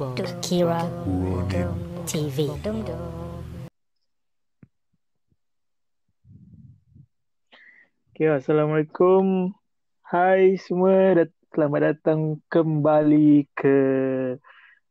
Kira 0.00 0.32
TV. 2.08 2.48
Okay, 8.08 8.28
Assalamualaikum. 8.32 9.52
Hai 10.00 10.56
semua, 10.56 11.12
dat- 11.12 11.36
selamat 11.52 11.80
datang 11.84 12.40
kembali 12.48 13.44
ke 13.52 13.76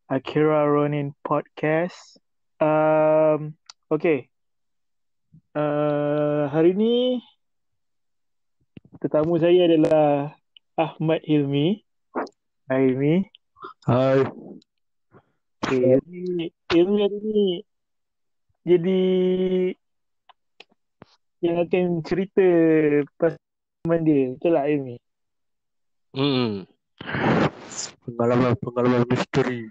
Akira 0.05 0.70
Ronin 0.70 1.18
Podcast. 1.26 2.21
Um, 2.62 3.57
okay. 3.89 4.30
Uh, 5.57 6.46
hari 6.54 6.78
ni 6.78 7.18
tetamu 9.02 9.41
saya 9.41 9.66
adalah 9.66 10.38
Ahmad 10.78 11.26
Hilmi. 11.26 11.82
Hai 12.70 12.94
Hilmi. 12.94 13.26
Hai. 13.89 14.21
Okay, 15.70 16.02
Hilmi 16.73 16.98
hari 16.98 17.18
ni 17.22 17.48
jadi 18.66 19.02
yang 21.45 21.62
akan 21.62 22.02
cerita 22.02 22.42
pasal 23.22 23.38
pengalaman 23.86 24.02
dia. 24.02 24.23
Betul 24.34 24.52
tak 24.58 24.66
Hilmi? 24.66 24.95
Hmm. 26.18 26.54
Pengalaman 28.02 28.58
pengalaman 28.58 29.05
misteri. 29.14 29.70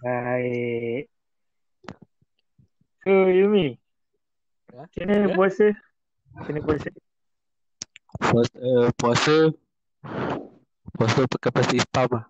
Baik. 0.00 1.12
So, 3.04 3.28
Yumi. 3.28 3.76
Ya? 4.72 4.88
Macam 4.88 5.04
mana 5.12 5.28
Ya? 5.28 5.36
puasa? 5.36 5.66
Macam 6.32 6.52
mana 6.56 6.60
puasa? 6.64 6.88
Puasa, 8.16 8.54
uh, 8.64 8.88
puasa 8.96 9.36
puasa 10.96 11.20
pakai 11.28 11.50
plastik 11.52 11.78
hitam 11.84 12.08
lah. 12.16 12.24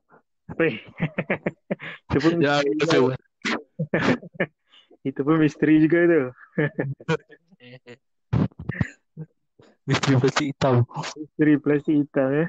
Itu 2.11 2.19
pun 2.19 2.33
Ya, 2.43 2.61
misteri 2.63 2.99
juga. 2.99 3.17
Itu 5.09 5.21
pun 5.27 5.37
misteri 5.39 5.75
juga 5.83 5.99
tu. 6.07 6.23
Misteri 9.83 10.15
plastik 10.15 10.47
hitam. 10.55 10.87
Misteri 11.19 11.55
plastik 11.59 11.97
hitam 12.07 12.29
ya. 12.31 12.47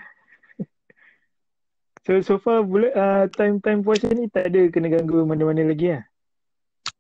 So, 2.04 2.20
so 2.22 2.36
far 2.38 2.62
bula, 2.68 2.92
uh, 2.94 3.26
time-time 3.32 3.80
puasa 3.82 4.12
ni 4.12 4.28
tak 4.28 4.52
ada 4.52 4.68
kena 4.70 4.92
ganggu 4.92 5.24
mana-mana 5.24 5.64
lagi 5.66 5.98
lah. 5.98 6.04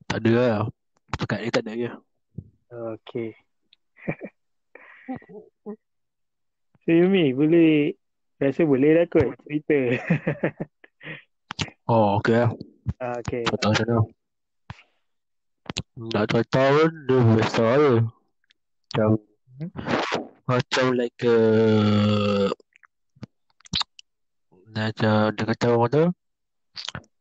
Tak 0.09 0.23
ada 0.23 0.31
lah. 0.31 0.66
Dekat 1.19 1.39
ni 1.44 1.50
tak 1.52 1.63
ada 1.67 1.73
ya. 1.75 1.91
Okay. 2.72 3.35
so, 6.81 6.89
Yumi, 6.89 7.35
boleh 7.35 7.94
Rasa 8.44 8.67
boleh 8.67 8.91
lah 8.91 9.05
kot 9.07 9.39
cerita. 9.47 9.78
Oh, 11.94 12.17
okey 12.17 12.41
lah. 12.41 12.49
Ah, 12.97 13.13
okay. 13.22 13.45
Tak 13.45 13.58
tahu 13.61 13.72
macam. 13.77 14.02
Nak 16.09 16.25
tahu 16.25 16.44
tahun 16.50 16.89
dia 17.05 17.17
biasa 17.22 17.66
je. 17.77 17.91
Macam 18.89 19.09
Hmm. 19.53 19.69
macam 20.50 20.85
like 20.97 21.22
uh, 21.30 22.50
macam 24.73 25.30
dia 25.30 25.44
kata 25.45 25.66
orang 25.69 25.91
tu 25.94 26.05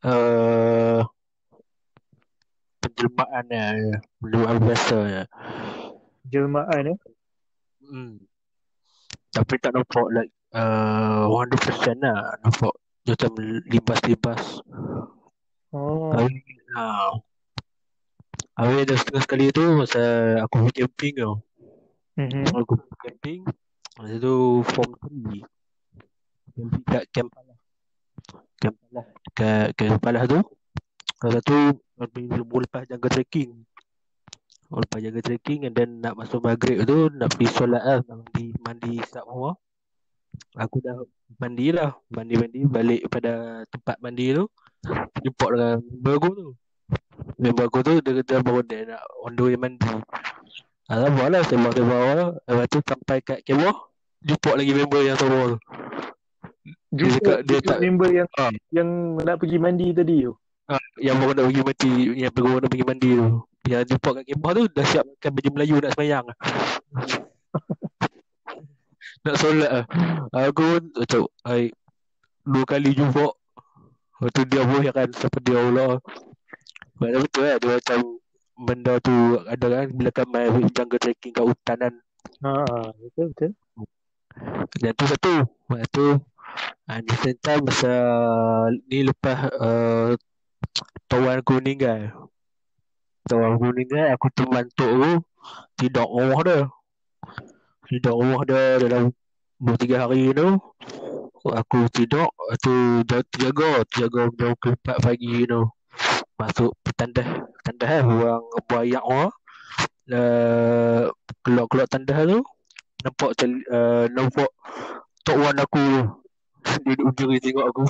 uh, 0.08 1.04
penjelmaan 2.80 3.44
ya, 3.52 4.00
penjelmaan 4.16 4.58
biasa 4.64 4.96
ya. 5.12 5.22
Jelmaan 6.32 6.96
eh. 6.96 6.98
Hmm. 7.84 8.16
Tapi 9.36 9.54
tak 9.60 9.76
nampak 9.76 10.08
like 10.16 10.32
uh, 10.56 11.28
100% 11.28 12.00
lah 12.00 12.40
nampak 12.40 12.72
dia 13.02 13.18
macam 13.18 13.32
libas-libas. 13.66 14.62
Oh. 15.74 16.14
Habis, 16.14 16.38
ha. 16.78 17.10
Habis 18.52 18.78
ada 18.84 18.94
setengah 18.94 19.22
sekali 19.24 19.44
tu 19.50 19.64
masa 19.74 20.02
aku 20.44 20.68
pergi 20.68 20.84
camping 20.84 21.14
tau. 21.18 21.34
Mhm. 22.20 22.44
Aku 22.52 22.72
pergi 22.78 22.96
camping. 23.02 23.40
Masa 23.98 24.14
tu 24.20 24.34
form 24.70 24.90
3. 25.02 25.42
Camping 26.52 26.84
kat 26.84 27.04
camp 27.10 27.28
Palas. 27.32 27.58
Camp 28.60 28.76
Palas. 28.76 29.06
Kat 29.32 29.68
camp 29.74 29.98
Palas 29.98 30.24
tu. 30.28 30.40
Masa 31.22 31.38
tu 31.42 31.58
kami 31.98 32.20
lepas 32.28 32.82
jaga 32.86 33.08
trekking. 33.08 33.50
Lepas 34.72 34.98
jaga 35.00 35.20
trekking 35.20 35.68
and 35.68 35.74
then 35.74 36.00
nak 36.00 36.14
masuk 36.14 36.44
maghrib 36.44 36.84
tu 36.86 37.10
nak 37.12 37.34
pergi 37.34 37.48
solat 37.50 37.82
lah. 37.82 37.98
Nak 38.04 38.30
mandi, 38.30 38.46
mandi 38.62 38.94
rumah. 39.26 39.56
Aku 40.56 40.80
dah 40.84 40.96
mandi 41.40 41.72
lah. 41.72 41.96
Mandi-mandi 42.08 42.64
balik 42.68 43.08
pada 43.08 43.64
tempat 43.68 43.96
mandi 44.00 44.36
tu. 44.36 44.44
Jumpa 45.22 45.46
dengan 45.54 45.72
member 45.80 46.14
aku 46.18 46.28
tu. 46.34 46.46
Member 47.38 47.64
aku 47.70 47.78
tu 47.80 47.94
dia 48.02 48.12
kata 48.20 48.42
baru 48.42 48.60
dia 48.66 48.84
nak 48.84 49.02
on 49.22 49.32
the 49.32 49.42
way 49.42 49.56
mandi. 49.56 49.92
Alah 50.90 51.08
buat 51.14 51.28
lah 51.32 51.42
sembang 51.46 51.72
sembang 51.72 52.00
awal. 52.04 52.20
Lepas 52.44 52.66
tu 52.68 52.78
sampai 52.84 53.18
kat 53.24 53.40
kemah. 53.46 53.76
Jumpa 54.22 54.50
lagi 54.54 54.72
member 54.76 55.00
yang 55.02 55.16
sama 55.18 55.56
tu. 55.56 55.58
Dia 56.92 57.08
Jumpa, 57.08 57.16
cakap 57.16 57.38
dia 57.48 57.58
tak- 57.64 57.80
member 57.80 58.08
yang 58.12 58.28
Ah. 58.36 58.52
yang 58.68 58.88
nak 59.16 59.36
pergi 59.40 59.56
mandi 59.56 59.88
tadi 59.96 60.28
tu. 60.28 60.32
Ha, 60.68 60.78
yang 61.00 61.16
baru 61.18 61.32
nak 61.34 61.44
pergi 61.48 61.62
mandi, 61.64 61.92
yang 62.22 62.32
baru 62.32 62.52
nak 62.60 62.70
pergi 62.70 62.86
mandi 62.86 63.10
tu. 63.16 63.28
Yang 63.66 63.82
jumpa 63.94 64.08
kat 64.20 64.24
kemah 64.28 64.50
tu 64.52 64.62
dah 64.70 64.84
siapkan 64.86 65.30
baju 65.32 65.48
Melayu 65.56 65.76
nak 65.80 65.90
semayang. 65.96 66.26
Nak 69.22 69.36
solat 69.38 69.70
lah. 69.70 69.84
Aku 70.50 70.62
pun 70.62 70.82
macam, 70.98 71.20
hai, 71.46 71.70
dua 72.42 72.64
kali 72.66 72.90
jumpa. 72.94 73.26
Lepas 74.22 74.30
tu 74.38 74.42
dia 74.46 74.62
pun 74.62 74.82
kan 74.86 75.08
seperti 75.10 75.50
Allah. 75.54 75.98
Macam 76.98 77.20
betul 77.26 77.42
lah, 77.42 77.56
dia 77.58 77.74
macam 77.74 77.98
benda 78.62 78.94
tu 79.02 79.42
ada 79.42 79.66
kan 79.66 79.86
bila 79.90 80.10
kau 80.14 80.26
main 80.30 80.70
jungle 80.70 81.00
trekking 81.02 81.34
kat 81.34 81.42
hutan 81.42 81.76
kan. 81.78 81.94
Ha, 82.46 82.50
betul 83.02 83.34
betul. 83.34 83.50
Yang 84.78 84.94
tu 84.94 85.04
satu. 85.10 85.34
Lepas 85.42 85.88
tu 85.90 86.06
uh, 86.86 87.00
di 87.02 87.14
same 87.18 87.38
time 87.42 87.62
masa 87.66 87.92
ni 88.86 88.98
lepas 89.02 89.50
uh, 89.58 90.14
tawan 91.10 91.42
aku 91.42 91.58
meninggal. 91.58 92.14
Tawan 93.26 93.58
aku 93.58 93.74
meninggal 93.74 94.14
aku 94.14 94.26
teman 94.30 94.70
tok 94.78 94.90
aku 94.94 95.12
tidur 95.74 96.06
rumah 96.06 96.40
dia. 96.46 96.58
Rumah 98.00 98.40
dia 98.48 98.80
dalam 98.80 99.12
dua 99.60 99.76
tiga 99.76 100.08
hari 100.08 100.32
tu. 100.32 100.56
Aku 101.42 101.90
tidur 101.92 102.32
tu 102.64 103.04
jaga 103.36 103.84
jaga 103.92 104.32
jam 104.32 104.54
ke 104.56 104.72
4 104.80 105.04
pagi 105.04 105.44
tu. 105.44 105.68
Masuk 106.40 106.72
petandah 106.80 107.44
petandah 107.60 107.90
eh 107.92 108.04
orang 108.06 108.44
buayak 108.64 109.04
orang. 109.04 109.34
Uh, 110.12 111.08
keluar-keluar 111.46 111.86
tandas 111.86 112.26
tu 112.26 112.38
nampak 113.06 113.30
cel- 113.38 113.66
uh, 113.70 114.04
nampak 114.10 114.50
Tok 115.22 115.38
Wan 115.38 115.58
aku 115.62 116.10
duduk 116.82 117.14
berdiri 117.14 117.38
tengok 117.38 117.66
aku. 117.70 117.84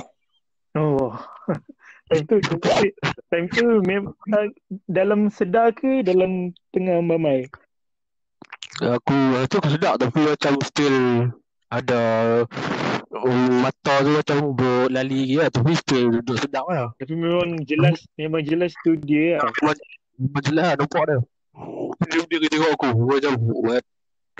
Oh. 0.77 1.13
time 2.09 2.25
tu 2.29 2.37
time 3.31 3.47
tu 3.49 3.65
mem- 3.85 4.13
dalam 4.97 5.29
sedar 5.33 5.73
ke 5.73 6.05
dalam 6.05 6.53
tengah 6.73 7.01
mamai? 7.01 7.49
Aku 8.81 9.13
tu 9.45 9.55
aku 9.61 9.69
sedap 9.69 10.01
tapi 10.01 10.25
macam 10.25 10.57
still 10.65 11.29
ada 11.69 12.01
um, 13.13 13.61
mata 13.61 13.93
tu 14.01 14.17
macam 14.17 14.37
berlali 14.57 15.29
lagi 15.29 15.35
lah 15.37 15.49
tapi 15.53 15.77
still 15.77 16.09
duduk 16.09 16.41
sedap 16.41 16.65
lah. 16.65 16.89
Tapi 16.97 17.13
memang 17.13 17.61
jelas 17.69 18.01
memang 18.17 18.41
jelas 18.41 18.73
tu 18.81 18.97
dia 18.97 19.37
lah. 19.37 19.53
Memang 20.17 20.41
jelas 20.41 20.65
lah 20.73 20.75
nampak 20.81 21.03
dia. 21.05 21.17
Dia 22.09 22.19
berdiri 22.25 22.47
tengok 22.49 22.71
aku 22.73 22.89
macam 22.97 23.33
what? 23.61 23.83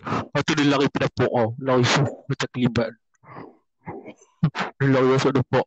Lepas 0.01 0.41
tu 0.49 0.53
dia 0.57 0.65
lari 0.65 0.87
ke 0.89 0.97
dapur 0.97 1.29
oh. 1.29 1.49
Lari 1.61 1.85
macam 2.25 2.47
kelibat. 2.49 2.89
dia 4.81 4.85
lari 4.89 5.07
masuk 5.13 5.31
dapur. 5.37 5.65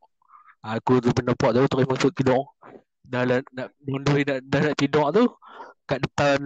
Aku 0.66 0.98
tu 0.98 1.14
pun 1.14 1.22
nampak 1.22 1.54
tu 1.54 1.62
terus 1.70 1.86
masuk 1.86 2.10
tidur. 2.18 2.50
Dah 3.06 3.22
nak 3.22 3.46
nak 3.54 3.70
nak, 3.86 4.18
nak, 4.26 4.38
dah 4.42 4.60
nak 4.66 4.74
tidur 4.74 5.06
tu 5.14 5.30
kat 5.86 5.98
depan 6.02 6.40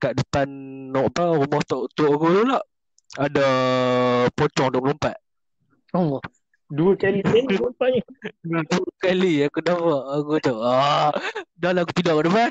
kat 0.00 0.12
depan 0.16 0.48
no, 0.88 1.12
apa 1.12 1.36
rumah 1.36 1.60
tok 1.68 1.92
tok 1.92 2.08
aku 2.16 2.26
tu 2.32 2.42
lah 2.48 2.62
ada 3.16 3.46
pocong 4.36 4.68
24. 4.68 5.16
Oh. 5.96 6.20
Dua 6.68 6.92
kali 7.00 7.24
tengok 7.24 7.72
rupanya. 7.72 8.04
Dua 8.44 8.90
kali 9.00 9.40
aku 9.48 9.64
nampak 9.64 10.02
aku 10.12 10.28
macam 10.36 10.56
ah 10.60 11.12
dah 11.56 11.70
lah 11.72 11.82
aku 11.88 11.92
tidur 11.96 12.20
kat 12.20 12.24
depan. 12.28 12.50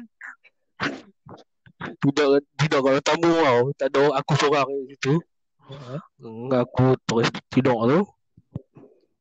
Tidur 2.01 2.41
tidur 2.57 2.79
kat 2.81 3.05
tamu 3.05 3.29
tau. 3.29 3.61
Tak 3.77 3.87
ada 3.93 4.01
aku 4.17 4.31
seorang 4.41 4.65
kat 4.65 4.81
situ. 4.97 5.13
Hmm, 6.17 6.49
aku 6.49 6.97
terus 7.05 7.29
tidur 7.53 7.77
tu. 7.85 7.99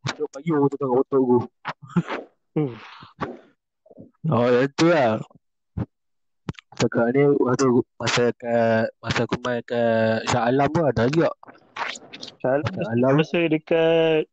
Tidur 0.08 0.26
payung 0.32 0.64
tu 0.72 0.76
kat 0.80 0.88
otak 0.88 1.20
aku. 1.20 1.38
Hmm. 2.56 2.72
Oh, 4.32 4.48
yang 4.48 4.72
tu 4.72 4.88
lah. 4.88 5.20
Cakap 6.76 7.06
ni 7.16 7.24
waktu 7.40 7.66
masa 7.96 8.24
kat 8.36 8.86
masa 9.00 9.24
aku 9.24 9.36
main 9.40 9.64
kat 9.64 10.28
Shah 10.28 10.44
Alam 10.44 10.68
tu 10.68 10.84
ada 10.84 11.08
juga. 11.08 11.32
Salah 12.44 12.68
Shah 12.68 12.88
Alam 12.92 13.12
masa 13.20 13.38
dekat 13.48 14.28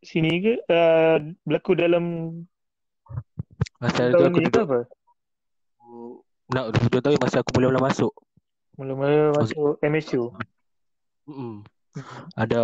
sini 0.00 0.40
ke 0.40 0.54
uh, 0.72 1.20
berlaku 1.44 1.76
dalam 1.76 2.04
Masa 3.76 4.08
Tahun 4.08 4.32
aku 4.32 4.40
ni 4.40 4.48
ke 4.48 4.56
duduk 4.56 4.64
apa? 4.72 4.80
nak 6.46 6.70
duduk 6.78 7.00
tahu 7.02 7.16
masa 7.18 7.42
aku 7.42 7.50
mula-mula 7.58 7.90
masuk. 7.90 8.12
Mula-mula 8.78 9.34
masuk 9.34 9.76
MSU. 9.82 10.30
Mm-mm. 11.26 11.66
Ada 12.36 12.60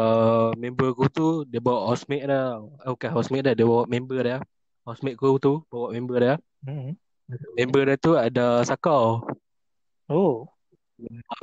member 0.55 0.93
aku 0.93 1.09
tu 1.09 1.27
dia 1.49 1.59
bawa 1.59 1.91
housemate 1.91 2.29
dah. 2.29 2.63
Eh, 2.87 2.91
bukan 2.93 3.11
housemate 3.11 3.45
dah, 3.51 3.55
dia 3.57 3.67
bawa 3.67 3.89
member 3.89 4.21
dah. 4.23 4.41
Housemate 4.87 5.19
aku 5.19 5.41
tu 5.41 5.53
bawa 5.67 5.91
member 5.91 6.17
dah. 6.21 6.37
Hmm. 6.63 6.95
Member 7.57 7.83
dia 7.89 7.97
tu 7.97 8.13
ada 8.17 8.61
sakau. 8.65 9.25
Oh. 10.09 10.49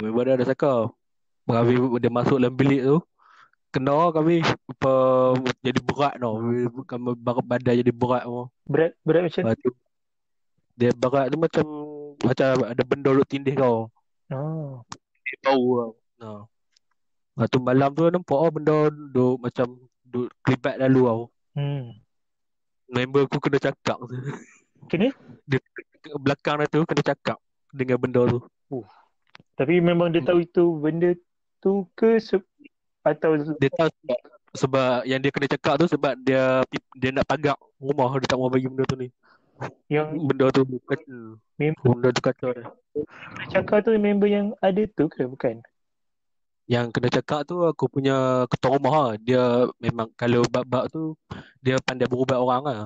Member 0.01 0.23
dia 0.25 0.33
ada 0.39 0.45
sakau. 0.45 0.93
Habis 1.49 1.81
dia 1.97 2.11
masuk 2.13 2.37
dalam 2.37 2.53
bilik 2.53 2.85
tu 2.85 2.97
kena 3.69 4.09
kami 4.09 4.41
apa 4.41 4.93
jadi 5.61 5.79
berat 5.81 6.15
tau. 6.17 6.41
Kami 6.85 7.05
badan 7.21 7.75
jadi 7.77 7.93
berat 7.93 8.23
tu. 8.25 8.45
Berat 8.65 8.91
berat 9.05 9.21
macam 9.29 9.43
tu 9.57 9.71
dia 10.79 10.95
berat 10.95 11.27
tu 11.27 11.35
macam 11.35 11.65
macam 12.23 12.51
ada 12.63 12.83
benda 12.87 13.09
duk 13.11 13.27
tindih 13.27 13.55
kau. 13.59 13.91
Oh. 14.31 14.79
Dia 15.27 15.35
bau 15.43 15.67
tau. 15.75 15.91
Nah. 16.19 16.41
Lepas 17.35 17.47
tu 17.51 17.59
malam 17.59 17.89
tu 17.95 18.03
nampak 18.07 18.39
oh, 18.39 18.51
benda 18.51 18.87
duk 18.91 19.35
macam 19.43 19.67
duk 20.07 20.31
kelibat 20.43 20.79
lalu 20.79 21.01
tau. 21.03 21.21
Hmm. 21.59 21.99
Member 22.89 23.27
aku 23.27 23.37
kena 23.43 23.59
cakap 23.59 23.99
tu. 23.99 24.15
Kena? 24.89 25.13
Dia 25.45 25.59
ke 26.01 26.17
belakang 26.17 26.59
dia 26.59 26.67
tu 26.67 26.81
kena 26.83 27.03
cakap 27.05 27.37
dengan 27.69 28.01
benda 28.01 28.25
tu. 28.25 28.39
Tapi 29.53 29.83
memang 29.83 30.09
dia 30.09 30.23
tahu 30.23 30.41
itu 30.41 30.63
benda 30.79 31.13
tu 31.59 31.85
ke 31.93 32.17
se- 32.17 32.41
atau 33.03 33.37
Dia 33.59 33.69
tahu 33.75 33.89
sebab, 33.91 34.19
sebab 34.55 34.91
yang 35.05 35.19
dia 35.21 35.31
kena 35.31 35.47
cakap 35.51 35.73
tu 35.77 35.85
sebab 35.87 36.17
dia 36.23 36.63
dia 36.97 37.09
nak 37.13 37.27
pagak 37.27 37.57
rumah 37.77 38.09
dia 38.17 38.27
tak 38.33 38.39
mau 38.39 38.49
bagi 38.49 38.67
benda 38.67 38.83
tu 38.87 38.97
ni. 38.97 39.07
yang 39.91 40.15
Benda 40.15 40.47
tu 40.55 40.63
kacau. 40.87 41.35
member 41.59 41.83
Benda 41.83 42.07
tu 42.15 42.21
kacau 42.23 42.49
dia. 42.55 42.65
cakap 43.51 43.83
tu 43.83 43.91
member 43.99 44.31
yang 44.31 44.55
ada 44.63 44.83
tu 44.95 45.11
ke 45.11 45.27
bukan? 45.27 45.59
Yang 46.69 46.85
kena 46.93 47.09
cakap 47.09 47.43
tu 47.49 47.65
aku 47.65 47.89
punya 47.89 48.45
ketua 48.47 48.77
rumah 48.77 48.93
lah. 48.93 49.11
Dia 49.19 49.67
memang 49.81 50.07
kalau 50.15 50.45
bab-bab 50.47 50.87
tu 50.87 51.17
dia 51.59 51.81
pandai 51.83 52.07
berubat 52.07 52.37
orang 52.39 52.63
lah. 52.63 52.81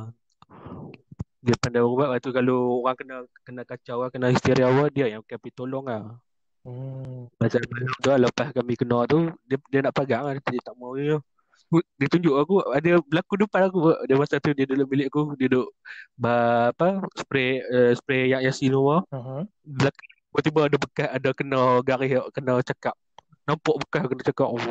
Dia 1.44 1.56
pandai 1.60 1.84
berubat 1.84 2.08
lepas 2.08 2.20
tu 2.24 2.32
kalau 2.32 2.80
orang 2.82 2.96
kena 2.96 3.16
kena 3.44 3.62
kacau 3.68 3.98
lah, 4.00 4.10
kena 4.10 4.32
histeria 4.32 4.72
lah, 4.72 4.88
dia 4.88 5.12
yang 5.12 5.22
akan 5.22 5.38
pergi 5.38 5.52
tolong 5.52 5.86
lah. 5.92 6.16
Hmm. 6.64 7.28
Macam 7.36 7.60
malam 7.68 7.92
tu 8.00 8.08
lah, 8.08 8.20
lepas 8.24 8.48
kami 8.56 8.74
kena 8.80 8.98
tu 9.12 9.20
dia 9.44 9.58
dia 9.68 9.80
nak 9.84 9.92
pagang 9.92 10.24
lah, 10.24 10.34
dia 10.40 10.62
tak 10.64 10.76
mau 10.80 10.96
dia. 10.96 11.20
Dia 12.00 12.08
tunjuk 12.08 12.36
aku 12.38 12.56
ada 12.70 13.02
berlaku 13.02 13.34
depan 13.44 13.62
aku 13.68 13.80
dia 14.06 14.16
masa 14.16 14.38
tu 14.38 14.54
dia 14.54 14.64
dalam 14.70 14.86
bilik 14.86 15.10
aku 15.10 15.34
dia 15.36 15.50
duduk 15.50 15.74
apa 16.22 17.02
spray 17.18 17.66
uh, 17.66 17.92
spray 17.98 18.30
yang 18.30 18.46
yasin 18.46 18.70
semua 18.70 19.02
Uh-huh. 19.10 19.42
belakang 19.66 20.10
tiba-tiba 20.30 20.62
ada 20.70 20.78
bekas 20.78 21.10
ada 21.10 21.30
kena 21.34 21.62
garis 21.82 22.14
kena 22.30 22.62
cakap 22.62 22.94
nampak 23.50 23.74
bekas 23.82 24.06
kena 24.06 24.22
cakap 24.22 24.54
oh 24.54 24.62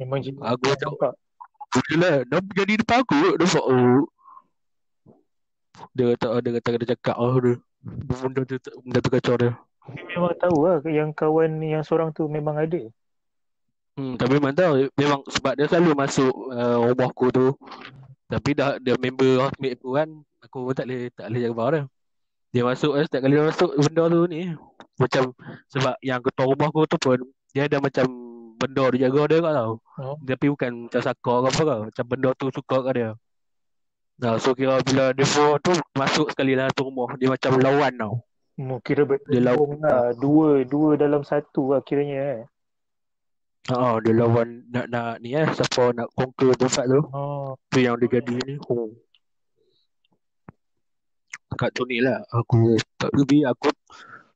Memang 0.00 0.24
aku 0.24 0.64
macam. 0.64 0.90
Yelah, 1.92 2.24
dah 2.26 2.40
jadi 2.56 2.80
depan 2.80 3.04
aku 3.04 3.36
nampak 3.36 3.64
oh. 3.68 4.08
Dia 5.96 6.14
kata 6.14 6.26
dia 6.44 6.50
kata 6.60 6.68
kena 6.76 6.86
cakap 6.96 7.16
oh 7.18 7.36
dia. 7.40 7.54
Benda 7.84 8.40
tu 8.44 8.56
benda 8.84 8.98
tu 9.00 9.10
kacau 9.10 9.34
dia. 9.40 9.50
Tapi 9.80 10.00
memang 10.14 10.34
tahu 10.38 10.56
lah 10.68 10.76
yang 10.86 11.10
kawan 11.16 11.50
yang 11.64 11.82
seorang 11.82 12.12
tu 12.12 12.28
memang 12.30 12.54
ada. 12.54 12.80
Hmm, 13.98 14.14
tapi 14.14 14.38
memang 14.38 14.54
tahu 14.54 14.86
memang 14.94 15.20
sebab 15.26 15.52
dia 15.58 15.66
selalu 15.66 15.92
masuk 15.98 16.34
uh, 16.52 16.78
rumah 16.92 17.10
aku 17.10 17.26
tu. 17.32 17.46
Tapi 18.30 18.54
dah 18.54 18.78
dia 18.78 18.94
member 18.94 19.42
housemate 19.42 19.74
aku 19.82 19.90
kan, 19.98 20.08
aku 20.38 20.58
pun 20.70 20.74
tak 20.76 20.86
boleh 20.86 21.10
tak 21.10 21.26
boleh 21.26 21.40
jaga 21.42 21.54
barang 21.56 21.72
dia. 21.74 21.82
Dia 22.50 22.62
masuk 22.66 22.92
eh, 22.98 23.04
setiap 23.06 23.20
kali 23.26 23.34
dia 23.38 23.46
masuk 23.46 23.70
benda 23.78 24.04
tu 24.10 24.20
ni 24.26 24.40
macam 24.98 25.22
sebab 25.72 25.94
yang 26.02 26.20
ketua 26.20 26.44
rumah 26.50 26.68
aku 26.68 26.82
tu 26.90 26.98
pun 26.98 27.18
dia 27.54 27.70
ada 27.70 27.78
macam 27.80 28.06
benda 28.60 28.84
dia 28.92 29.08
jaga 29.08 29.22
dia 29.26 29.38
kau 29.40 29.54
tahu. 29.54 29.74
Oh. 30.02 30.16
Tapi 30.22 30.46
bukan 30.52 30.70
macam 30.86 31.00
sakar 31.00 31.36
ke 31.40 31.48
apa 31.48 31.60
kau. 31.64 31.80
Macam 31.88 32.04
benda 32.06 32.28
tu 32.36 32.46
suka 32.52 32.76
kat 32.84 32.92
dia. 32.94 33.10
Nah, 34.20 34.36
so 34.36 34.52
kira 34.52 34.84
bila 34.84 35.16
dia 35.16 35.24
pun 35.24 35.56
tu 35.64 35.72
masuk 35.96 36.28
sekali 36.28 36.52
dalam 36.52 36.68
tu 36.76 36.84
rumah, 36.84 37.16
dia 37.16 37.32
macam 37.32 37.56
lawan 37.56 37.92
tau. 37.96 38.14
Hmm, 38.60 38.76
kira 38.84 39.08
Dia 39.08 39.40
lawan. 39.40 39.80
lah. 39.80 40.12
Dua, 40.12 40.60
dua 40.68 41.00
dalam 41.00 41.24
satu 41.24 41.72
lah 41.72 41.80
kiranya 41.80 42.44
eh. 42.44 42.44
Ha, 43.72 43.96
dia 44.04 44.12
lawan 44.12 44.68
nak 44.68 44.86
nak 44.92 45.20
ni 45.24 45.36
eh 45.36 45.48
siapa 45.56 45.96
nak 45.96 46.12
conquer 46.12 46.52
tempat 46.56 46.84
tu. 46.84 47.00
Oh. 47.16 47.56
Tu 47.72 47.84
yang 47.84 47.96
dia 47.96 48.20
jadi 48.20 48.36
ni. 48.44 48.60
Oh. 48.68 48.92
Kat 51.56 51.72
tu 51.76 51.84
ni 51.88 52.00
lah 52.04 52.24
aku 52.32 52.76
tak 52.96 53.12
lebih 53.16 53.44
aku 53.48 53.68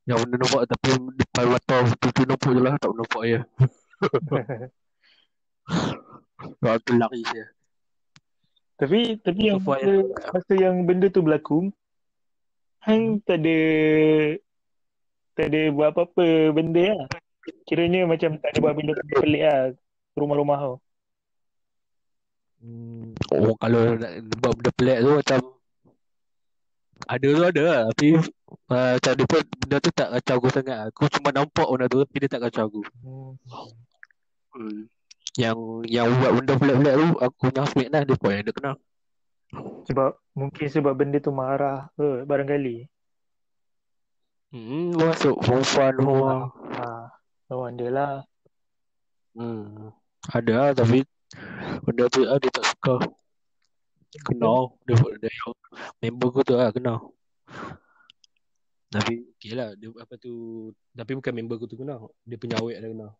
yang 0.05 0.21
benda 0.21 0.45
nampak 0.45 0.69
tapi 0.69 0.89
depan 1.17 1.45
mata 1.49 1.77
tu 1.97 2.07
tu 2.13 2.21
nampak 2.25 2.51
je 2.53 2.61
lah 2.61 2.73
tak 2.77 2.91
nampak 2.93 3.23
ya. 3.25 3.39
Kau 6.61 6.77
tu 6.85 6.93
lari 6.93 7.21
je. 7.25 7.54
Tapi 8.75 9.15
tapi 9.23 9.41
yang 9.47 9.63
far 9.63 9.79
masa, 9.79 9.93
masa 10.35 10.53
yang 10.59 10.83
benda 10.83 11.07
tu 11.07 11.23
berlaku, 11.23 11.71
hang 12.83 13.23
tak 13.23 13.39
ada 13.39 13.59
tak 15.35 15.45
ada 15.51 15.61
buat 15.71 15.95
apa-apa 15.95 16.51
benda 16.51 16.95
lah. 16.95 17.07
Kiranya 17.67 18.03
macam 18.09 18.35
tak 18.41 18.51
ada 18.51 18.59
buat 18.59 18.73
benda 18.75 18.93
pelik 19.15 19.43
lah 19.43 19.59
rumah-rumah 20.15 20.59
tu. 20.59 20.75
Hmm. 22.65 23.13
Oh 23.31 23.55
kalau 23.59 23.95
nak 23.95 24.11
buat 24.43 24.53
benda 24.59 24.71
pelik 24.75 24.97
tu 25.03 25.11
macam 25.23 25.39
ada 27.05 27.27
tu 27.27 27.43
ada 27.43 27.63
lah 27.63 27.81
tapi 27.93 28.07
uh, 28.71 28.91
macam 28.97 29.13
dia 29.13 29.25
pun 29.27 29.41
benda 29.61 29.77
tu 29.83 29.91
tak 29.93 30.07
kacau 30.17 30.35
aku 30.39 30.49
sangat 30.49 30.77
aku 30.89 31.03
cuma 31.11 31.29
nampak 31.35 31.67
benda 31.67 31.85
tu 31.91 31.99
tapi 32.01 32.17
dia 32.23 32.29
tak 32.31 32.41
kacau 32.49 32.63
aku 32.71 32.81
Hmm. 33.03 33.31
hmm. 34.55 34.94
Yang 35.35 35.57
yang 35.83 36.07
buat 36.15 36.31
benda 36.31 36.53
pelik-pelik 36.55 36.95
tu 36.95 37.07
aku 37.19 37.35
punya 37.41 37.59
housemate 37.61 37.91
lah 37.91 38.01
dia 38.03 38.15
pun 38.15 38.29
yang 38.31 38.43
dia 38.43 38.55
kenal 38.55 38.75
Sebab 39.85 40.09
mungkin 40.33 40.67
sebab 40.67 40.93
benda 40.95 41.17
tu 41.19 41.31
marah 41.31 41.87
ke 41.95 42.25
barangkali. 42.25 42.87
hmm 44.51 44.95
masuk 44.95 45.35
perempuan 45.39 45.93
semua 45.95 46.33
Ha, 46.75 46.83
no 47.47 47.53
wonder 47.61 47.89
lah. 47.91 48.23
hmm. 49.35 49.91
ada 50.31 50.53
lah 50.55 50.69
tapi 50.71 51.03
benda 51.83 52.07
tu 52.07 52.23
ah, 52.23 52.39
dia 52.39 52.51
tak 52.51 52.65
suka 52.65 52.95
kenal 54.23 54.71
dia, 54.87 54.95
dia, 55.19 55.27
dia 55.27 55.43
member 56.01 56.31
aku 56.31 56.41
tu 56.41 56.55
lah 56.55 56.71
kenal 56.71 57.11
tapi 58.87 59.27
okey 59.35 59.51
lah 59.51 59.75
dia 59.75 59.91
apa 59.99 60.15
tu 60.15 60.31
tapi 60.95 61.11
bukan 61.19 61.33
member 61.35 61.59
aku 61.59 61.67
tu 61.67 61.75
kenal 61.75 62.07
dia 62.23 62.39
punya 62.39 62.55
awet 62.63 62.79
dia 62.79 62.91
kenal 62.91 63.11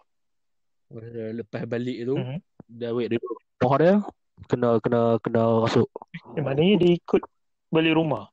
lepas 1.36 1.64
balik 1.66 1.98
tu 2.06 2.16
Mhm. 2.16 2.38
dia 2.70 2.90
awet 2.94 3.08
dia 3.12 3.18
duduk 3.20 3.40
rumah 3.60 3.78
dia 3.82 3.94
kena 4.46 4.70
kena 4.84 5.02
kena 5.24 5.42
rasuk 5.66 5.90
Eh, 6.36 6.42
maknanya 6.44 6.76
dia 6.84 6.92
ikut 7.00 7.22
balik 7.72 7.96
rumah. 7.96 8.28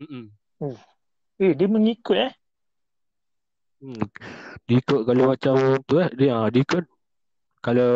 Mm-mm. 0.00 0.28
Eh, 1.40 1.52
dia 1.56 1.66
mengikut 1.68 2.16
eh. 2.16 2.32
Hmm. 3.82 3.98
Dia 4.68 4.76
ikut 4.78 5.00
kalau 5.02 5.24
macam 5.32 5.54
tu 5.82 5.94
eh 5.98 6.10
dia 6.14 6.30
ah, 6.38 6.46
dia 6.52 6.62
ikut 6.62 6.84
kalau 7.58 7.92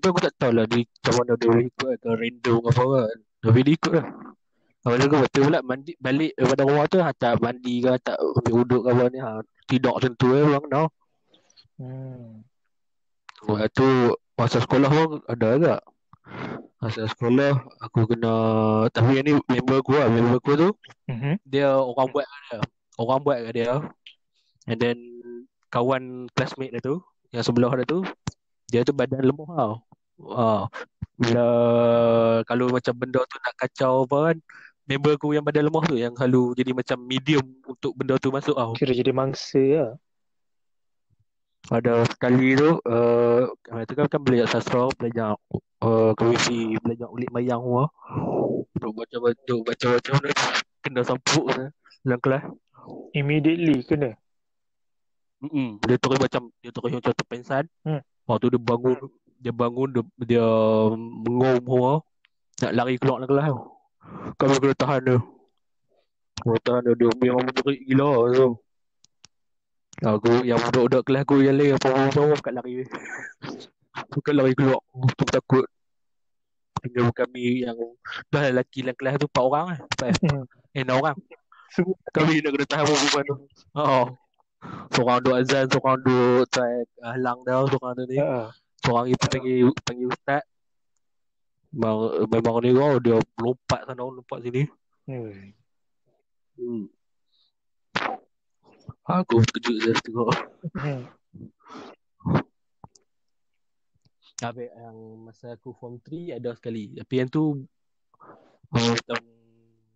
tu 0.00 0.06
aku 0.08 0.20
tak 0.24 0.34
tahu 0.40 0.52
lah 0.56 0.64
dia 0.64 0.80
macam 0.80 1.12
mana 1.20 1.32
dia 1.36 1.48
ikut 1.60 1.90
atau 2.00 2.12
random 2.16 2.60
apa 2.64 2.82
kan 2.88 3.18
tapi 3.44 3.60
dia 3.64 3.74
ikut 3.76 3.92
lah 3.92 4.06
Lepas 4.84 5.00
tu 5.00 5.16
betul 5.16 5.42
pula 5.48 5.60
mandi 5.64 5.92
balik 5.96 6.32
daripada 6.36 6.62
rumah 6.68 6.84
tu 6.88 7.00
hantar 7.00 7.40
mandi 7.40 7.80
ke 7.80 7.88
hantar 7.88 8.16
ambil 8.20 8.54
uduk 8.64 8.82
ke 8.84 8.90
apa 8.92 9.04
ni 9.08 9.18
ha, 9.20 9.30
tidak 9.64 9.94
tentu 9.96 10.26
eh 10.36 10.44
orang 10.44 10.60
kenal 10.68 10.84
Hmm. 11.74 12.46
Lepas 13.44 13.68
tu 13.74 13.88
masa 14.34 14.58
sekolah 14.62 14.88
pun 14.88 15.20
ada 15.26 15.46
agak. 15.58 15.80
Masa 16.80 17.08
sekolah 17.08 17.64
aku 17.80 18.08
kena 18.08 18.34
tapi 18.92 19.20
yang 19.20 19.24
ni 19.24 19.32
member 19.48 19.80
aku 19.80 19.92
lah, 19.96 20.08
member 20.08 20.36
aku 20.40 20.52
tu 20.56 20.68
Mhm. 21.08 21.40
dia 21.44 21.74
orang 21.76 22.08
buat 22.12 22.24
kat 22.24 22.40
dia. 22.48 22.60
Orang 22.96 23.20
buat 23.24 23.38
kat 23.40 23.52
dia. 23.52 23.72
And 24.64 24.78
then 24.80 24.98
kawan 25.68 26.30
classmate 26.32 26.72
dia 26.72 26.80
tu 26.80 27.02
yang 27.34 27.44
sebelah 27.44 27.72
dia 27.76 27.86
tu 27.88 28.00
dia 28.70 28.80
tu 28.86 28.94
badan 28.96 29.20
lemah 29.20 29.48
tau. 29.52 29.74
Ah, 30.30 30.62
bila 31.18 31.46
kalau 32.46 32.70
macam 32.70 32.94
benda 32.96 33.20
tu 33.26 33.36
nak 33.42 33.54
kacau 33.58 34.06
apa 34.06 34.32
kan 34.32 34.36
member 34.84 35.16
aku 35.16 35.32
yang 35.32 35.44
badan 35.44 35.68
lemah 35.68 35.84
tu 35.88 35.96
yang 35.96 36.12
selalu 36.16 36.52
jadi 36.56 36.70
macam 36.72 36.98
medium 37.00 37.44
untuk 37.64 37.92
benda 37.96 38.14
tu 38.16 38.28
masuk 38.32 38.56
tau. 38.56 38.72
Kira 38.76 38.92
jadi 38.92 39.12
mangsa 39.12 39.60
lah. 39.60 39.90
Ada 41.72 42.04
sekali 42.04 42.52
tu 42.60 42.76
uh, 42.76 43.48
kami 43.64 43.88
tu 43.88 43.96
kan, 43.96 44.04
kan 44.04 44.20
belajar 44.20 44.46
sastra, 44.52 44.84
belajar 45.00 45.32
uh, 45.80 46.12
kewisi, 46.12 46.76
belajar 46.84 47.08
ulit 47.08 47.32
mayang 47.32 47.64
semua. 47.64 47.88
Duk 48.76 48.92
baca-baca, 48.92 49.54
baca-baca 49.64 50.10
mana 50.12 50.30
kena 50.84 51.00
sampuk 51.00 51.48
sana 51.48 51.72
dalam 52.04 52.20
kelas. 52.20 52.44
Immediately 53.16 53.80
kena. 53.80 54.12
Mm-mm. 55.40 55.80
Dia 55.88 55.96
terus 55.96 56.20
macam 56.20 56.52
dia 56.60 56.68
terus 56.68 56.90
macam 57.00 57.12
terpensan. 57.16 57.64
Hmm. 57.80 58.04
Waktu 58.28 58.52
dia 58.52 58.60
bangun, 58.60 58.98
dia 59.40 59.52
bangun 59.56 59.88
dia, 59.88 60.02
dia 60.20 60.46
mengom 61.00 61.54
semua 61.64 61.90
nak 62.60 62.72
lari 62.76 63.00
keluar 63.00 63.24
dalam 63.24 63.30
kelas 63.32 63.46
tu. 63.48 63.60
Kami 64.36 64.52
kena 64.60 64.76
tahan 64.76 65.00
dia. 65.00 65.18
Kena 66.44 66.58
tahan 66.60 66.80
dia. 66.84 66.94
Dia 67.00 67.08
memang 67.24 67.42
menjerit 67.48 67.80
gila 67.88 68.08
Aku 70.02 70.42
yang 70.42 70.58
budak-budak 70.58 71.02
kelas 71.06 71.22
aku 71.22 71.46
yang 71.46 71.54
lain 71.54 71.78
apa 71.78 72.10
apa 72.10 72.22
kat 72.42 72.52
lari. 72.58 72.82
Bukan 74.10 74.34
lari 74.34 74.52
keluar. 74.58 74.82
Tu 75.14 75.24
takut. 75.30 75.66
Tinggal 76.82 77.14
kami 77.14 77.62
yang 77.62 77.78
dah 78.28 78.50
lelaki 78.50 78.82
dalam 78.82 78.96
kelas 78.98 79.14
tu 79.22 79.28
4 79.30 79.38
orang 79.38 79.64
lah. 79.70 79.78
4 80.02 80.18
Hmm. 80.34 80.44
eh 80.74 80.82
6 80.82 80.98
orang. 80.98 81.16
Semua 81.70 81.94
Kami 82.10 82.42
nak 82.42 82.50
kena 82.58 82.66
tahan 82.66 82.84
perempuan 82.90 83.22
tu. 83.24 83.36
Oh. 83.78 84.06
Seorang 84.90 85.18
duk 85.22 85.34
azan, 85.36 85.64
seorang 85.70 85.98
duk 86.02 86.48
try 86.50 86.82
halang 87.04 87.38
dah, 87.46 87.62
seorang 87.70 87.92
tu 87.94 88.04
ni. 88.10 88.16
Seorang 88.82 89.04
ni 89.06 89.14
panggil 89.14 89.70
panggil 89.86 90.08
ustaz. 90.10 90.42
Memang, 91.74 92.30
memang 92.30 92.54
ni 92.62 92.70
kau 92.74 92.98
dia 93.02 93.18
lompat 93.38 93.80
sana 93.86 94.02
lompat 94.02 94.38
sini. 94.42 94.62
Hmm. 95.06 95.54
Hmm. 96.58 96.84
Aku 99.04 99.44
terkejut 99.44 99.76
saya 99.84 99.94
tengok. 100.00 100.32
Hmm. 100.80 101.02
Habis 104.40 104.68
yang 104.72 104.96
masa 105.28 105.52
aku 105.52 105.76
form 105.76 106.00
3 106.00 106.40
ada 106.40 106.56
sekali. 106.56 106.96
Tapi 106.96 107.14
yang 107.20 107.28
tu 107.28 107.68
macam 108.72 109.20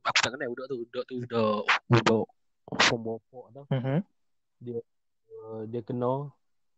aku 0.05 0.19
tak 0.21 0.31
kenal 0.37 0.49
budak 0.53 0.67
tu. 0.69 0.77
Budak 0.85 1.05
tu 1.09 1.15
budak 1.25 1.61
budak 1.89 2.27
form 2.85 3.01
berapa 3.01 3.41
tau. 3.57 3.65
Mhm. 3.73 3.99
Uh, 5.39 5.63
dia 5.73 5.81
kena 5.81 6.29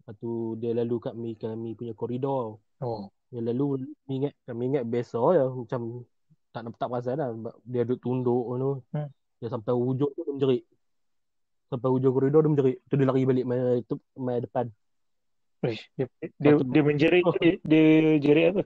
Lepas 0.00 0.14
tu 0.16 0.56
dia 0.56 0.72
lalu 0.72 0.96
kat 1.02 1.14
mi 1.18 1.34
kami 1.34 1.74
punya 1.74 1.94
koridor. 1.98 2.62
Oh. 2.78 3.10
Dia 3.28 3.42
lalu 3.42 3.86
kami 4.06 4.14
ingat 4.22 4.34
kami 4.46 4.62
ingat 4.70 4.84
biasa 4.86 5.18
je 5.34 5.44
macam 5.66 5.82
tak 6.50 6.62
tak 6.78 6.88
perasan 6.90 7.14
lah 7.18 7.30
dia 7.66 7.82
duduk 7.82 8.00
tunduk 8.02 8.44
tu. 8.54 8.70
Hmm. 8.94 9.08
Dia 9.42 9.48
sampai 9.50 9.74
hujung 9.74 10.10
tu 10.14 10.20
dia 10.22 10.32
menjerit. 10.34 10.62
Sampai 11.70 11.88
hujung 11.88 12.10
koridor 12.10 12.42
dia 12.42 12.50
menjerit. 12.50 12.76
Tu 12.90 12.94
dia 12.98 13.06
lari 13.06 13.22
balik 13.22 13.46
mai 13.46 13.80
tu 13.86 13.94
mai 14.18 14.42
depan. 14.42 14.66
Uish, 15.62 15.86
dia, 15.94 16.08
dia, 16.40 16.56
Satu- 16.56 16.66
dia 16.72 16.82
menjerit 16.82 17.22
dia, 17.38 17.52
dia 17.62 17.84
jerit 18.18 18.46
apa? 18.50 18.62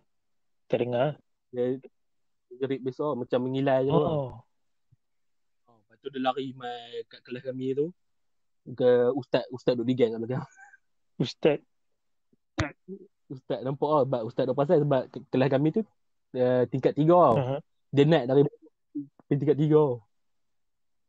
Tak 0.71 0.79
dengar. 0.81 1.09
Dia 1.53 1.77
menjerit 2.49 2.81
biasa 2.81 3.05
macam 3.13 3.39
mengilai 3.45 3.79
je. 3.85 3.93
Oh. 3.93 4.41
Oh. 5.69 5.79
Lepas 5.85 5.97
tu 6.01 6.09
dia 6.09 6.23
lari 6.25 6.57
mai 6.57 7.05
kat 7.11 7.21
kelas 7.21 7.45
kami 7.45 7.77
tu 7.77 7.87
ke 8.65 9.13
ustaz 9.13 9.45
ustaz 9.53 9.77
duduk 9.77 9.93
di 9.93 9.95
gang 10.01 10.17
kat 10.17 10.21
belakang. 10.25 10.47
Ustaz. 11.21 11.59
Ustaz 13.29 13.61
nampak 13.61 13.89
ah 13.91 14.03
sebab 14.09 14.21
ustaz 14.25 14.45
dah 14.49 14.57
pasal 14.57 14.77
sebab 14.81 15.03
ke- 15.13 15.27
kelas 15.29 15.49
kami 15.53 15.69
tu 15.75 15.83
uh, 16.41 16.63
tingkat 16.73 16.97
tiga 16.97 17.13
tau. 17.21 17.37
Uh-huh. 17.37 17.61
Dia 17.93 18.05
naik 18.09 18.25
dari 18.31 18.43
tingkat 19.29 19.59
tiga. 19.59 20.01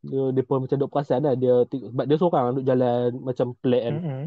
Dia, 0.06 0.22
dia 0.32 0.42
pun 0.46 0.62
macam 0.62 0.76
duk 0.78 0.90
perasan 0.90 1.26
lah. 1.26 1.34
Dia, 1.34 1.66
sebab 1.66 2.04
dia 2.06 2.16
seorang 2.16 2.44
duk 2.56 2.66
jalan 2.66 3.10
macam 3.20 3.46
pelik 3.58 3.82
kan. 3.82 3.94
Mm-hmm. 3.98 4.22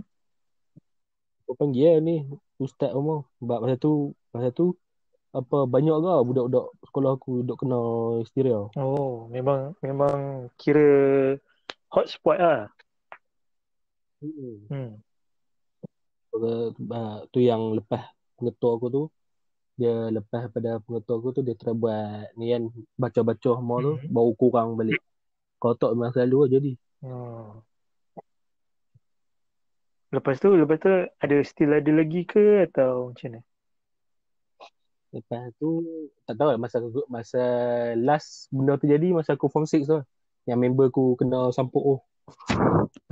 Aku 1.47 1.53
panggil 1.57 1.87
lah 1.89 1.97
ni 2.03 2.15
Ustaz 2.61 2.91
Umar. 2.93 3.25
Sebab 3.41 3.57
masa 3.63 3.75
tu 3.79 4.13
masa 4.29 4.49
tu 4.53 4.77
apa 5.29 5.69
banyak 5.69 5.93
ke 5.93 6.13
budak-budak 6.25 6.65
sekolah 6.89 7.11
aku 7.13 7.31
duk 7.45 7.57
kena 7.61 7.81
histeria. 8.21 8.65
Oh, 8.73 9.29
memang 9.29 9.77
memang 9.81 10.49
kira 10.57 11.37
hotspot 11.93 12.37
lah. 12.37 12.69
Hmm. 14.21 14.57
Hmm. 14.69 14.91
Uh, 16.29 17.25
tu 17.33 17.41
yang 17.41 17.73
lepas 17.73 18.09
pengetua 18.37 18.77
aku 18.77 18.87
tu 18.87 19.03
dia 19.79 20.11
lepas 20.11 20.51
pada 20.51 20.77
pengetua 20.83 21.15
aku 21.17 21.29
tu 21.39 21.41
dia 21.41 21.55
try 21.57 21.73
buat 21.73 22.29
ni 22.35 22.51
kan 22.51 22.69
baca-baca 22.99 23.57
semua 23.57 23.79
tu 23.79 23.93
Mhm. 23.95 24.11
baru 24.11 24.31
kurang 24.37 24.69
balik. 24.75 25.01
Kalau 25.59 25.75
tak 25.75 25.91
memang 25.93 26.11
selalu 26.15 26.37
lah 26.39 26.49
jadi. 26.49 26.73
Oh. 27.03 27.51
Lepas 30.09 30.41
tu, 30.41 30.49
lepas 30.57 30.81
tu 30.81 30.89
ada 30.89 31.37
still 31.45 31.69
ada 31.75 31.91
lagi 31.93 32.25
ke 32.25 32.65
atau 32.65 33.13
macam 33.13 33.27
mana? 33.29 33.39
Lepas 35.09 35.53
tu 35.61 35.69
tak 36.25 36.33
tahu 36.37 36.47
lah 36.53 36.57
masa 36.57 36.81
aku, 36.81 37.05
masa 37.09 37.43
last 37.97 38.49
benda 38.49 38.77
tu 38.77 38.89
jadi 38.89 39.13
masa 39.13 39.37
aku 39.37 39.49
form 39.49 39.69
6 39.69 39.85
tu. 39.85 40.01
Yang 40.49 40.59
member 40.65 40.89
aku 40.89 41.13
kena 41.19 41.53
sampuk 41.53 41.83
tu. 41.85 41.95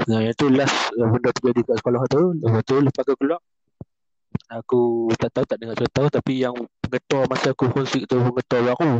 Nah, 0.10 0.26
yang 0.26 0.34
tu 0.34 0.50
last 0.50 0.90
uh, 0.98 1.06
benda 1.06 1.30
tu 1.38 1.42
jadi 1.54 1.62
kat 1.68 1.76
sekolah 1.82 2.02
tu. 2.10 2.22
Lepas 2.42 2.62
tu 2.66 2.76
lepas 2.82 3.04
aku 3.06 3.16
keluar 3.18 3.42
aku 4.48 5.12
tak 5.20 5.30
tahu 5.34 5.46
tak 5.50 5.58
dengar 5.60 5.76
cerita 5.76 6.08
tapi 6.08 6.40
yang 6.40 6.56
pengetua 6.80 7.28
masa 7.28 7.52
aku 7.52 7.68
form 7.68 7.86
6 7.86 8.08
tu 8.08 8.18
pengetua 8.18 8.60
baru. 8.74 8.94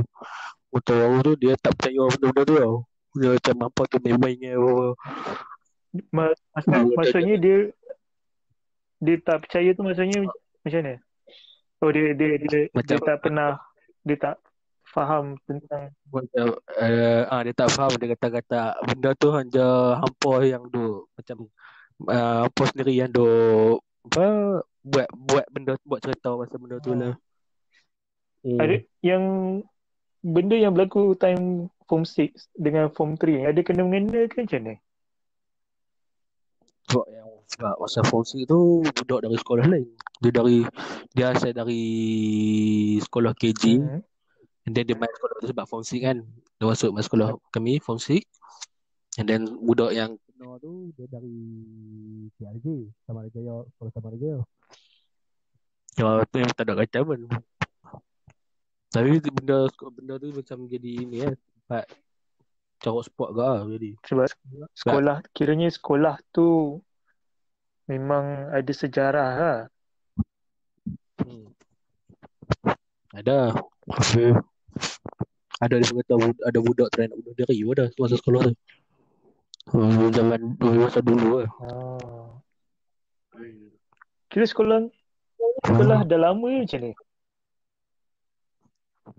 Pengetua 0.70 0.96
baru 0.98 1.18
tu 1.24 1.34
dia 1.40 1.54
tak 1.58 1.74
percaya 1.78 2.02
benda-benda 2.14 2.42
tu 2.46 2.56
tau. 2.58 2.76
Dia 3.16 3.30
macam 3.38 3.56
apa 3.72 3.82
tu 3.88 3.98
main-main 4.04 4.36
ke 4.36 4.50
apa. 4.52 4.76
Ma- 6.12 6.40
maksud, 6.54 6.94
maksudnya 6.94 7.36
dia 7.40 7.58
dia 8.98 9.16
tak 9.22 9.46
percaya 9.46 9.70
tu 9.78 9.82
maksudnya 9.86 10.26
macam 10.66 10.80
mana? 10.84 10.96
Oh 11.80 11.90
dia 11.94 12.18
dia 12.18 12.42
dia, 12.42 12.48
dia 12.50 12.62
Macam- 12.74 13.06
tak 13.06 13.18
pernah 13.22 13.50
dia 14.02 14.18
tak 14.18 14.36
faham 14.88 15.38
tentang 15.46 15.94
Macam 16.10 16.46
uh, 16.58 17.22
ah, 17.30 17.42
dia 17.46 17.54
tak 17.54 17.70
faham 17.76 17.92
dia 18.00 18.08
kata-kata 18.18 18.62
benda 18.88 19.10
tu 19.14 19.30
hanya 19.30 20.00
hampa 20.02 20.34
yang 20.42 20.64
duk 20.72 21.06
macam 21.14 21.38
uh, 22.10 22.50
hampa 22.50 22.64
sendiri 22.74 22.94
yang 22.98 23.12
duk 23.14 23.84
apa 24.08 24.28
buat 24.88 25.08
buat 25.12 25.46
benda 25.52 25.76
buat 25.84 26.00
cerita 26.00 26.34
pasal 26.40 26.58
benda 26.58 26.78
tu 26.80 26.96
lah. 26.96 27.14
Hmm. 28.48 28.60
ada 28.64 28.76
yang 29.04 29.24
benda 30.24 30.56
yang 30.56 30.72
berlaku 30.72 31.14
time 31.20 31.68
form 31.88 32.04
6 32.04 32.36
dengan 32.60 32.92
form 32.92 33.16
3 33.16 33.48
ada 33.50 33.60
kena 33.64 33.82
mengena 33.88 34.28
ke 34.28 34.44
macam 34.44 34.60
mana? 34.62 34.76
Sebab 36.88 37.08
yang 37.12 37.30
sebab 37.48 37.76
masa 37.80 38.00
form 38.04 38.24
6 38.28 38.44
tu 38.48 38.60
budak 38.84 39.20
dari 39.24 39.38
sekolah 39.40 39.66
lain. 39.68 39.88
Dia 40.20 40.32
dari 40.36 40.58
dia 41.16 41.26
asal 41.32 41.52
dari 41.56 41.84
sekolah 43.00 43.32
KG 43.36 43.80
Hmm. 43.80 44.04
and 44.68 44.74
then 44.76 44.84
dia 44.84 45.00
main 45.00 45.12
sekolah 45.16 45.36
tu 45.40 45.48
sebab 45.48 45.66
form 45.68 45.84
6 45.84 46.04
kan. 46.04 46.18
Dia 46.60 46.66
masuk 46.68 46.92
masuk 46.92 47.08
sekolah 47.16 47.30
kami 47.56 47.80
form 47.80 48.00
6 48.00 48.20
and 49.18 49.26
then 49.28 49.48
budak 49.64 49.96
yang 49.96 50.20
kena 50.28 50.60
tu 50.60 50.92
dia 50.94 51.08
dari 51.10 51.40
PRJ 52.38 52.66
sama 53.08 53.26
Jaya 53.32 53.64
sekolah 53.74 53.92
sama 53.96 54.16
Jaya. 54.20 54.40
Ya 55.98 56.22
tu 56.30 56.38
yang 56.38 56.52
tak 56.54 56.68
ada 56.70 56.74
kaitan 56.78 57.04
pun. 57.08 57.20
Tapi 58.88 59.20
benda 59.20 59.68
benda 59.92 60.14
tu 60.22 60.30
macam 60.32 60.58
jadi 60.70 60.94
ni 61.04 61.18
kan. 61.26 61.36
Sebab 61.68 61.84
carut 62.80 63.04
sport 63.04 63.30
ke 63.36 63.42
lah 63.44 63.60
jadi. 63.68 63.92
Sebab 64.08 64.26
sekolah 64.72 65.18
kiranya 65.36 65.68
sekolah 65.68 66.16
tu 66.32 66.80
memang 67.92 68.48
ada 68.56 68.72
sejarah 68.72 69.32
lah. 69.36 69.60
Hmm. 71.20 71.52
Ada. 73.12 73.52
Ada 75.58 75.76
dia 75.82 75.92
kata 75.92 76.16
ada 76.48 76.60
budak 76.64 76.88
try 76.96 77.12
nak 77.12 77.20
bunuh 77.20 77.36
diri 77.36 77.66
pun 77.68 77.76
dah 77.76 77.88
masa 78.00 78.16
sekolah 78.16 78.48
tu. 78.48 78.54
Hmm, 79.68 80.08
zaman 80.16 80.56
masa 80.62 81.04
dulu 81.04 81.44
lah. 81.44 81.52
Ah. 81.68 82.32
Kira 84.32 84.48
sekolah 84.48 84.88
sekolah 85.68 86.08
dah 86.08 86.20
lama 86.20 86.48
ke 86.48 86.64
macam 86.64 86.80
ni? 86.80 86.92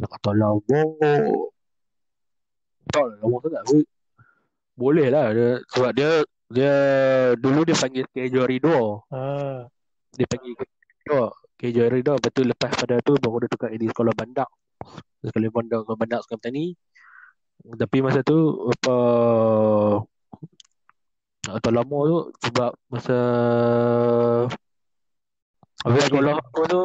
Nak 0.01 0.09
kata 0.17 0.31
lama. 0.33 0.81
Tak 2.89 3.05
lama 3.21 3.37
sangat. 3.43 3.63
Bo- 3.67 3.91
Boleh 4.79 5.11
lah 5.11 5.35
dia, 5.35 5.59
sebab 5.75 5.91
dia 5.91 6.11
dia 6.49 6.75
dulu 7.35 7.67
dia 7.67 7.75
panggil 7.75 8.07
schedule 8.09 8.47
Ridho. 8.47 9.03
Ah. 9.11 9.67
Dia 10.15 10.25
panggil 10.25 10.55
Ridho. 10.55 11.23
Schedule 11.59 11.91
Ridho. 11.91 12.13
Lepas 12.15 12.31
tu 12.31 12.43
lepas 12.47 12.71
pada 12.73 12.95
tu 13.03 13.13
baru 13.19 13.43
dia 13.43 13.51
tukar 13.51 13.69
jadi 13.75 13.87
sekolah 13.91 14.15
bandar. 14.15 14.49
Sekolah 15.21 15.51
bandar, 15.51 15.79
sekolah 15.83 15.99
bandar 15.99 16.19
sekolah 16.23 16.39
petani. 16.39 16.67
Tapi 17.59 17.97
masa 17.99 18.23
tu 18.23 18.39
apa 18.71 18.95
atau 21.49 21.71
lama 21.73 21.99
tu 22.07 22.19
sebab 22.45 22.71
masa 22.87 23.17
habis 25.83 26.03
sekolah 26.07 26.35
aku 26.37 26.63
tu 26.69 26.83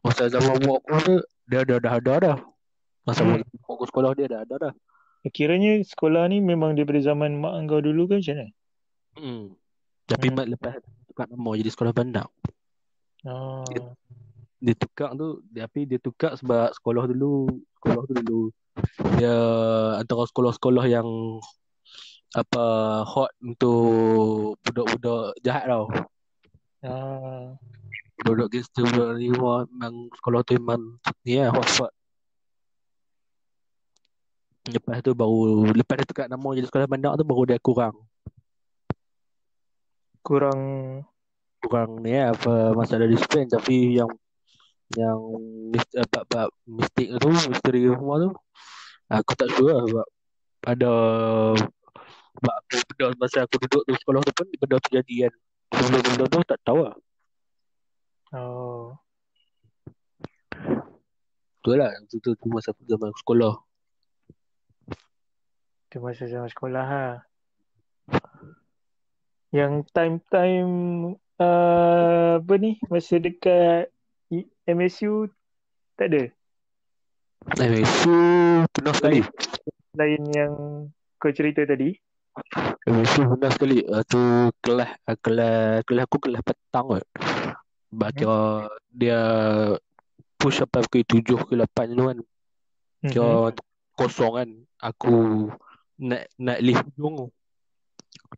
masa 0.00 0.28
zaman 0.28 0.56
buat 0.62 0.80
aku 0.84 0.96
tu 1.00 1.14
dia 1.44 1.60
dah 1.64 1.78
dah 1.80 1.92
ada 2.00 2.14
dah. 2.16 2.36
Masa 3.04 3.20
Hmm. 3.22 3.44
hmm. 3.44 3.68
aku 3.68 3.84
sekolah 3.84 4.16
dia 4.16 4.24
dah 4.24 4.40
ada 4.40 4.54
dah. 4.56 4.72
Kiranya 5.32 5.80
sekolah 5.80 6.28
ni 6.28 6.44
memang 6.44 6.76
daripada 6.76 7.00
zaman 7.00 7.40
mak 7.40 7.56
engkau 7.56 7.80
dulu 7.80 8.12
ke 8.12 8.20
macam 8.20 8.34
mana? 8.36 8.46
Hmm. 9.16 9.44
Tapi 10.04 10.26
Hmm. 10.28 10.36
mat 10.36 10.46
lepas 10.52 10.74
tukar 11.08 11.30
nama 11.32 11.50
jadi 11.56 11.70
sekolah 11.72 11.92
bandar. 11.96 12.28
Ah. 13.24 13.64
Dia 14.60 14.74
tukar 14.76 15.16
tu 15.16 15.40
dia, 15.48 15.64
tapi 15.64 15.88
dia 15.88 15.96
tukar 15.96 16.36
sebab 16.36 16.76
sekolah 16.76 17.08
dulu 17.08 17.48
sekolah 17.80 18.02
tu 18.04 18.14
dulu 18.20 18.42
dia 19.16 19.36
antara 20.02 20.26
sekolah-sekolah 20.28 20.84
yang 20.90 21.08
apa 22.34 22.64
hot 23.06 23.30
untuk 23.38 24.58
budak-budak 24.60 25.38
jahat 25.40 25.64
tau. 25.70 25.86
Ah. 26.84 27.54
Budak 28.20 28.52
gangster 28.52 28.84
budak 28.84 29.16
ni 29.16 29.32
memang 29.32 30.10
sekolah 30.20 30.40
tu 30.44 30.58
memang 30.58 31.00
ni 31.24 31.40
lah 31.40 31.54
hot 31.54 31.64
spot. 31.70 31.92
Lepas 34.64 35.04
tu 35.04 35.12
baru 35.12 35.68
lepas 35.76 36.00
dia 36.00 36.08
tukar 36.08 36.24
nama 36.24 36.56
jadi 36.56 36.64
sekolah 36.64 36.88
bandar 36.88 37.12
tu 37.20 37.24
baru 37.28 37.44
dia 37.44 37.60
kurang. 37.60 37.92
Kurang. 40.24 40.60
Kurang 41.60 42.00
ni 42.00 42.16
lah, 42.16 42.32
apa 42.32 42.72
masalah 42.72 43.08
disiplin 43.08 43.44
tapi 43.48 43.96
yang 44.00 44.08
yang 44.96 45.16
apa 45.96 46.24
apa 46.28 46.40
mistik 46.68 47.08
tu 47.16 47.28
misteri 47.32 47.88
semua 47.88 48.20
tu 48.20 48.30
aku 49.08 49.32
tak 49.32 49.48
sure 49.56 49.72
lah 49.72 49.80
sebab 49.88 50.06
ada 50.68 50.92
sebab 52.36 52.54
aku 52.60 52.74
benda 52.92 53.06
masa 53.16 53.48
aku 53.48 53.56
duduk 53.64 53.82
di 53.88 53.96
sekolah 53.96 54.20
tu 54.20 54.32
pun 54.36 54.46
benda 54.48 54.76
tu 54.80 54.88
jadi 54.92 55.14
kan. 55.28 55.32
Sebelum 55.76 56.00
benda 56.04 56.24
tu 56.28 56.38
tak 56.44 56.60
tahu 56.64 56.78
lah. 56.84 56.94
Oh. 58.36 58.92
Tu 61.64 61.72
lah 61.72 61.88
tu, 62.12 62.20
tu, 62.20 62.36
tu 62.36 62.46
masa 62.52 62.76
aku 62.76 62.84
zaman 62.84 63.08
sekolah 63.16 63.63
Itu 65.94 66.02
masa 66.02 66.26
zaman 66.26 66.50
sekolah 66.50 66.84
ha. 66.90 67.06
Yang 69.54 69.86
time-time 69.94 70.72
uh, 71.38 72.42
apa 72.42 72.54
ni 72.58 72.82
masa 72.90 73.22
dekat 73.22 73.94
MSU 74.66 75.30
tak 75.94 76.10
ada. 76.10 76.22
so 77.86 78.10
pernah 78.74 78.90
sekali 78.90 79.22
Lain 79.94 80.22
yang 80.34 80.54
kau 81.22 81.30
cerita 81.30 81.62
tadi. 81.62 81.94
so 83.14 83.30
pernah 83.30 83.54
sekali 83.54 83.86
uh, 83.86 84.02
tu 84.02 84.50
kelas 84.66 84.98
uh, 85.06 85.14
kelas 85.22 85.86
kelas 85.86 86.04
aku 86.10 86.18
kelas 86.26 86.42
petang 86.42 86.90
kot 86.90 87.06
sebab 87.94 88.10
Hmm. 88.18 88.66
dia 88.90 89.22
push 90.42 90.58
sampai 90.58 90.82
pukul 90.90 91.06
tujuh 91.06 91.38
ke 91.46 91.54
lapan 91.54 91.86
tu 91.94 92.02
kan. 92.10 92.18
Kira 93.06 93.54
kosong 93.94 94.34
kan 94.42 94.50
Aku 94.84 95.48
Nak 95.98 96.26
nak 96.42 96.58
lift 96.58 96.82
hujung 96.94 97.14
tu 97.14 97.26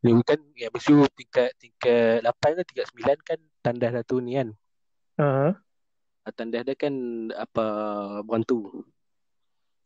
Lift 0.05 0.23
kan 0.29 0.41
Ya 0.53 0.69
mesti 0.69 0.93
tingkat 1.17 1.51
Tingkat 1.57 2.21
8 2.25 2.59
ke 2.61 2.63
tingkat 2.69 2.87
9 2.93 3.29
kan 3.29 3.39
Tandas 3.65 3.93
satu 3.97 4.21
ni 4.21 4.37
kan 4.37 4.51
Uh-huh. 5.17 5.57
Ah, 6.29 6.33
Tandas 6.37 6.69
dia 6.69 6.77
kan 6.77 6.93
Apa 7.33 7.65
Berantu 8.21 8.85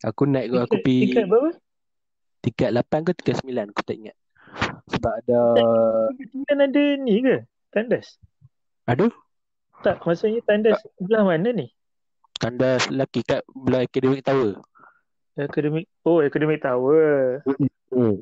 Aku 0.02 0.26
naik 0.26 0.50
aku 0.50 0.74
Tingkat, 0.74 0.82
pergi 0.82 1.00
tingkat 1.06 1.26
berapa? 1.30 1.50
Tingkat 2.42 2.70
8 2.74 3.06
ke 3.06 3.10
tingkat 3.14 3.36
9 3.46 3.70
Aku 3.70 3.82
tak 3.86 3.96
ingat 4.02 4.16
Sebab 4.90 5.12
ada 5.22 5.40
Tingkat 6.18 6.56
ada 6.58 6.84
ni 6.98 7.14
ke? 7.22 7.36
Tandas? 7.70 8.18
Ada 8.90 9.06
Tak, 9.86 10.02
maksudnya 10.02 10.42
tandas 10.42 10.82
belah 10.98 11.22
mana 11.22 11.54
ni? 11.54 11.70
Tandas 12.42 12.90
lelaki 12.90 13.22
kat 13.22 13.46
Belah 13.54 13.86
Academic 13.86 14.26
Tower 14.26 14.58
Academic. 15.46 15.84
Oh, 16.02 16.20
Academic 16.20 16.58
Tower. 16.60 17.40
hmm. 17.92 18.20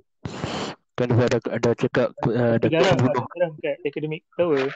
Kan 0.98 1.08
ada 1.14 1.38
ada 1.38 1.70
cakap 1.78 2.10
uh, 2.26 2.58
ada 2.58 2.66
Jarang, 2.66 2.98
bunuh 2.98 3.24
jarang 3.30 3.52
kat 3.62 3.78
Academic 3.86 4.26
Tower. 4.34 4.66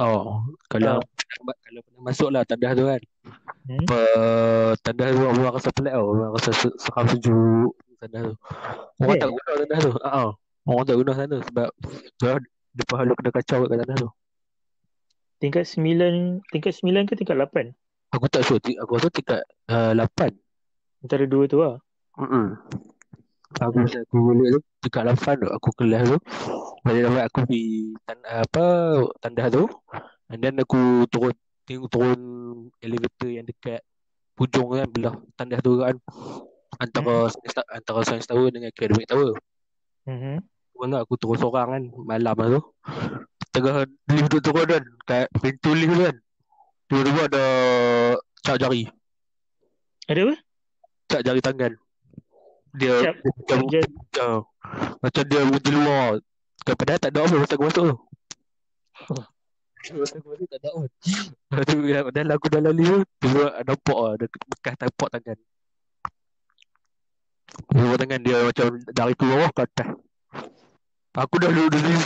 Oh, 0.00 0.40
kalau 0.72 1.04
kalau 1.04 1.80
pernah 1.84 2.02
masuk 2.08 2.32
lah 2.32 2.42
tandas 2.48 2.72
tu 2.72 2.88
kan. 2.88 3.02
Hmm. 3.68 3.84
Apa 3.84 4.00
tandas 4.80 5.12
tu 5.12 5.20
orang 5.20 5.52
rasa 5.52 5.68
pelik 5.76 5.92
tau. 5.92 6.06
Orang 6.08 6.30
rasa 6.32 6.50
se- 6.56 6.78
seram 6.80 7.06
sejuk 7.12 7.76
tandas 8.00 8.32
tu. 8.32 8.34
Orang 9.04 9.16
Eh. 9.16 9.20
tak 9.20 9.28
guna 9.28 9.50
tandas 9.60 9.80
tu. 9.84 9.92
Ha 10.00 10.08
ah. 10.08 10.30
Orang 10.64 10.86
tak 10.88 10.96
guna 10.96 11.12
sana 11.12 11.36
sebab 11.44 11.68
dia 12.16 12.32
dia 12.72 12.84
pahala 12.88 13.12
kena 13.12 13.30
kacau 13.36 13.58
kat 13.68 13.76
tandas 13.84 13.98
tu. 14.00 14.10
Tingkat 15.42 15.66
9, 15.68 16.38
tingkat 16.54 16.72
9 16.80 17.10
ke 17.10 17.18
tingkat 17.18 17.34
8? 17.36 17.74
Aku 18.14 18.30
tak 18.30 18.46
sure. 18.46 18.62
Aku 18.62 18.96
rasa 18.96 19.10
tingkat 19.12 19.42
uh, 19.68 19.92
8. 19.92 20.32
Antara 21.02 21.24
dua 21.26 21.44
tu 21.50 21.58
lah. 21.58 21.82
Hmm. 22.14 22.54
Aku 23.60 23.84
masa 23.84 24.00
aku 24.00 24.16
balik 24.32 24.48
tu 24.56 24.60
tingkat 24.80 25.02
8 25.12 25.44
tu 25.44 25.48
aku 25.52 25.68
kelas 25.76 26.02
tu. 26.08 26.18
Balik 26.86 27.00
dapat 27.04 27.22
aku 27.28 27.38
pergi 27.44 27.64
tan, 28.08 28.18
apa 28.24 28.64
tandas 29.20 29.52
tu. 29.52 29.64
And 30.32 30.40
then 30.40 30.56
aku 30.62 31.04
turun 31.12 31.36
tengok 31.68 31.90
turun 31.92 32.20
elevator 32.80 33.28
yang 33.28 33.44
dekat 33.44 33.84
hujung 34.40 34.72
kan 34.72 34.88
belah 34.88 35.14
tandas 35.36 35.60
tu 35.60 35.82
kan. 35.82 36.00
Antara 36.80 37.28
Science 37.28 37.54
Ta- 37.54 37.68
antara 37.68 38.00
Science 38.08 38.24
Tower 38.24 38.48
dengan 38.48 38.72
Academic 38.72 39.04
Tower. 39.04 39.36
Mhm. 40.08 40.40
Mana 40.80 41.04
aku 41.04 41.20
turun 41.20 41.36
seorang 41.36 41.68
kan 41.68 41.82
malam 42.08 42.34
tu. 42.58 42.60
Tengah 43.52 43.84
lift 43.84 44.28
tu 44.32 44.38
turun 44.40 44.64
kan 44.64 44.84
kat 45.04 45.26
pintu 45.38 45.76
lift 45.76 45.92
tu 45.92 46.02
kan. 46.08 46.16
Tiba-tiba 46.88 47.20
ada 47.28 47.44
cap 48.44 48.56
jari, 48.60 48.84
Ada 50.08 50.20
apa? 50.28 50.34
Cap 51.12 51.20
jari 51.20 51.40
tangan. 51.44 51.72
Dia 52.72 52.94
Cap- 53.04 53.20
dia 53.20 53.36
macam 53.36 53.58
uh, 54.16 54.40
macam 55.04 55.22
dia 55.28 55.40
bunyi 55.44 55.70
luar. 55.76 56.08
Kan 56.64 56.74
padahal 56.80 57.00
tak 57.02 57.10
ada 57.12 57.20
apa 57.28 57.36
masa 57.36 57.54
aku 57.58 57.64
masuk 57.68 57.84
tu. 57.84 57.96
Oh. 59.12 59.24
Masa 60.00 60.14
aku 60.16 60.28
masuk 60.32 60.46
tak 60.48 60.58
ada 60.64 60.68
apa. 60.72 60.84
Lepas 61.52 61.64
tu 61.68 61.74
padahal 61.84 62.28
aku 62.32 62.46
dalam 62.48 62.72
lift 62.72 62.88
tu 62.88 63.28
tiba 63.28 63.44
nampak 63.60 63.98
lah 64.00 64.12
ada 64.16 64.24
bekas 64.24 64.74
tapak 64.80 65.08
tangan. 65.12 65.38
Tapak 67.68 67.96
tangan 68.00 68.20
dia 68.24 68.36
macam 68.40 68.66
dari 68.88 69.12
ke 69.12 69.24
bawah 69.28 69.50
ke 69.52 69.60
atas. 69.68 69.88
Aku 71.12 71.36
dah 71.36 71.52
duduk 71.52 71.76
di. 71.76 71.92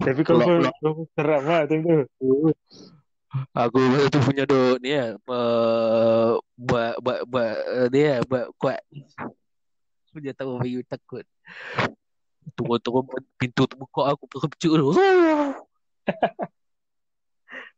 Tapi 0.00 0.20
kau 0.24 0.40
pun 0.40 0.64
Kelak-kelak. 0.64 0.74
kau 0.80 0.92
pun 0.96 1.06
seram 1.12 1.42
lah 1.44 1.60
time 1.68 1.80
tu. 1.84 1.96
Aku 3.30 3.78
masa 3.78 4.10
tu 4.10 4.18
punya 4.26 4.42
duk 4.42 4.82
ni 4.82 4.90
uh, 4.98 6.34
buat 6.58 6.98
buat 6.98 7.20
buat 7.30 7.54
uh, 7.62 7.86
ni 7.94 8.02
lah 8.02 8.26
buat 8.26 8.50
kuat. 8.58 8.82
Punya 10.10 10.34
tahu 10.34 10.58
bagi 10.58 10.82
takut. 10.82 11.22
Turun-turun 12.58 13.06
pintu 13.38 13.70
terbuka 13.70 14.10
aku 14.10 14.26
terkejut 14.26 14.82
dulu. 14.82 14.90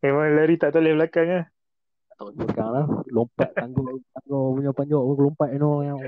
Memang 0.02 0.32
lari 0.32 0.56
tak 0.56 0.72
toleh 0.72 0.96
belakang 0.96 1.28
lah. 1.28 1.44
Tak 1.44 2.14
tahu 2.16 2.28
belakang 2.32 2.68
lah. 2.72 2.84
Lompat 3.12 3.52
tanggung 3.52 4.00
tanggung 4.16 4.56
punya 4.56 4.72
panjang 4.72 5.04
aku 5.04 5.12
lompat 5.20 5.48
you 5.52 5.60
know, 5.60 5.84
yang 5.84 6.00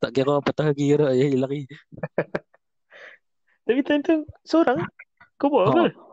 tak 0.00 0.16
kira 0.16 0.40
patah 0.40 0.72
kaki 0.72 0.96
ke 0.96 1.04
tak 1.04 1.16
jadi 1.20 1.36
lari. 1.36 1.68
Tapi 3.68 3.80
time 3.84 4.00
tu 4.00 4.24
seorang 4.48 4.80
kau 5.36 5.52
buat 5.52 5.68
apa? 5.68 6.09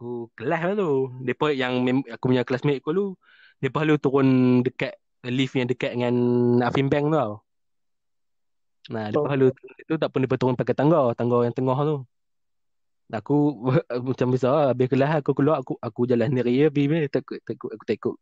Aku 0.00 0.32
kelas 0.32 0.64
lah 0.64 0.74
tu. 0.80 1.12
Depa 1.20 1.52
yang 1.52 1.84
mem- 1.84 2.08
aku 2.08 2.32
punya 2.32 2.40
classmate 2.40 2.80
aku 2.80 2.96
dulu. 2.96 3.06
Depa 3.60 3.84
lalu 3.84 4.00
turun 4.00 4.28
dekat 4.64 4.96
lift 5.28 5.52
yang 5.52 5.68
dekat 5.68 5.92
dengan 5.92 6.14
Afim 6.64 6.88
Bank 6.88 7.12
tu 7.12 7.20
tau. 7.20 7.44
Nah, 8.88 9.12
Oh. 9.12 9.28
lepas 9.28 9.36
lalu 9.36 9.52
itu 9.76 10.00
tak 10.00 10.08
pun 10.08 10.24
depa 10.24 10.40
turun 10.40 10.56
pakai 10.56 10.72
tangga, 10.72 11.12
tangga 11.12 11.44
yang 11.44 11.52
tengah 11.52 11.76
tu. 11.84 11.96
Aku 13.20 13.36
macam 14.08 14.26
biasa 14.32 14.48
lah, 14.48 14.64
habis 14.72 14.88
kelas 14.88 15.20
aku 15.20 15.34
keluar 15.34 15.60
aku 15.60 15.74
aku 15.82 16.06
jalan 16.06 16.30
sendiri 16.30 16.54
je 16.54 16.70
pergi 16.70 17.10
takut 17.10 17.42
takut 17.42 17.74
aku 17.74 17.84
tak 17.84 17.96
ikut 18.00 18.14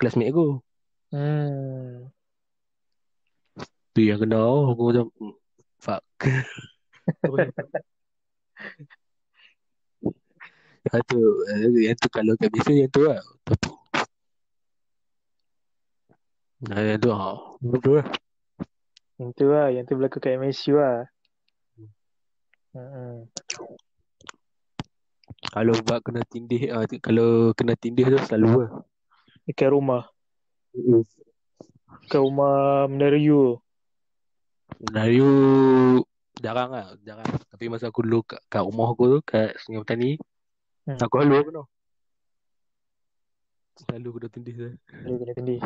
classmate 0.00 0.34
aku. 0.34 0.58
Hmm. 1.14 2.10
Tu 3.94 4.10
yang 4.10 4.18
kena 4.18 4.42
aku 4.42 4.82
macam 4.82 5.06
hmm, 5.14 5.34
fuck. 5.78 6.02
yang 10.88 11.02
tu 11.04 11.20
eh, 11.50 11.90
yang 11.90 11.96
tu 12.00 12.08
kalau 12.08 12.32
kat 12.40 12.48
biasa 12.48 12.70
yang 12.72 12.90
tu 12.92 13.04
lah. 13.04 13.20
Tapi 13.44 13.80
Nah, 16.60 16.76
yang 16.84 17.00
tu 17.00 17.08
ha. 17.08 17.40
Betul 17.64 18.04
lah. 18.04 18.06
Yang 19.16 19.30
tu 19.32 19.46
lah, 19.48 19.66
yang 19.72 19.84
tu 19.88 19.96
berlaku 19.96 20.20
kat 20.20 20.36
MSU 20.36 20.76
lah. 20.76 21.08
Hmm. 22.76 23.24
Kalau 25.50 25.74
buat 25.88 26.04
kena 26.04 26.20
tindih 26.28 26.68
tu- 26.84 27.00
kalau 27.00 27.56
kena 27.56 27.74
tindih 27.80 28.12
tu 28.12 28.18
selalu 28.28 28.68
lah. 28.68 28.70
Dekat 29.48 29.72
rumah. 29.72 30.04
Dekat 32.04 32.20
rumah 32.20 32.84
Menara 32.92 33.16
U. 33.16 33.56
Melayu 34.84 35.32
jarang 36.44 36.76
lah, 36.76 36.92
jarang. 37.00 37.26
Tapi 37.48 37.72
masa 37.72 37.88
aku 37.88 38.04
dulu 38.04 38.20
kat, 38.24 38.40
kat 38.52 38.62
rumah 38.62 38.92
aku 38.92 39.16
tu 39.16 39.18
kat 39.24 39.56
Sungai 39.64 39.80
Petani, 39.80 40.20
Hmm. 40.88 40.98
aku 41.00 41.14
selalu 41.20 41.44
kena. 41.48 41.62
Selalu 43.80 44.08
kena 44.16 44.28
tindih 44.32 44.54
tu. 44.54 44.68
Dia 44.70 45.14
kena 45.16 45.32
tindih. 45.36 45.60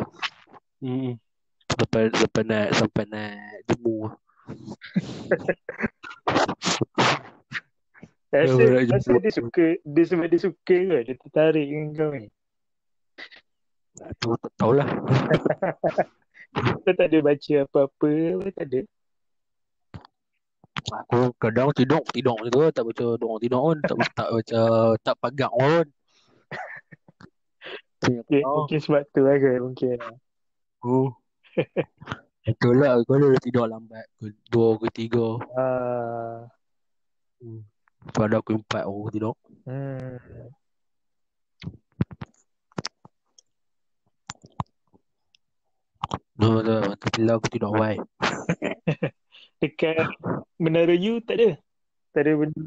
Hmm. 0.83 1.13
Sampai 1.71 2.03
sampai 2.15 2.43
nak 2.47 2.67
sampai 2.75 3.03
nak 3.09 3.35
jemu. 3.67 3.97
Rasa, 8.35 8.63
dia 9.23 9.31
suka, 9.31 9.79
dia 9.79 10.03
sebab 10.03 10.27
dia 10.27 10.39
suka 10.43 10.75
ke? 10.75 10.97
Dia 11.07 11.15
tertarik 11.15 11.67
dengan 11.71 11.95
kau 11.95 12.11
ni. 12.11 12.27
Ah, 14.03 14.11
Tu 14.19 14.27
tak 14.27 14.51
tahulah. 14.59 14.89
Kau 16.55 16.93
tak 16.95 17.11
ada 17.11 17.19
baca 17.19 17.53
apa-apa, 17.67 18.11
apa 18.39 18.47
tak 18.55 18.65
ada. 18.71 18.79
Aku 20.85 21.33
kadang 21.41 21.73
tidur 21.73 22.05
tidur 22.13 22.37
tu 22.45 22.61
tak 22.69 22.85
baca 22.85 23.05
doa 23.17 23.35
tidur 23.41 23.73
pun 23.73 23.77
tak 23.81 23.97
tak 24.13 24.29
baca 24.29 24.61
tak 25.01 25.15
pagang 25.17 25.53
pun. 25.53 25.85
Tu 28.03 28.21
yang 28.29 28.45
Mungkin, 28.45 28.79
sebab 28.83 29.01
tu 29.09 29.23
lah 29.23 29.39
ke, 29.39 29.57
mungkin. 29.57 29.97
Oh. 30.83 31.09
Itulah 32.45 33.01
kau 33.07 33.17
dah 33.17 33.41
tidur 33.41 33.65
lambat. 33.65 34.05
Dua 34.51 34.77
ke 34.77 34.93
tiga. 34.93 35.41
Ah. 35.57 36.45
Pada 38.13 38.37
aku 38.37 38.61
empat 38.61 38.85
aku 38.85 39.09
tidur. 39.09 39.33
Hmm. 39.65 40.21
Dua 46.37 46.55
tu. 46.61 46.77
Tapi 47.01 47.19
lah 47.25 47.33
aku 47.41 47.47
tidur 47.49 47.73
baik. 47.73 48.05
Dekat 49.65 49.97
Menara 50.61 50.93
U 50.93 51.17
tak 51.25 51.41
ada. 51.41 51.57
Tak 52.13 52.21
ada 52.21 52.31
benda. 52.37 52.61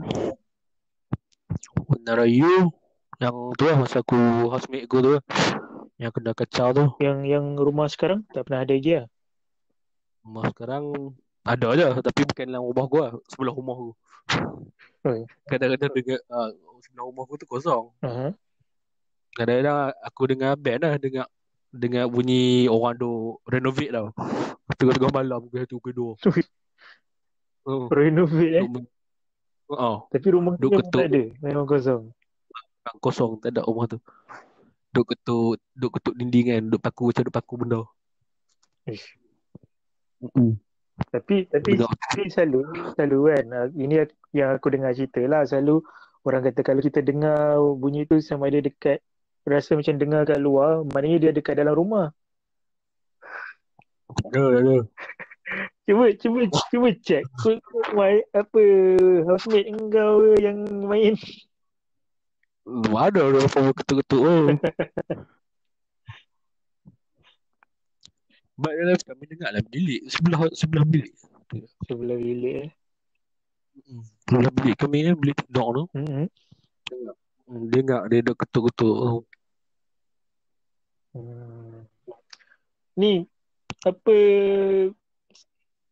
Menara 1.87 2.27
U. 2.27 2.75
Yang 3.23 3.37
tu 3.55 3.63
lah 3.71 3.77
masa 3.79 4.03
aku 4.03 4.19
housemate 4.51 4.91
aku 4.91 4.99
tu. 4.99 5.11
lah. 5.15 5.23
Yang 5.95 6.11
kena 6.19 6.35
kacau 6.35 6.69
tu. 6.75 6.85
Yang 6.99 7.19
yang 7.31 7.47
rumah 7.55 7.87
sekarang 7.87 8.27
tak 8.35 8.51
pernah 8.51 8.67
ada 8.67 8.75
lagi 8.75 8.99
lah. 8.99 9.07
Rumah 10.27 10.45
sekarang 10.51 10.85
ada 11.47 11.69
je. 11.79 11.87
Tapi 12.03 12.21
bukan 12.27 12.45
dalam 12.51 12.67
rumah 12.67 12.87
gua. 12.91 13.07
Sebelah 13.31 13.55
rumah 13.55 13.79
aku. 13.79 13.91
Oh. 15.07 15.23
Kadang-kadang 15.47 15.95
dengar 15.95 16.19
uh, 16.35 16.51
sebelah 16.83 17.05
rumah 17.07 17.23
aku 17.31 17.35
tu 17.39 17.47
kosong. 17.47 17.95
Uh-huh. 18.03 18.31
Kadang-kadang 19.39 19.95
aku 20.03 20.23
dengar 20.35 20.59
band 20.59 20.83
lah. 20.83 20.95
Dengar 20.99 21.27
dengar 21.71 22.11
bunyi 22.11 22.67
orang 22.67 22.99
tu 22.99 23.39
renovate 23.47 23.95
tau. 23.95 24.11
Tengah-tengah 24.75 25.15
malam 25.15 25.47
ke 25.47 25.63
satu 25.63 25.79
ke 25.79 25.95
dua. 25.95 26.19
Oh. 27.69 27.85
Renovate 27.93 28.65
eh. 28.65 28.67
Oh, 29.69 30.09
Tapi 30.09 30.27
rumah 30.33 30.57
tu 30.57 30.65
Duk 30.65 30.73
memang 30.73 30.89
ketuk. 30.89 31.01
tak 31.05 31.09
ada. 31.13 31.23
Memang 31.45 31.67
kosong. 31.69 32.03
kosong 33.05 33.33
tak 33.45 33.53
ada 33.53 33.69
rumah 33.69 33.85
tu. 33.85 34.01
Duk 34.97 35.13
ketuk, 35.13 35.61
duk 35.77 35.93
ketuk 36.01 36.17
dinding 36.17 36.47
kan, 36.49 36.63
duk 36.73 36.81
paku 36.81 37.13
macam 37.13 37.23
duk 37.29 37.37
paku 37.37 37.55
benda. 37.61 37.81
Ish. 38.89 39.05
Tapi 41.13 41.47
tapi 41.53 41.79
tapi 41.79 42.23
selalu 42.33 42.65
selalu 42.97 43.19
kan 43.31 43.45
ini 43.77 44.03
yang 44.35 44.57
aku 44.57 44.67
dengar 44.73 44.91
cerita 44.97 45.23
lah 45.31 45.47
selalu 45.47 45.79
orang 46.27 46.43
kata 46.43 46.61
kalau 46.67 46.83
kita 46.83 47.07
dengar 47.07 47.55
bunyi 47.79 48.03
tu 48.03 48.19
sama 48.19 48.51
ada 48.51 48.59
dekat 48.59 48.99
rasa 49.47 49.79
macam 49.79 49.95
dengar 49.95 50.27
kat 50.27 50.43
luar 50.43 50.83
maknanya 50.91 51.29
dia 51.29 51.31
dekat 51.37 51.55
dalam 51.55 51.77
rumah. 51.77 52.11
Ada, 54.33 54.43
ada. 54.59 54.77
Cuba 55.89 56.13
cuba 56.21 56.41
cuba 56.69 56.89
check 57.01 57.25
kau 57.41 57.57
mai 57.97 58.21
apa 58.37 58.61
housemate 59.25 59.73
engkau 59.73 60.37
yang 60.37 60.61
main. 60.85 61.17
Hmm, 62.69 62.93
Ada 62.93 63.33
apa 63.33 63.73
ketuk-ketuk 63.73 64.21
oh. 64.21 64.47
Sebab 68.59 68.73
dalam 68.75 68.99
kami 68.99 69.25
dengar 69.31 69.51
lah 69.55 69.65
bilik 69.65 70.03
sebelah 70.11 70.41
sebelah 70.53 70.85
bilik. 70.85 71.15
Sebelah 71.87 72.19
bilik 72.19 72.55
eh. 72.67 72.71
Mm. 73.87 74.03
Sebelah 74.27 74.53
bilik 74.53 74.77
kami 74.77 74.97
ni 75.07 75.11
bilik 75.15 75.39
tidur 75.47 75.69
tu. 75.73 75.83
Hmm. 75.95 76.27
Hmm, 77.49 77.63
Dengar 77.73 78.11
dia 78.13 78.21
ada 78.21 78.35
ketuk-ketuk. 78.37 78.97
Oh. 78.99 79.23
Hmm. 81.17 81.87
Ni 82.99 83.25
apa 83.87 84.17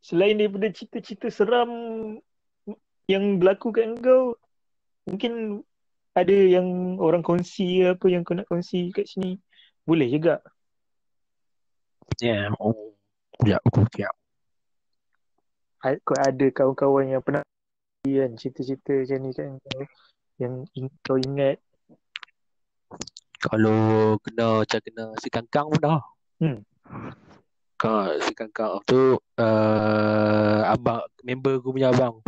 selain 0.06 0.38
daripada 0.38 0.70
cerita-cerita 0.70 1.34
seram 1.34 1.70
yang 3.10 3.42
berlaku 3.42 3.74
kat 3.74 3.90
engkau 3.90 4.38
mungkin 5.02 5.66
ada 6.14 6.30
yang 6.30 6.94
orang 7.02 7.26
kongsi 7.26 7.82
apa 7.82 8.06
yang 8.06 8.22
kau 8.22 8.38
nak 8.38 8.46
kongsi 8.46 8.94
kat 8.94 9.10
sini 9.10 9.42
boleh 9.82 10.06
juga 10.06 10.38
Ya. 12.22 12.48
Yeah. 12.48 12.56
Oh. 12.56 12.96
Ya, 13.44 13.60
aku 13.60 13.84
siap. 13.92 14.14
A- 15.84 16.00
kau 16.00 16.16
ada 16.16 16.46
kawan-kawan 16.48 17.12
yang 17.12 17.20
pernah 17.20 17.44
kan 18.06 18.32
cerita-cerita 18.38 19.04
macam 19.04 19.18
ni 19.20 19.30
kan 19.36 19.46
engkau 19.58 19.80
yang 20.40 20.54
kau 21.04 21.18
ingat 21.20 21.60
Kalau 23.36 24.16
kena 24.24 24.64
macam 24.64 24.80
kena 24.80 25.04
si 25.20 25.28
kangkang 25.28 25.68
pun 25.68 25.80
dah. 25.82 26.00
Hmm. 26.40 26.64
Kau 27.86 28.02
si 28.18 28.32
kangkang 28.34 28.82
tu 28.82 29.14
uh, 29.38 30.60
abang 30.66 31.06
member 31.22 31.62
aku 31.62 31.70
punya 31.70 31.94
abang. 31.94 32.18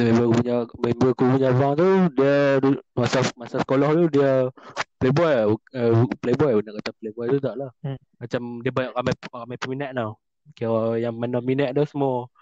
Member 0.00 0.32
aku 0.32 0.34
punya 0.40 0.56
member 0.80 1.08
aku 1.12 1.24
punya 1.36 1.48
abang 1.52 1.76
tu 1.76 1.88
dia 2.16 2.56
masa 2.96 3.20
masa 3.36 3.60
sekolah 3.60 3.92
tu 3.92 4.04
dia 4.16 4.48
playboy. 4.96 5.60
Uh, 5.76 6.08
playboy 6.24 6.56
nak 6.64 6.80
kata 6.80 6.90
playboy 6.96 7.36
tu 7.36 7.38
tak 7.44 7.52
lah. 7.60 7.68
Hmm. 7.84 8.00
Macam 8.16 8.64
dia 8.64 8.72
banyak 8.72 8.92
ramai 8.96 9.12
ramai 9.28 9.56
peminat 9.60 9.92
tau. 9.92 10.16
Kira 10.56 10.96
yang 10.96 11.20
mana 11.20 11.44
minat 11.44 11.76
dia 11.76 11.84
semua 11.84 12.32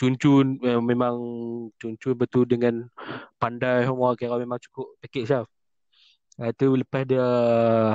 cun-cun 0.00 0.56
uh, 0.64 0.80
memang 0.80 1.14
cun-cun 1.76 2.16
betul 2.16 2.48
dengan 2.48 2.88
pandai 3.36 3.84
semua 3.84 4.16
kira 4.16 4.40
memang 4.40 4.56
cukup 4.64 4.96
package 5.04 5.28
lah. 5.28 5.44
Uh, 6.40 6.56
tu 6.56 6.72
lepas 6.72 7.04
dia 7.04 7.20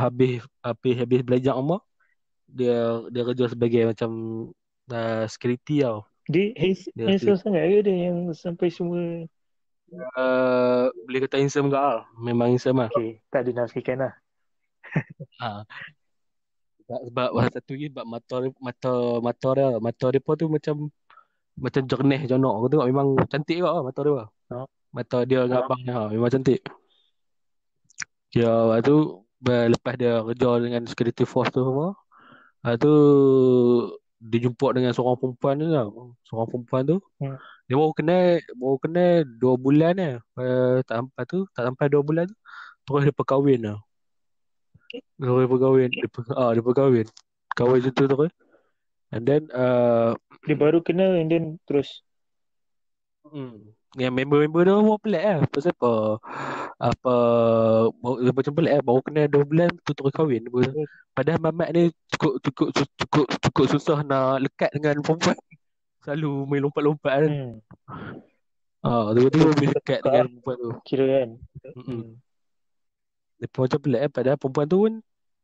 habis 0.05 0.45
habis 0.61 0.95
habis 1.01 1.25
belajar 1.25 1.57
rumah 1.57 1.81
dia 2.49 2.77
dia 3.09 3.21
kerja 3.23 3.45
sebagai 3.49 3.81
macam 3.87 4.09
uh, 4.89 5.25
security 5.25 5.81
tau. 5.81 6.03
dia 6.25 6.53
hands- 6.53 6.89
Dia 6.93 7.05
handsome 7.09 7.37
sangat 7.37 7.63
ke 7.65 7.77
dia 7.85 7.95
yang 8.09 8.29
sampai 8.31 8.69
semua 8.69 9.25
Uh, 10.13 10.85
boleh 11.09 11.25
kata 11.25 11.41
handsome 11.41 11.65
ke 11.65 11.73
lah. 11.73 12.05
Memang 12.13 12.53
handsome 12.53 12.77
lah. 12.77 12.93
okay 12.93 13.17
tak 13.33 13.49
dinafikan 13.49 14.05
lah 14.05 14.13
Ha. 15.41 15.65
Sebab, 17.09 17.29
salah 17.33 17.49
satu 17.53 17.73
lagi 17.73 17.89
sebab 17.89 18.05
mata 18.05 18.35
mata 18.57 18.93
mata 19.21 19.49
dia 19.53 19.67
mata 19.77 20.05
dia 20.09 20.21
pun 20.21 20.33
tu 20.33 20.45
macam 20.45 20.75
macam 21.53 21.81
jernih 21.85 22.25
jonok 22.25 22.53
aku 22.57 22.65
tengok 22.69 22.87
memang 22.89 23.07
cantik 23.29 23.61
juga 23.61 23.77
lah 23.77 23.83
mata 23.85 23.99
dia. 24.01 24.13
lah. 24.13 24.27
Oh. 24.53 24.67
Mata 24.89 25.17
dia 25.21 25.39
dengan 25.45 25.61
abang 25.65 25.81
dia 25.81 25.93
ha, 25.93 26.09
memang 26.09 26.29
cantik. 26.33 26.61
Ya, 28.29 28.49
lepas 28.49 28.81
tu 28.85 28.97
ber- 29.37 29.69
lepas 29.69 29.93
dia 29.97 30.13
kerja 30.21 30.49
dengan 30.61 30.81
security 30.85 31.25
force 31.25 31.49
tu 31.49 31.61
semua, 31.61 31.93
lepas 32.59 32.75
tu 32.79 32.93
dia 34.19 34.39
jumpa 34.43 34.67
dengan 34.75 34.91
seorang 34.91 35.15
perempuan 35.15 35.55
tu 35.55 35.67
tau. 35.71 35.89
Seorang 36.27 36.47
perempuan 36.51 36.81
tu. 36.83 36.97
Hmm. 37.23 37.39
Dia 37.71 37.75
baru 37.79 37.93
kenal 37.95 38.23
baru 38.59 38.77
kenal 38.83 39.11
dua 39.39 39.53
bulan 39.55 39.93
je. 39.95 40.11
Uh, 40.35 40.77
tak 40.83 40.95
sampai 40.99 41.23
tu, 41.23 41.39
tak 41.55 41.63
sampai 41.71 41.85
dua 41.87 42.01
bulan 42.03 42.25
tu 42.27 42.35
terus 42.89 43.01
dia 43.05 43.13
perkahwin 43.15 43.59
tau. 43.63 43.79
Terus 44.91 45.37
dia 45.39 45.49
perkahwin. 45.49 45.89
Dia, 45.93 46.09
per, 46.09 46.21
ah, 46.35 46.51
dia 46.51 46.63
perkahwin. 46.65 47.07
Kahwin 47.53 47.79
situ 47.85 48.03
terus. 48.09 48.33
And 49.09 49.23
then 49.25 49.47
uh, 49.55 50.13
dia 50.45 50.55
baru 50.57 50.81
kenal 50.85 51.17
and 51.17 51.29
then 51.29 51.45
terus 51.65 52.03
Hmm. 53.29 53.77
Yang 53.97 54.13
member-member 54.21 54.61
dia 54.61 54.75
semua 54.77 54.97
pelik 55.01 55.23
lah. 55.25 55.37
Pasal 55.49 55.73
apa? 55.73 55.93
Apa 56.77 57.15
dia 58.21 58.31
macam 58.37 58.53
pelik 58.53 58.73
lah. 58.77 58.81
Baru 58.85 59.01
kena 59.01 59.21
2 59.25 59.49
bulan 59.49 59.69
tu 59.81 59.91
terus 59.97 60.13
kahwin. 60.13 60.45
Apa. 60.45 60.59
Padahal 61.17 61.39
mamat 61.41 61.69
ni 61.73 61.83
cukup 62.13 62.33
cukup 62.45 62.67
cukup 62.77 63.25
cukup 63.41 63.65
susah 63.65 64.05
nak 64.05 64.45
lekat 64.45 64.69
dengan 64.77 65.01
perempuan. 65.01 65.37
Selalu 66.05 66.31
main 66.45 66.61
lompat-lompat 66.63 67.13
kan. 67.17 67.31
hmm, 67.33 67.53
Ah, 68.79 69.11
tiba-tiba 69.11 69.51
boleh 69.51 69.71
lekat 69.75 69.99
dengan 70.05 70.25
perempuan 70.31 70.55
tu. 70.55 70.71
kira 70.87 71.05
kan 71.11 71.29
hmm. 71.83 72.15
Dia 73.41 73.47
pun 73.51 73.59
macam 73.65 73.79
pelik 73.81 74.01
lah. 74.05 74.11
Padahal 74.13 74.37
perempuan 74.37 74.67
tu 74.69 74.77
pun 74.85 74.93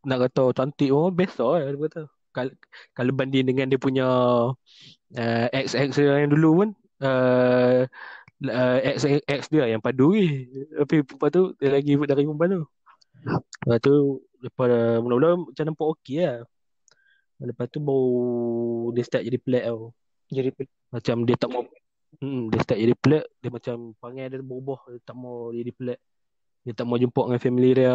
nak 0.06 0.20
kata 0.30 0.44
cantik 0.54 0.90
pun 0.94 1.12
biasa 1.12 1.44
lah 1.44 1.60
dia 1.66 1.80
kata. 1.82 2.04
Kalau, 2.36 2.54
kalau 2.94 3.12
banding 3.16 3.48
dengan 3.48 3.68
dia 3.72 3.80
punya 3.80 4.08
uh, 5.18 5.46
ex-ex 5.56 5.98
yang 5.98 6.30
dulu 6.32 6.50
pun 6.64 6.70
uh, 7.04 7.88
uh, 8.44 8.78
ex 8.84 9.08
ex 9.08 9.42
dia 9.48 9.70
yang 9.70 9.80
padu 9.80 10.12
ni. 10.16 10.50
Tapi 10.76 11.06
perempuan 11.08 11.32
tu 11.32 11.44
dia 11.62 11.70
lagi 11.72 11.96
dari 11.96 12.24
perempuan 12.28 12.50
tu. 12.52 12.64
Lepas 13.66 13.80
tu 13.82 13.96
lepas 14.44 14.68
mula-mula 15.02 15.50
macam 15.50 15.64
nampak 15.64 15.88
okey 15.98 16.18
lah. 16.26 16.44
Lepas 17.42 17.68
tu 17.68 17.80
baru 17.84 18.92
dia 18.96 19.04
start 19.04 19.24
jadi 19.28 19.40
pelik 19.40 19.64
tau. 19.68 19.92
jadi 20.32 20.50
Macam 20.92 21.16
dia 21.28 21.36
tak 21.36 21.50
mau 21.52 21.64
hmm, 22.22 22.42
dia 22.52 22.60
start 22.64 22.80
jadi 22.80 22.96
pelik, 22.96 23.26
dia 23.44 23.50
macam 23.52 23.76
perangai 24.00 24.26
dia 24.32 24.40
berubah, 24.40 24.80
dia 24.88 25.02
tak 25.04 25.16
mau 25.20 25.52
jadi 25.52 25.72
pelik. 25.76 26.00
Dia 26.66 26.74
tak 26.74 26.86
mau 26.88 26.98
jumpa 26.98 27.22
dengan 27.28 27.42
family 27.42 27.72
dia. 27.76 27.94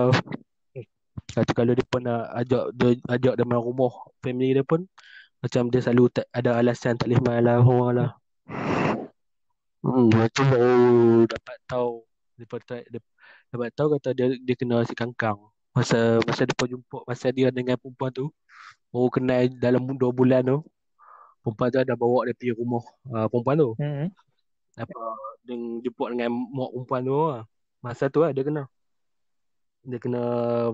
Lepas 1.30 1.42
tu 1.46 1.54
kalau 1.54 1.72
dia 1.74 1.86
pun 1.86 2.02
nak 2.02 2.26
ajak 2.42 2.64
dia 2.74 2.88
ajak 3.06 3.34
dia 3.38 3.44
main 3.46 3.62
rumah 3.62 3.92
family 4.18 4.50
dia 4.50 4.64
pun 4.66 4.86
macam 5.40 5.72
dia 5.72 5.80
selalu 5.80 6.04
tak 6.12 6.26
ada 6.34 6.58
alasan 6.58 6.98
tak 7.00 7.08
boleh 7.08 7.20
main 7.22 7.42
lah 7.42 7.62
orang 7.62 7.92
lah. 7.96 8.10
Hmm, 9.80 10.12
lepas 10.12 10.28
tu 10.36 10.44
baru 10.44 11.24
dapat 11.24 11.56
tahu 11.64 12.04
dia, 12.36 12.84
dia 12.84 13.00
dapat 13.48 13.68
tahu 13.72 13.96
kata 13.96 14.12
dia 14.12 14.26
dia 14.36 14.54
kena 14.56 14.84
si 14.84 14.92
kangkang. 14.92 15.40
Masa 15.72 16.20
masa 16.28 16.44
dia 16.44 16.56
jumpa 16.56 16.98
masa 17.08 17.32
dia 17.32 17.48
dengan 17.48 17.80
perempuan 17.80 18.12
tu 18.12 18.28
baru 18.92 19.08
kenal 19.08 19.48
dalam 19.56 19.86
2 19.96 19.96
bulan 20.12 20.42
tu 20.44 20.58
perempuan 21.40 21.68
tu 21.72 21.80
dah 21.80 21.96
bawa 21.96 22.28
dia 22.28 22.34
pergi 22.36 22.52
rumah 22.60 22.84
uh, 23.08 23.26
perempuan 23.32 23.56
tu. 23.56 23.70
hmm. 23.80 24.06
Apa 24.76 25.00
dia 25.48 25.56
jumpa 25.56 26.04
dengan 26.12 26.28
mak 26.32 26.70
perempuan 26.76 27.00
tu 27.00 27.16
lah. 27.16 27.42
Masa 27.80 28.12
tu 28.12 28.20
lah 28.20 28.30
dia 28.36 28.44
kenal. 28.44 28.68
Dia 29.80 29.96
kena 29.96 30.22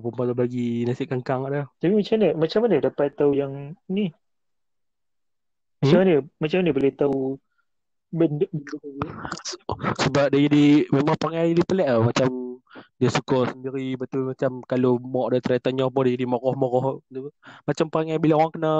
perempuan 0.02 0.34
tu 0.34 0.36
bagi 0.36 0.82
nasi 0.82 1.06
kangkang 1.06 1.46
kat 1.46 1.50
dia. 1.54 1.62
Tapi 1.78 1.92
macam 1.94 2.14
mana? 2.18 2.28
Macam 2.34 2.58
mana 2.66 2.76
dapat 2.82 3.06
tahu 3.14 3.32
yang 3.38 3.52
ni? 3.86 4.10
Macam 5.78 5.94
Hmm? 5.94 6.02
mana? 6.02 6.14
Macam 6.42 6.56
mana 6.58 6.70
boleh 6.74 6.92
tahu 6.98 7.18
benda? 8.12 8.46
Sebab 10.04 10.26
dia 10.32 10.40
jadi 10.46 10.66
memang 10.90 11.16
perangai 11.18 11.54
dia 11.56 11.64
pelik 11.66 11.88
lah. 11.88 12.00
Macam 12.02 12.28
dia 13.00 13.08
suka 13.08 13.48
sendiri 13.52 13.96
betul 13.96 14.28
macam 14.28 14.60
kalau 14.64 15.00
mak 15.00 15.36
dia 15.36 15.40
try 15.40 15.58
tanya 15.60 15.88
apa 15.88 15.98
dia 16.04 16.12
jadi 16.18 16.26
marah-marah. 16.28 17.00
Macam 17.64 17.86
perangai 17.88 18.18
bila 18.20 18.34
orang 18.40 18.52
kena 18.52 18.72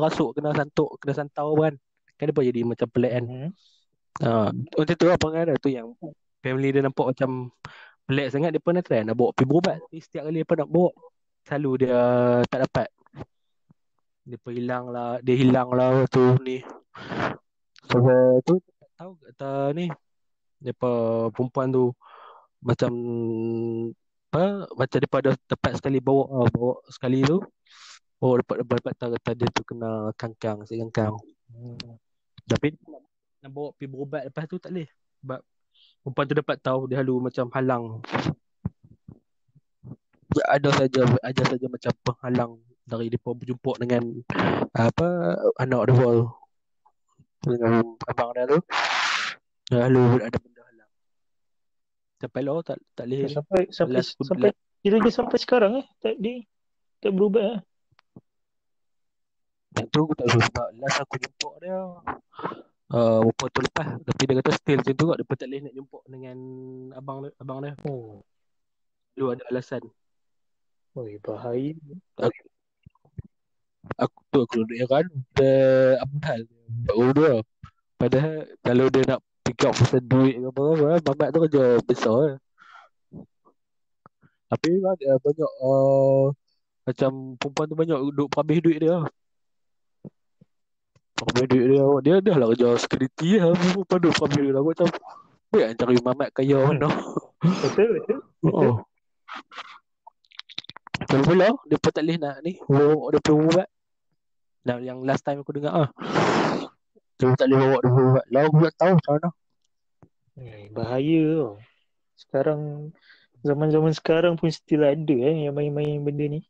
rasuk, 0.00 0.36
kena 0.36 0.50
santuk, 0.56 0.90
kena 1.02 1.12
santau 1.12 1.52
kan. 1.58 1.74
Kan 2.16 2.30
dia 2.30 2.42
jadi 2.50 2.60
macam 2.62 2.86
pelik 2.88 3.12
kan. 3.12 3.24
Hmm. 3.26 3.50
Ha, 4.22 4.54
macam 4.54 4.94
tu 4.94 5.06
lah 5.10 5.18
perangai 5.18 5.42
dia 5.50 5.58
tu 5.58 5.70
yang 5.74 5.90
family 6.44 6.70
dia 6.70 6.86
nampak 6.86 7.16
macam 7.16 7.50
pelik 8.04 8.28
sangat 8.28 8.52
dia 8.52 8.60
pernah 8.60 8.84
try 8.84 9.00
nak 9.00 9.16
bawa 9.16 9.32
pergi 9.32 9.48
berubat 9.48 9.76
tapi 9.80 9.98
setiap 9.98 10.28
kali 10.28 10.44
dia 10.44 10.54
nak 10.60 10.68
bawa 10.68 10.90
selalu 11.44 11.70
dia 11.80 11.98
tak 12.52 12.60
dapat 12.68 12.88
dia 14.24 14.38
hilang 14.52 14.84
lah 14.92 15.20
dia 15.24 15.34
hilang 15.36 15.68
lah 15.72 16.04
tu 16.12 16.36
ni 16.44 16.60
sampai 17.94 18.42
tu 18.42 18.54
tak 18.58 18.90
tahu 18.98 19.12
kata 19.22 19.50
ni. 19.78 19.86
Pun 20.74 21.30
perempuan 21.30 21.68
tu 21.70 21.94
macam 22.64 22.92
apa 24.34 24.66
macam 24.74 24.98
daripada 24.98 25.30
dapat 25.46 25.72
sekali 25.78 26.02
bawa 26.02 26.24
ah, 26.42 26.48
bawa 26.50 26.74
sekali 26.90 27.22
tu. 27.22 27.38
Oh 28.18 28.34
dapat 28.40 28.64
dapat, 28.64 28.76
dapat 28.82 28.94
tahu 28.98 29.10
kata 29.20 29.30
dia 29.36 29.48
tu 29.54 29.62
kena 29.62 30.10
kangkang 30.18 30.58
si 30.66 30.80
kangkang. 30.80 31.14
Hmm. 31.54 31.78
tapi 32.50 32.74
nak, 32.90 33.50
bawa 33.52 33.70
pergi 33.78 33.86
berubat 33.86 34.22
lepas 34.26 34.44
tu 34.50 34.58
tak 34.58 34.74
boleh. 34.74 34.88
Sebab 35.22 35.40
perempuan 36.02 36.24
tu 36.26 36.34
dapat 36.34 36.56
tahu 36.58 36.80
dia 36.90 36.98
lalu 37.04 37.30
macam 37.30 37.46
halang. 37.54 37.84
Ada 40.50 40.68
saja 40.74 41.02
ada 41.22 41.42
saja 41.46 41.66
macam 41.70 41.92
penghalang 42.02 42.52
dari 42.84 43.06
dia 43.06 43.20
berjumpa 43.22 43.78
dengan 43.78 44.02
apa 44.74 45.38
anak 45.62 45.82
dia 45.88 45.94
tu 45.94 46.26
dengan 47.44 47.84
abang 48.08 48.30
dia 48.32 48.44
tu. 48.48 48.58
Lalu 49.72 50.04
ada 50.20 50.38
benda 50.40 50.62
halang. 50.64 50.92
Sampai 52.20 52.40
lah 52.44 52.60
tak 52.60 52.76
tak 52.96 53.04
boleh 53.08 53.28
Sampai 53.28 53.62
sampai 53.72 53.94
last 54.00 54.16
sampai 54.20 54.50
kira 54.84 54.96
dia 55.00 55.12
sampai 55.12 55.38
sekarang 55.40 55.72
eh? 55.80 55.86
Tak 56.00 56.14
di 56.20 56.44
tak 57.00 57.12
berubah 57.12 57.44
eh. 57.56 57.60
Yang 59.74 59.88
tu 59.90 59.98
aku 60.04 60.14
tak 60.16 60.26
tahu 60.30 60.40
sebab 60.40 60.66
last 60.78 60.98
aku 61.02 61.14
jumpa 61.18 61.50
dia 61.60 61.78
uh, 62.92 63.18
Rupa 63.24 63.44
tu 63.50 63.60
lepas. 63.64 63.88
Tapi 64.04 64.22
dia 64.28 64.34
kata 64.40 64.50
still 64.52 64.78
macam 64.80 64.94
tu 64.94 65.04
kot 65.08 65.16
Dia 65.18 65.26
tak 65.26 65.48
boleh 65.48 65.60
nak 65.64 65.74
jumpa 65.74 65.98
dengan 66.08 66.36
abang 66.94 67.18
dia, 67.24 67.30
abang 67.40 67.58
dia. 67.64 67.72
Oh, 67.88 68.22
Lu 69.16 69.30
ada 69.30 69.42
alasan. 69.50 69.82
Oi 70.94 71.18
bahaya. 71.18 71.74
Aku 74.00 74.18
tu 74.32 74.38
aku 74.40 74.52
duduk 74.64 74.78
heran 74.80 75.06
Dia 75.36 76.00
apa 76.00 76.16
hal 76.24 76.48
Baru 76.88 77.08
dia 77.14 77.32
Padahal 77.94 78.36
kalau 78.60 78.86
dia 78.90 79.02
nak 79.06 79.20
pick 79.46 79.62
up 79.62 79.72
pasal 79.78 80.02
duit 80.02 80.34
ke 80.40 80.48
apa-apa 80.50 80.98
Mamat 81.06 81.28
tu 81.30 81.38
kerja 81.46 81.64
besar 81.86 82.16
eh. 82.34 82.36
Tapi 84.50 84.68
ada 84.82 85.10
banyak 85.22 85.52
uh, 85.62 86.30
Macam 86.84 87.10
perempuan 87.38 87.66
tu 87.70 87.76
banyak 87.78 87.98
duduk 88.10 88.28
habis 88.34 88.58
duit 88.60 88.78
dia 88.82 88.98
Habis 91.22 91.44
duit 91.46 91.66
dia 91.70 91.84
Dia 92.02 92.14
dah 92.18 92.36
lah 92.42 92.46
kerja 92.52 92.68
security 92.76 93.38
lah 93.38 93.54
Perempuan 93.54 93.98
duduk 94.02 94.14
habis 94.18 94.36
duit 94.36 94.50
dia 94.50 94.60
Aku 94.60 94.70
macam 94.74 94.88
Baik 95.54 95.64
nak 95.70 95.76
cari 95.78 95.96
mamat 96.02 96.28
kaya 96.34 96.58
mana 96.66 96.90
Betul 97.44 97.88
betul. 98.00 98.18
Oh. 98.48 98.82
Kalau 101.04 101.24
pula 101.26 101.48
dia 101.68 101.76
pun 101.76 101.90
tak 101.92 102.02
boleh 102.02 102.18
nak 102.18 102.36
ni 102.40 102.56
dia 102.56 103.20
pergi 103.20 103.38
ubat. 103.38 103.68
Nah, 104.64 104.76
yang 104.80 105.04
last 105.04 105.22
time 105.22 105.44
aku 105.44 105.52
dengar 105.60 105.76
ah. 105.76 105.88
Dia 107.24 107.36
tak 107.40 107.48
boleh 107.48 107.58
bawa 107.64 107.78
dia 107.80 107.90
ubat. 107.96 108.24
Lah 108.28 108.42
aku 108.44 108.56
tak 108.68 108.76
tahu 108.76 108.92
macam 109.00 109.12
mana. 109.16 109.28
Eh, 110.34 110.64
bahaya 110.76 111.22
tau. 111.32 111.52
Sekarang 112.20 112.60
zaman-zaman 113.40 113.92
sekarang 113.96 114.34
pun 114.36 114.52
still 114.52 114.84
ada 114.84 115.16
eh 115.16 115.48
yang 115.48 115.56
main-main 115.56 116.04
benda 116.04 116.24
ni. 116.28 116.40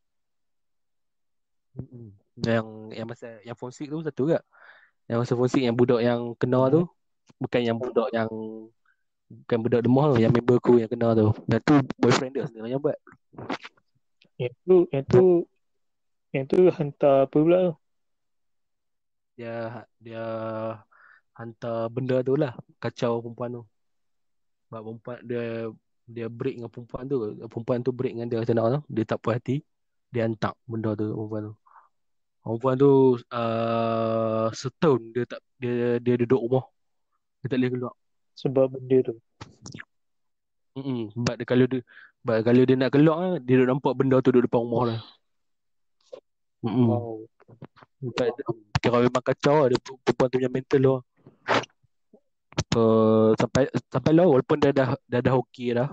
Yang 2.43 2.67
yang 2.91 3.07
masa 3.07 3.39
yang 3.47 3.55
fonsik 3.55 3.87
tu 3.87 4.03
satu 4.03 4.35
ke? 4.35 4.39
Yang 5.07 5.17
masa 5.23 5.33
fonsik 5.39 5.63
yang 5.63 5.75
budak 5.75 6.03
yang 6.03 6.35
kena 6.35 6.67
tu 6.67 6.83
bukan 7.39 7.61
yang 7.63 7.77
budak 7.79 8.11
yang 8.11 8.29
bukan 9.25 9.57
budak 9.57 9.81
demah 9.81 10.05
tu, 10.13 10.17
yang 10.21 10.31
member 10.35 10.57
aku 10.59 10.83
yang 10.83 10.91
kena 10.91 11.15
tu. 11.15 11.31
Dan 11.47 11.59
tu 11.63 11.75
boyfriend 11.95 12.31
dia 12.35 12.43
sendiri 12.51 12.75
yang 12.75 12.83
buat. 12.83 12.99
Yang 14.35 14.53
tu 14.67 14.75
yang 14.91 15.05
tu 15.07 15.23
yang 16.35 16.45
tu 16.51 16.59
hantar 16.67 17.31
apa 17.31 17.37
pula 17.39 17.59
tu? 17.71 17.73
Dia 19.35 19.83
dia 19.99 20.23
hantar 21.35 21.91
benda 21.91 22.23
tu 22.23 22.39
lah 22.39 22.55
kacau 22.79 23.19
perempuan 23.19 23.59
tu. 23.59 23.63
Sebab 24.67 24.81
perempuan 24.81 25.17
dia 25.27 25.43
dia 26.05 26.27
break 26.31 26.55
dengan 26.61 26.71
perempuan 26.71 27.03
tu. 27.05 27.17
Perempuan 27.51 27.77
tu 27.83 27.91
break 27.91 28.13
dengan 28.15 28.27
dia 28.31 28.39
macam 28.39 28.55
mana 28.55 28.79
tu. 28.79 28.81
Dia 28.91 29.03
tak 29.03 29.19
puas 29.19 29.35
hati. 29.37 29.59
Dia 30.09 30.25
hantar 30.25 30.55
benda 30.63 30.95
tu 30.95 31.11
perempuan 31.11 31.41
tu. 31.51 31.55
Perempuan 32.45 32.75
tu 32.77 32.91
uh, 33.33 34.47
setahun 34.53 35.01
dia 35.11 35.23
tak 35.25 35.41
dia 35.59 35.97
dia 35.99 36.13
duduk 36.23 36.41
rumah. 36.45 36.65
Dia 37.43 37.47
tak 37.51 37.57
boleh 37.59 37.71
keluar. 37.75 37.93
Sebab 38.35 38.65
benda 38.71 38.97
tu. 39.11 39.15
Mm-mm. 40.75 41.11
Sebab 41.15 41.33
dia 41.39 41.45
kalau 41.47 41.65
dia 41.67 41.81
sebab 42.23 42.37
kalau 42.41 42.61
dia 42.67 42.75
nak 42.75 42.91
keluar 42.91 43.37
dia 43.43 43.53
duduk 43.59 43.69
nampak 43.69 43.93
benda 43.97 44.15
tu 44.23 44.29
duduk 44.31 44.47
depan 44.47 44.61
rumah 44.63 44.83
dia. 44.87 44.99
Mm-mm. 46.63 46.87
Wow. 46.89 47.25
Sebab 48.01 48.27
kira 48.85 49.01
memang 49.01 49.23
kacau 49.25 49.65
lah 49.65 49.67
dia 49.73 49.81
perempuan 49.81 50.29
tu 50.29 50.37
punya 50.37 50.49
mental 50.53 50.79
tu. 50.85 50.97
Uh, 52.75 53.33
sampai 53.39 53.65
sampai 53.89 54.11
lah 54.13 54.29
walaupun 54.29 54.61
dia 54.61 54.69
dah 54.69 54.93
dah 55.09 55.21
dah 55.25 55.33
okey 55.41 55.73
dah. 55.73 55.89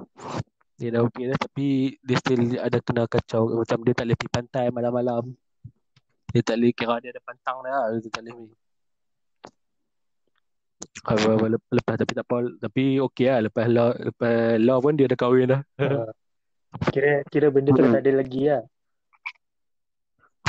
Dia 0.77 0.93
dah 0.93 1.01
okey 1.09 1.33
dah 1.33 1.39
tapi 1.41 1.97
dia 2.05 2.17
still 2.21 2.43
ada 2.61 2.79
kena 2.85 3.09
kacau 3.09 3.49
macam 3.65 3.81
dia 3.81 3.97
tak 3.97 4.05
boleh 4.05 4.17
pergi 4.21 4.35
pantai 4.37 4.65
malam-malam. 4.69 5.25
Dia 6.37 6.45
tak 6.45 6.61
boleh 6.61 6.73
kira 6.77 7.01
dia 7.01 7.17
ada 7.17 7.23
pantang 7.25 7.65
dah 7.65 7.73
lah. 7.73 7.85
Dia 7.97 8.11
tak 8.13 8.23
boleh 8.29 8.35
pergi. 8.37 8.57
Lepas 11.73 11.95
tapi 11.97 12.13
tak 12.13 12.25
apa 12.29 12.37
tapi 12.61 12.83
okey 13.01 13.27
lah 13.33 13.41
lepas 13.49 13.65
law 13.73 13.89
lepas 13.97 14.61
law 14.61 14.79
pun 14.85 14.93
dia 14.93 15.09
dah 15.09 15.17
kahwin 15.17 15.49
dah. 15.49 15.61
Ah. 15.81 16.13
Kira 16.93 17.25
kira 17.29 17.47
benda 17.49 17.73
tu 17.73 17.81
Hmm. 17.85 17.95
tak 17.95 18.03
ada 18.05 18.13
lagi 18.21 18.43
lah. 18.49 18.63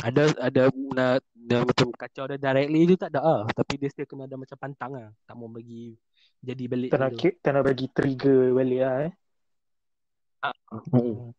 Ada 0.04 0.22
ada 0.36 0.62
nak 0.92 1.24
dia 1.32 1.64
macam 1.64 1.88
kacau 1.96 2.24
dia 2.28 2.36
directly 2.36 2.80
tu 2.92 2.96
tak 3.00 3.08
ada 3.16 3.20
ah 3.24 3.42
tapi 3.48 3.80
dia 3.80 3.88
still 3.88 4.04
kena 4.04 4.28
ada 4.28 4.36
macam 4.36 4.56
pantang 4.60 4.92
ah 5.00 5.08
tak 5.24 5.34
mau 5.36 5.48
bagi 5.48 5.96
jadi 6.44 6.64
balik 6.68 6.90
Tak 6.92 7.00
nak, 7.00 7.12
tak 7.40 7.52
nak 7.56 7.62
bagi 7.64 7.86
trigger 7.88 8.52
balik 8.52 8.80
lah 8.84 8.96
eh. 9.08 9.12
Hmm. 10.92 11.32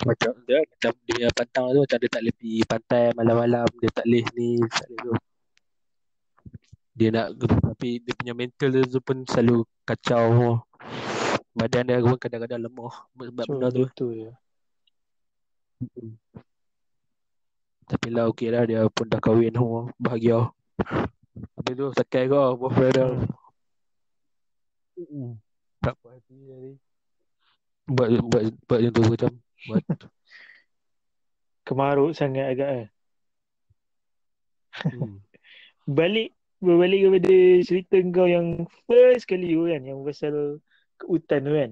Macam 0.00 0.32
dia 0.48 0.64
macam 0.64 0.92
dia 1.04 1.28
pantang 1.36 1.66
tu 1.76 1.80
macam 1.84 1.98
dia 2.00 2.08
tak 2.08 2.20
boleh 2.24 2.34
pergi 2.40 2.60
pantai 2.64 3.04
malam-malam 3.12 3.68
dia 3.84 3.90
tak 3.92 4.04
boleh 4.08 4.24
ni 4.32 4.50
tak 4.64 4.86
boleh 4.88 5.00
tu. 5.04 5.14
Dia 6.96 7.08
nak 7.12 7.26
tapi 7.36 8.00
dia 8.00 8.12
punya 8.16 8.32
mental 8.32 8.68
dia 8.72 8.82
tu 8.88 9.00
pun 9.04 9.28
selalu 9.28 9.68
kacau. 9.84 10.56
Badan 11.52 11.84
dia 11.84 12.00
pun 12.00 12.16
kadang-kadang 12.16 12.64
lemah 12.64 12.94
sebab 13.12 13.44
So, 13.44 13.52
benda 13.52 13.68
tu. 13.68 13.84
betul 13.84 14.10
je. 14.16 14.30
Tapi 17.90 18.06
lah 18.14 18.30
okey 18.30 18.54
lah 18.54 18.62
dia 18.70 18.86
pun 18.86 19.10
dah 19.10 19.18
kahwin 19.18 19.50
semua 19.50 19.90
bahagia. 19.98 20.46
Habis 21.58 21.74
tu 21.74 21.86
sakai 21.98 22.30
kau 22.30 22.54
boyfriend 22.54 22.94
dia. 22.94 23.06
Tak 25.82 25.98
puas 25.98 26.14
hati 26.14 26.36
tadi. 26.46 26.72
Buat 27.90 28.08
buat 28.30 28.42
buat 28.70 28.78
macam 28.78 28.92
tu 28.94 29.02
macam 29.10 29.30
buat 29.66 29.82
Kemaruk 31.66 32.14
sangat 32.14 32.46
agak 32.54 32.70
eh. 32.70 32.88
hmm. 34.86 35.18
Balik 35.98 36.30
berbalik 36.62 37.10
kepada 37.10 37.34
cerita 37.66 37.96
kau 38.14 38.28
yang 38.30 38.70
first 38.86 39.26
kali 39.26 39.58
tu 39.58 39.66
kan 39.66 39.82
yang 39.82 39.98
pasal 40.06 40.62
ke 40.94 41.04
hutan 41.10 41.40
tu 41.42 41.52
kan. 41.58 41.70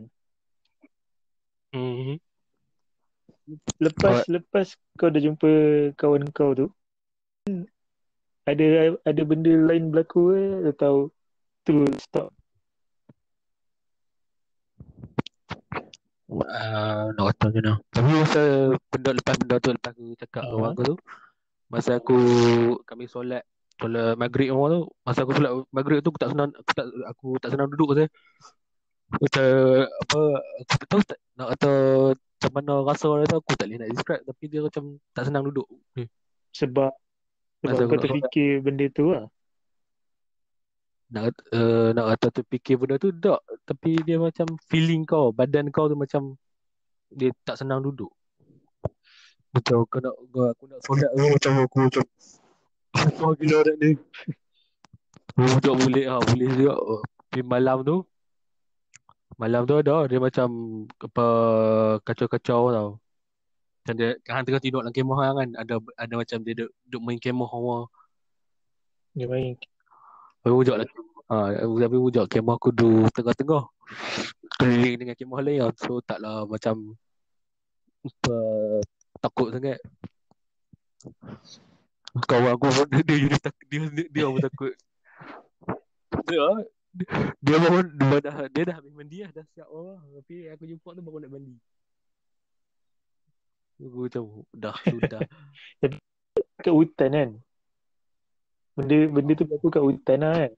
Hmm. 1.70 2.18
Lepas 3.80 4.28
lepas 4.28 4.66
kau 5.00 5.08
dah 5.08 5.20
jumpa 5.22 5.50
kawan 5.96 6.28
kau 6.32 6.52
tu 6.52 6.66
ada 8.44 8.64
ada 9.04 9.22
benda 9.24 9.52
lain 9.52 9.88
berlaku 9.88 10.37
ke 10.37 10.42
atau 10.72 11.08
tu 11.64 11.84
stop? 12.00 12.32
Uh, 16.28 17.08
nak 17.16 17.32
kata 17.32 17.44
macam 17.48 17.62
mana 17.64 17.72
Tapi 17.88 18.11
masa 18.20 18.42
benda 18.92 19.11
lepas 19.16 19.34
benda 19.40 19.56
tu 19.64 19.70
Lepas 19.72 19.90
aku 19.96 20.04
cakap 20.20 20.42
Ah. 20.44 20.48
dengan 20.52 20.70
aku 20.76 20.82
tu 20.84 20.96
Masa 21.72 21.90
aku 21.96 22.18
Kami 22.84 23.08
solat 23.08 23.48
Solat 23.80 24.12
maghrib 24.20 24.52
semua 24.52 24.68
tu 24.68 24.80
Masa 25.08 25.24
aku 25.24 25.32
solat 25.32 25.52
maghrib 25.72 26.04
tu 26.04 26.12
Aku 26.12 26.20
tak 26.20 26.30
senang 26.37 26.52
Aku 26.52 26.70
tak, 26.76 26.87
aku 27.08 27.28
tak 27.40 27.50
senang 27.56 27.68
duduk 27.72 27.96
saya 27.96 28.08
Macam 29.08 29.44
Apa 29.88 30.18
Aku 30.37 30.76
tak 30.76 30.88
tahu 30.92 31.00
tak 31.08 31.18
Nak 31.40 31.48
kata 31.56 31.72
macam 32.38 32.55
mana 32.55 32.87
rasa 32.87 33.11
dia 33.18 33.27
tu 33.27 33.37
aku 33.42 33.51
tak 33.59 33.66
boleh 33.66 33.79
nak 33.83 33.90
describe 33.90 34.22
tapi 34.22 34.44
dia 34.46 34.61
macam 34.62 34.85
tak 35.11 35.27
senang 35.27 35.42
duduk. 35.51 35.66
Hmm. 35.98 36.07
Sebab 36.55 36.94
sebab 37.59 37.66
Masa 37.66 37.83
kau 37.83 37.87
aku 37.90 37.94
nak 37.98 38.05
terfikir 38.07 38.51
benda 38.62 38.87
tu 38.94 39.07
lah. 39.11 39.27
Nak 41.11 41.35
uh, 41.51 41.90
nak 41.98 42.07
kata 42.14 42.27
terfikir 42.38 42.79
benda 42.79 42.94
tu 43.03 43.11
tak 43.11 43.42
tapi 43.66 43.98
dia 44.07 44.22
macam 44.22 44.46
feeling 44.70 45.03
kau, 45.03 45.35
badan 45.35 45.66
kau 45.74 45.90
tu 45.90 45.98
macam 45.98 46.38
dia 47.11 47.35
tak 47.42 47.59
senang 47.59 47.83
duduk. 47.83 48.14
Macam 49.51 49.83
aku 49.83 49.98
nak 49.98 50.14
aku, 50.14 50.38
aku 50.46 50.64
nak 50.70 50.81
solat 50.87 51.11
tu 51.11 51.27
macam 51.27 51.53
aku 51.59 51.77
macam 51.90 52.05
apa 53.03 53.24
gila 53.42 53.59
dah 53.66 53.74
ni. 53.83 53.90
Tak 55.59 55.74
boleh 55.74 56.07
ah, 56.07 56.22
boleh 56.22 56.48
juga. 56.55 56.74
Tapi 57.27 57.42
malam 57.42 57.83
tu 57.83 58.07
malam 59.38 59.62
tu 59.64 59.79
ada 59.79 60.05
dia 60.11 60.18
macam 60.18 60.48
apa 60.98 61.27
kacau-kacau 62.03 62.62
tau. 62.74 62.88
Macam 63.81 63.94
dia 63.94 64.18
kan 64.27 64.44
tengah 64.44 64.61
tidur 64.61 64.83
dalam 64.83 64.92
kemah 64.92 65.33
kan 65.33 65.48
ada 65.55 65.74
ada 65.96 66.14
macam 66.18 66.38
dia 66.42 66.53
duduk, 66.59 66.70
duduk 66.85 67.03
main 67.07 67.18
kemah 67.22 67.48
orang. 67.48 67.87
Dia 69.14 69.27
main. 69.31 69.55
Tapi 70.42 70.55
wujud 70.55 70.77
lah 70.79 70.87
ha, 71.31 71.51
Tapi 71.66 71.96
wujud 71.98 72.24
kemah 72.31 72.57
aku 72.57 72.70
du 72.70 73.05
tengah-tengah 73.12 73.66
Keliling 74.59 74.96
dengan 75.03 75.16
kemah 75.18 75.40
lain 75.42 75.59
lah. 75.66 75.70
So 75.79 76.03
taklah 76.03 76.46
macam 76.46 76.98
apa, 78.05 78.37
Takut 79.18 79.48
sangat 79.55 79.79
Kawan 82.27 82.53
aku 82.57 82.66
pun 82.72 82.87
dia, 82.92 83.03
dia, 83.05 83.16
dia, 83.29 83.38
tak- 83.38 83.66
dia, 83.68 83.79
dia, 83.92 84.07
dia 84.09 84.24
pun 84.27 84.40
takut 84.42 84.74
Dia 86.27 86.48
dia 87.38 87.57
pun 87.62 87.85
dia 87.94 88.18
dah, 88.24 88.37
dia 88.48 88.62
dah 88.72 88.74
habis 88.81 88.92
mandi 88.96 89.22
lah, 89.22 89.31
dah 89.31 89.44
siap 89.55 89.68
orang 89.68 90.01
Tapi 90.18 90.35
aku 90.51 90.64
jumpa 90.66 90.88
tu 90.96 91.03
baru 91.05 91.18
nak 91.22 91.31
mandi 91.37 91.55
Aku 93.79 93.98
macam 94.09 94.24
dah 94.57 94.77
sudah 94.88 95.20
Kat 96.59 96.74
hutan 96.74 97.11
kan. 97.14 97.31
Benda 98.74 98.96
benda 99.11 99.33
tu 99.38 99.46
berlaku 99.46 99.68
kat 99.70 99.83
hutan 99.83 100.18
lah 100.27 100.35
kan. 100.35 100.53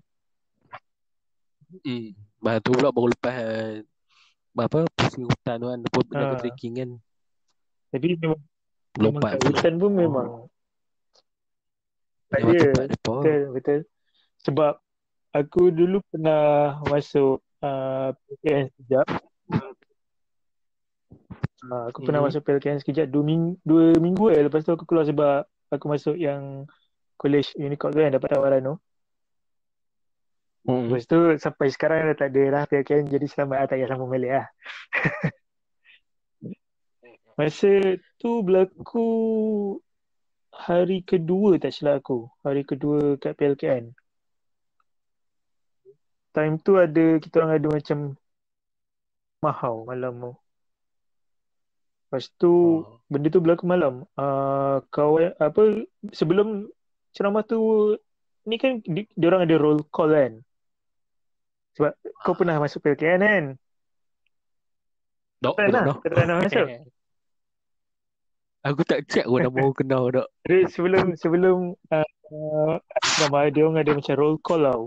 hmm. 1.85 2.07
Lepas 2.41 2.55
tu 2.65 2.71
pula 2.73 2.89
baru 2.89 3.09
lepas 3.13 3.35
eh, 3.37 3.85
apa 4.57 4.89
pusing 4.97 5.29
hutan 5.29 5.57
tu 5.61 5.67
kan 5.69 5.79
Lepas 5.85 6.03
tu 6.09 6.15
Ha. 6.17 6.41
trekking 6.41 6.75
kan 6.81 6.91
Tapi 7.93 8.17
memang, 8.17 8.41
Lompat 8.97 9.37
kat 9.37 9.41
hutan 9.45 9.75
pun 9.77 9.93
memang 9.93 10.29
tak 12.31 12.47
Memang 12.47 12.55
ada. 12.55 12.87
Betul, 12.95 13.41
betul. 13.51 13.81
Sebab 14.47 14.79
aku 15.31 15.71
dulu 15.71 16.03
pernah 16.11 16.79
masuk 16.87 17.39
uh, 17.63 18.11
PKN 18.15 18.67
sekejap. 18.75 19.07
Uh, 21.61 21.93
aku 21.93 22.03
pernah 22.03 22.25
Mhm. 22.25 22.27
masuk 22.33 22.43
PKN 22.43 22.81
sekejap 22.81 23.07
dua, 23.13 23.23
ming- 23.23 23.59
dua 23.63 23.95
minggu 24.01 24.33
eh. 24.33 24.43
Lepas 24.43 24.65
tu 24.65 24.73
aku 24.73 24.89
keluar 24.89 25.05
sebab 25.05 25.45
aku 25.71 25.85
masuk 25.87 26.17
yang 26.17 26.65
college 27.21 27.53
Unicode 27.61 27.95
tu 27.95 28.01
kan 28.01 28.13
dapat 28.17 28.29
tawaran 28.33 28.61
tu. 28.65 28.75
Hmm. 30.69 30.89
Lepas 30.89 31.05
tu 31.09 31.19
sampai 31.41 31.69
sekarang 31.73 32.11
dah 32.13 32.17
tak 32.17 32.33
ada 32.37 32.43
dah 32.53 32.63
PKN 32.69 33.09
jadi 33.09 33.27
selamat 33.29 33.57
lah 33.57 33.67
tak 33.69 33.77
payah 33.81 33.89
sambung 33.89 34.11
balik 34.13 34.33
lah. 34.41 34.47
Masa 37.41 37.97
tu 38.21 38.45
berlaku 38.45 39.09
hari 40.53 41.01
kedua 41.01 41.57
tak 41.57 41.73
silap 41.73 42.05
aku. 42.05 42.29
Hari 42.45 42.69
kedua 42.69 43.17
kat 43.17 43.33
PLKN. 43.37 43.97
Time 46.31 46.55
tu 46.63 46.79
ada, 46.79 47.19
kita 47.19 47.43
orang 47.43 47.53
ada 47.59 47.69
macam 47.71 47.99
mahau 49.43 49.83
malam 49.89 50.13
tu. 50.21 50.33
Lepas 52.11 52.25
tu, 52.39 52.51
Oh. 52.83 52.99
benda 53.07 53.31
tu 53.31 53.39
berlaku 53.43 53.65
malam. 53.67 54.03
Uh, 54.19 54.83
kawan, 54.91 55.31
apa, 55.39 55.87
sebelum 56.11 56.67
ceramah 57.15 57.43
tu, 57.47 57.95
ni 58.47 58.59
kan 58.59 58.83
di, 58.83 59.07
orang 59.27 59.47
ada 59.47 59.57
roll 59.59 59.83
call 59.91 60.11
kan. 60.11 60.33
Sebab 61.79 61.93
kau 62.27 62.35
pernah 62.35 62.59
masuk 62.59 62.83
PLKN 62.83 63.21
kan? 63.23 63.45
Dok, 65.41 65.55
Pernah, 65.57 65.83
dok, 65.87 65.87
dok. 65.87 65.99
kau 66.03 66.11
pernah 66.19 66.37
masuk. 66.43 66.67
Aku 68.61 68.85
tak 68.85 69.09
check 69.09 69.25
pun 69.25 69.41
nama 69.41 69.57
aku 69.57 69.73
kenal 69.73 70.13
dok. 70.13 70.29
Jadi 70.45 70.69
sebelum 70.69 71.17
sebelum 71.17 71.73
uh, 71.89 72.77
nama 73.17 73.49
dia 73.49 73.65
orang 73.65 73.81
ada 73.81 73.97
macam 73.97 74.15
roll 74.21 74.37
call 74.37 74.69
tau. 74.69 74.83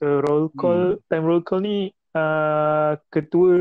So 0.00 0.24
roll 0.24 0.48
call, 0.56 0.96
time 1.12 1.28
roll 1.28 1.44
call 1.44 1.60
ni 1.60 1.92
uh, 2.16 2.96
ketua 3.12 3.52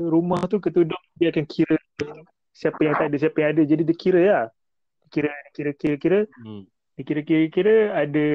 rumah 0.00 0.40
tu 0.48 0.56
ketua 0.64 0.88
dom 0.88 1.02
dia 1.20 1.28
akan 1.28 1.44
kira 1.44 1.76
siapa 2.56 2.80
yang 2.80 2.96
tak 2.96 3.12
ada 3.12 3.16
siapa 3.20 3.36
yang 3.36 3.50
ada 3.52 3.62
jadi 3.68 3.82
dia 3.84 3.96
kira 4.00 4.20
lah. 4.24 4.46
Kira 5.12 5.28
kira 5.52 5.70
kira 5.76 5.94
kira 6.00 6.18
Hmm. 6.40 6.64
dia 6.96 7.02
kira 7.04 7.20
kira 7.20 7.44
kira 7.52 7.74
ada 7.92 8.26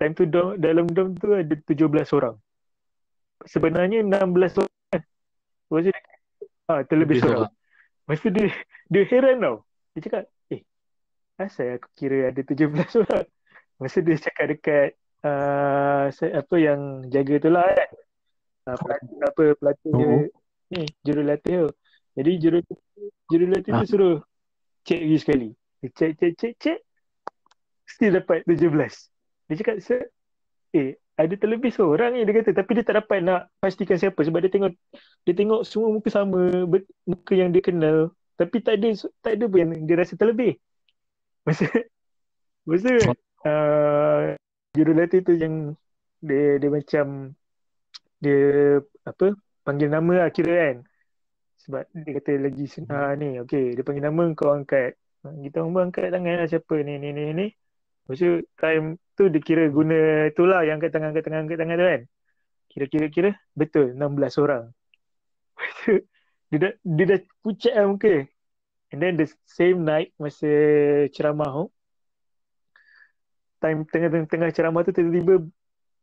time 0.00 0.12
tu 0.16 0.24
dom, 0.24 0.56
dalam 0.56 0.88
dom 0.88 1.12
tu 1.20 1.36
ada 1.36 1.52
17 1.52 2.16
orang. 2.16 2.36
Sebenarnya 3.44 4.00
16 4.00 4.56
orang. 4.56 4.72
Lepas 5.68 5.80
tu 5.84 5.90
dia, 5.92 6.00
ah, 6.72 6.80
terlebih 6.86 7.20
Lebih 7.20 7.28
seorang. 7.28 7.52
Lepas 8.08 8.18
tu 8.24 8.28
dia, 8.32 8.46
dia 8.88 9.02
heran 9.12 9.36
tau. 9.42 9.56
Dia 9.92 10.00
cakap, 10.00 10.24
eh, 10.48 10.62
asal 11.36 11.76
aku 11.76 11.88
kira 11.92 12.32
ada 12.32 12.40
17 12.40 12.92
orang. 13.04 13.26
Masa 13.76 13.98
dia 14.00 14.16
cakap 14.16 14.46
dekat 14.48 14.88
uh, 15.24 16.04
apa 16.12 16.56
yang 16.60 17.08
jaga 17.08 17.34
tu 17.40 17.50
lah 17.50 17.64
kan. 17.66 17.90
Uh, 18.64 18.76
pelatih, 18.80 19.16
apa, 19.20 19.44
pelatih 19.60 19.90
dia, 19.92 20.06
Oh. 20.08 20.24
ni, 20.72 20.82
jurulatih 21.04 21.54
tu. 21.66 21.70
Jadi 22.14 22.32
juru, 22.40 22.58
jurulatih 23.28 23.70
tu 23.74 23.84
Ah. 23.84 23.88
suruh 23.88 24.16
check 24.86 25.00
lagi 25.02 25.18
sekali. 25.20 25.48
Dia 25.84 25.88
check, 25.92 26.10
check, 26.16 26.32
check, 26.38 26.54
check. 26.56 26.78
Still 27.84 28.16
dapat 28.16 28.46
17. 28.48 29.12
Dia 29.50 29.54
cakap, 29.60 29.76
"Sir, 29.84 30.08
eh, 30.72 30.96
ada 31.14 31.34
terlebih 31.38 31.70
seorang 31.70 32.16
ni 32.18 32.26
dia 32.26 32.34
kata 32.42 32.50
tapi 32.50 32.74
dia 32.74 32.82
tak 32.82 32.98
dapat 32.98 33.22
nak 33.22 33.46
pastikan 33.62 33.94
siapa 33.94 34.18
sebab 34.18 34.42
dia 34.42 34.50
tengok 34.50 34.74
dia 35.22 35.30
tengok 35.30 35.62
semua 35.62 35.94
muka 35.94 36.10
sama 36.10 36.66
ber- 36.66 36.90
muka 37.06 37.32
yang 37.38 37.54
dia 37.54 37.62
kenal 37.62 38.10
tapi 38.34 38.58
tak 38.58 38.82
ada 38.82 38.90
tak 39.22 39.38
ada 39.38 39.46
pun 39.46 39.58
yang 39.62 39.70
dia 39.86 39.94
rasa 39.94 40.18
terlebih 40.18 40.58
masa 41.46 41.70
masa 42.66 42.90
uh, 43.46 44.34
jurulatih 44.74 45.20
tu 45.22 45.32
yang 45.38 45.78
dia 46.20 46.58
dia 46.58 46.70
macam 46.70 47.06
dia 48.18 48.40
apa 49.06 49.26
panggil 49.64 49.88
nama 49.88 50.12
lah 50.26 50.28
kira 50.34 50.52
kan 50.52 50.76
sebab 51.64 51.84
dia 51.96 52.12
kata 52.20 52.32
lagi 52.42 52.64
uh, 52.90 53.12
ni 53.16 53.28
okey 53.44 53.78
dia 53.78 53.84
panggil 53.86 54.04
nama 54.04 54.24
kau 54.36 54.52
angkat 54.52 54.98
kita 55.24 55.64
orang 55.64 55.88
angkat 55.88 56.12
tangan 56.12 56.36
lah 56.36 56.48
siapa 56.50 56.74
ni 56.84 57.00
ni 57.00 57.10
ni 57.16 57.24
ni 57.32 57.46
Lepas 58.04 58.20
tu 58.20 58.30
time 58.60 59.00
tu 59.16 59.32
dia 59.32 59.40
kira 59.40 59.64
guna 59.72 60.28
tu 60.36 60.44
lah 60.44 60.60
yang 60.60 60.76
angkat 60.76 60.92
tangan 60.92 61.16
angkat 61.16 61.24
tangan 61.24 61.40
angkat 61.48 61.56
tangan 61.56 61.76
tu 61.80 61.86
kan. 61.88 62.02
Kira-kira 62.68 63.06
kira 63.08 63.30
betul 63.56 63.96
16 63.96 64.44
orang. 64.44 64.64
Dia 66.52 66.58
dah 66.60 66.72
dia 66.84 67.04
dah 67.08 67.20
pucat 67.40 67.72
lah 67.74 67.86
muka. 67.88 68.14
And 68.92 68.98
then 69.00 69.16
the 69.16 69.26
same 69.48 69.82
night 69.88 70.12
masa 70.20 70.46
ceramah 71.10 71.50
tu 71.50 71.64
time 73.64 73.88
tengah-tengah 73.88 74.52
ceramah 74.52 74.84
tu 74.84 74.92
tiba-tiba 74.92 75.48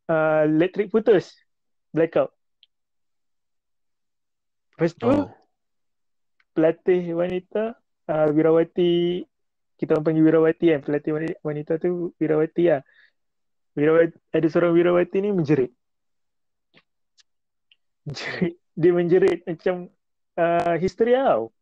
uh, 0.10 0.50
elektrik 0.50 0.90
putus. 0.90 1.38
Blackout. 1.94 2.34
Lepas 4.74 4.98
tu 4.98 5.06
Oh. 5.06 5.30
pelatih 6.58 7.14
wanita 7.14 7.78
uh, 8.10 8.28
Wirawati 8.34 9.22
kita 9.78 9.94
orang 9.94 10.06
panggil 10.10 10.26
Wirawati 10.26 10.66
kan 10.74 10.82
pelatih 10.82 11.12
wani- 11.14 11.40
wanita 11.46 11.78
tu 11.78 12.18
Wirawati 12.18 12.64
lah 12.66 12.82
Wirawati, 13.78 14.18
ada 14.34 14.48
seorang 14.50 14.74
Wirawati 14.74 15.18
ni 15.22 15.30
menjerit 15.32 15.72
menjerit 18.10 18.58
dia 18.74 18.92
menjerit 18.92 19.40
macam 19.46 19.88
uh, 20.36 20.76
histeria 20.82 21.30
tau 21.30 21.54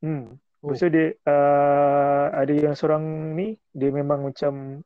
hmm 0.00 0.40
Oh. 0.64 0.72
So 0.72 0.88
dia 0.88 1.12
uh, 1.28 2.32
ada 2.32 2.48
yang 2.56 2.72
seorang 2.72 3.36
ni 3.36 3.60
dia 3.76 3.92
memang 3.92 4.24
macam 4.24 4.80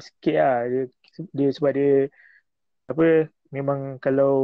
sikit 0.00 0.36
lah 0.40 0.64
dia, 0.64 0.82
dia 1.28 1.48
sebab 1.52 1.76
dia 1.76 2.08
apa 2.88 3.28
memang 3.52 4.00
kalau 4.00 4.36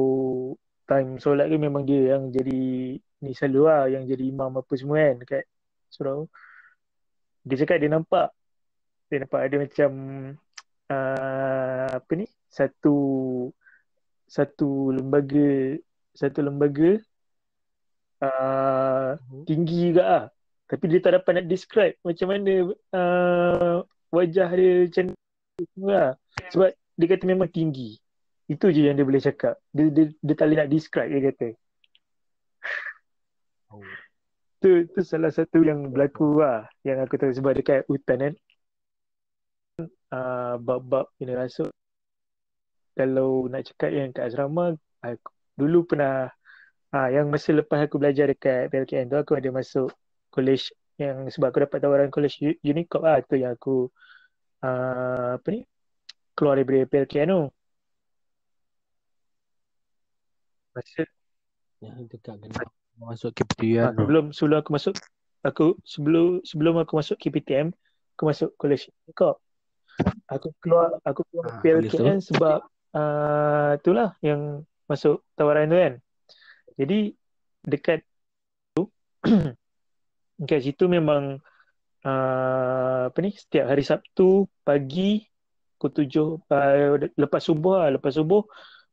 time 0.84 1.16
solat 1.16 1.48
tu 1.48 1.56
memang 1.56 1.88
dia 1.88 2.12
yang 2.12 2.28
jadi 2.28 2.60
ni 3.00 3.30
selalu 3.32 3.60
lah 3.64 3.88
yang 3.88 4.04
jadi 4.04 4.20
imam 4.28 4.52
apa 4.60 4.72
semua 4.76 5.00
kan 5.16 5.16
kat 5.24 5.44
surau 5.88 6.28
dia 7.40 7.56
cakap 7.64 7.80
dia 7.80 7.88
nampak 7.88 8.28
dia 9.08 9.24
nampak 9.24 9.40
ada 9.40 9.56
macam 9.64 9.90
uh, 10.92 11.88
apa 11.88 12.12
ni 12.20 12.28
satu 12.52 12.96
satu 14.28 14.92
lembaga 14.92 15.80
satu 16.12 16.44
lembaga 16.44 17.00
uh, 18.20 19.16
Mhm. 19.16 19.44
tinggi 19.48 19.76
juga 19.88 20.04
lah 20.04 20.24
tapi 20.70 20.84
dia 20.86 21.02
tak 21.02 21.18
dapat 21.18 21.42
nak 21.42 21.46
describe 21.50 21.98
macam 22.06 22.30
mana 22.30 22.70
uh, 22.94 23.82
wajah 24.14 24.48
dia 24.54 24.86
macam 24.86 25.04
tu 25.58 25.64
semua 25.74 25.90
lah. 25.90 26.10
sebab 26.54 26.70
dia 26.94 27.06
kata 27.10 27.24
memang 27.26 27.50
tinggi. 27.50 27.98
Itu 28.46 28.70
je 28.70 28.86
yang 28.86 28.94
dia 28.94 29.06
boleh 29.06 29.22
cakap. 29.22 29.58
Dia, 29.74 29.90
dia, 29.90 30.04
dia 30.14 30.34
tak 30.38 30.46
boleh 30.46 30.58
nak 30.62 30.70
describe 30.70 31.10
dia 31.10 31.20
kata. 31.34 31.48
Oh. 33.70 33.82
tu 34.58 34.84
tu 34.90 35.00
salah 35.06 35.30
satu 35.30 35.62
yang 35.62 35.94
berlaku 35.94 36.42
lah 36.42 36.66
yang 36.82 36.98
aku 37.02 37.14
tahu 37.18 37.30
sebab 37.34 37.58
dekat 37.58 37.82
hutan 37.90 38.30
kan. 38.30 38.34
Uh, 40.10 40.54
bab-bab 40.62 41.10
kena 41.18 41.34
rasuk. 41.34 41.70
Kalau 42.94 43.50
nak 43.50 43.66
cakap 43.66 43.90
yang 43.90 44.14
kat 44.14 44.30
asrama 44.30 44.78
aku 45.02 45.30
dulu 45.56 45.84
pernah 45.88 46.30
ah 46.94 47.08
yang 47.08 47.28
masa 47.28 47.52
lepas 47.54 47.84
aku 47.84 47.96
belajar 48.00 48.28
dekat 48.28 48.68
PLKN 48.72 49.08
tu 49.12 49.16
aku 49.16 49.36
ada 49.36 49.48
masuk 49.52 49.92
college 50.30 50.72
yang 51.00 51.28
sebab 51.28 51.50
aku 51.50 51.58
dapat 51.64 51.78
tawaran 51.80 52.10
college 52.12 52.40
Unicorp 52.60 53.02
lah 53.04 53.20
tu 53.24 53.36
yang 53.40 53.56
aku 53.56 53.88
uh, 54.64 55.36
apa 55.40 55.46
ni 55.52 55.60
keluar 56.36 56.56
dari 56.56 56.86
PLKN 56.88 57.28
tu. 57.30 57.42
Masa 60.70 61.02
Yang 61.82 61.96
dekat 62.14 62.36
kena 62.38 62.64
masuk 63.00 63.32
KPTN 63.32 63.80
Ah, 63.80 63.92
sebelum 63.96 64.24
sebelum 64.30 64.56
aku 64.60 64.70
masuk 64.76 64.94
aku 65.40 65.66
sebelum 65.88 66.44
sebelum 66.44 66.74
aku 66.84 66.92
masuk 67.00 67.16
KPTM 67.16 67.72
aku 68.14 68.22
masuk 68.28 68.52
college 68.60 68.92
kau 69.16 69.40
aku 70.28 70.52
keluar 70.60 71.00
aku 71.02 71.24
keluar 71.32 71.48
Ah, 71.48 71.58
PLKN 71.64 72.20
sebab 72.20 72.60
uh, 72.92 73.80
itulah 73.80 74.14
yang 74.20 74.62
masuk 74.84 75.24
tawaran 75.38 75.70
tu 75.70 75.78
kan. 75.78 75.94
Jadi 76.76 76.98
dekat 77.64 78.00
tu 78.76 78.88
dekat 80.40 80.64
situ 80.64 80.88
memang 80.88 81.36
uh, 82.08 83.12
apa 83.12 83.18
ni 83.20 83.36
setiap 83.36 83.68
hari 83.68 83.84
Sabtu 83.84 84.48
pagi 84.64 85.28
pukul 85.76 86.04
tujuh 86.04 86.28
uh, 86.48 86.96
lepas 87.16 87.40
subuh 87.44 87.84
lah 87.84 87.88
lepas 87.92 88.12
subuh 88.16 88.44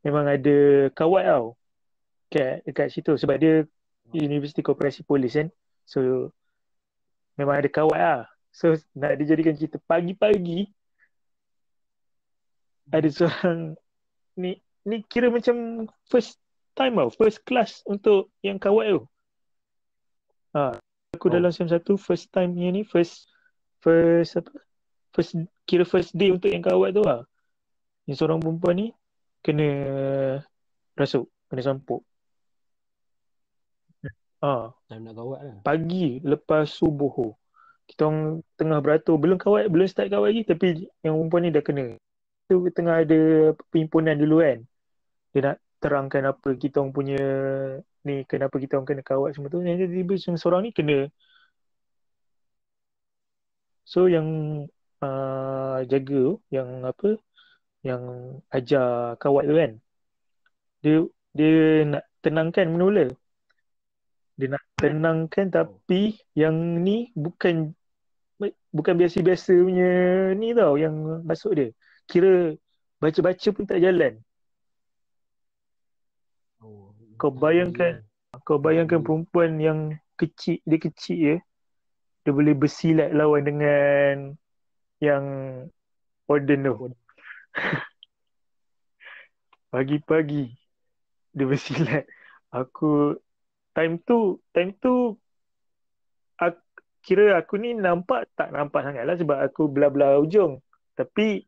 memang 0.03 0.27
ada 0.27 0.87
kawat 0.91 1.23
tau 1.27 1.47
dekat, 2.27 2.67
dekat 2.67 2.87
situ 2.91 3.15
sebab 3.15 3.35
dia 3.39 3.63
Universiti 4.11 4.63
Koperasi 4.63 5.03
Polis 5.03 5.35
kan. 5.35 5.47
So 5.87 6.31
memang 7.39 7.63
ada 7.63 7.69
kawat 7.71 7.99
lah. 7.99 8.21
So 8.51 8.75
nak 8.95 9.19
dijadikan 9.19 9.55
cerita 9.55 9.79
pagi-pagi 9.83 10.71
ada 12.87 13.07
seorang 13.07 13.75
ni 14.41 14.59
ni 14.87 15.03
kira 15.07 15.27
macam 15.27 15.87
first 16.07 16.39
time 16.75 16.95
tau, 16.95 17.09
first 17.11 17.43
class 17.43 17.83
untuk 17.87 18.31
yang 18.43 18.59
kawat 18.59 18.95
tu. 18.95 19.01
Ha, 20.55 20.79
aku 21.17 21.27
Oh. 21.27 21.33
dalam 21.33 21.49
SEM 21.49 21.67
1 21.67 21.97
first 21.97 22.29
time 22.29 22.53
yang 22.55 22.77
ni 22.77 22.85
first 22.85 23.25
first 23.81 24.37
apa? 24.37 24.53
First 25.11 25.33
kira 25.65 25.83
first 25.83 26.13
day 26.13 26.29
untuk 26.29 26.53
yang 26.53 26.61
kawat 26.61 26.93
tu 26.93 27.01
lah. 27.01 27.25
Yang 28.05 28.23
seorang 28.23 28.39
perempuan 28.39 28.75
ni 28.77 28.87
kena 29.41 29.69
rasuk, 30.93 31.25
kena 31.49 31.61
sampuk. 31.65 32.05
Ah, 34.37 34.69
Time 34.85 35.01
nak 35.01 35.17
kawat 35.17 35.39
lah 35.41 35.57
pagi 35.65 36.21
lepas 36.21 36.69
subuh. 36.69 37.33
Kita 37.89 38.05
orang 38.05 38.45
tengah 38.53 38.79
beratur, 38.83 39.17
belum 39.17 39.41
kawat, 39.41 39.71
belum 39.71 39.87
start 39.89 40.13
kawat 40.13 40.35
lagi 40.35 40.43
tapi 40.45 40.67
yang 41.01 41.17
perempuan 41.17 41.41
ni 41.47 41.49
dah 41.49 41.63
kena. 41.65 41.85
Tu 42.45 42.55
tengah 42.71 43.01
ada 43.01 43.19
perhimpunan 43.73 44.13
dulu 44.13 44.45
kan. 44.45 44.59
Dia 45.33 45.39
nak 45.51 45.57
terangkan 45.81 46.23
apa 46.29 46.53
kita 46.53 46.83
orang 46.83 46.93
punya 46.93 47.21
ni 48.05 48.25
kenapa 48.29 48.55
kita 48.61 48.77
orang 48.77 48.87
kena 48.89 49.03
kawat 49.05 49.29
semua 49.33 49.49
tu. 49.53 49.61
Yang 49.65 49.77
tiba-tiba 49.89 50.13
yang 50.27 50.37
seorang 50.41 50.61
ni 50.65 50.71
kena. 50.75 50.97
So 53.87 54.11
yang 54.11 54.27
uh, 55.01 55.79
jaga 55.87 56.37
yang 56.51 56.69
apa 56.83 57.17
yang 57.87 58.03
ajar 58.51 59.15
kawat 59.21 59.43
tu 59.49 59.55
kan. 59.55 59.71
Dia 60.83 60.95
dia 61.37 61.55
nak 61.85 62.03
tenangkan 62.23 62.67
mula 62.73 63.13
dia 64.37 64.47
nak 64.53 64.63
tenangkan 64.77 65.49
tapi 65.49 66.13
yang 66.37 66.53
ni 66.85 67.09
bukan 67.17 67.73
bukan 68.69 68.93
biasa-biasa 68.93 69.49
punya 69.65 69.89
ni 70.37 70.53
tau 70.53 70.77
yang 70.77 70.93
masuk 71.25 71.51
dia. 71.57 71.67
Kira 72.05 72.53
baca-baca 73.01 73.47
pun 73.49 73.65
tak 73.65 73.81
jalan. 73.81 74.21
Kau 77.17 77.33
bayangkan- 77.33 78.05
Kau 78.45 78.61
bayangkan 78.61 79.01
perempuan 79.01 79.57
yang 79.57 79.79
kecil, 80.13 80.61
dia 80.61 80.77
kecil 80.77 81.17
je. 81.17 81.35
Dia 82.21 82.31
boleh 82.35 82.53
bersilat 82.53 83.09
lawan 83.15 83.43
dengan 83.43 84.35
yang 85.01 85.23
warden 86.27 86.59
tu. 86.67 86.93
Pagi-pagi 89.73 90.53
dia 91.33 91.45
bersilat. 91.45 92.03
Aku 92.53 93.17
time 93.73 93.99
tu, 94.01 94.41
time 94.53 94.73
tu 94.77 95.17
aku, 96.37 96.61
kira 97.05 97.37
aku 97.39 97.57
ni 97.61 97.73
nampak 97.77 98.27
tak 98.33 98.49
nampak 98.51 98.83
sangat 98.83 99.03
lah 99.05 99.15
sebab 99.15 99.37
aku 99.37 99.69
belah-belah 99.69 100.19
ujung. 100.21 100.59
Tapi 100.97 101.45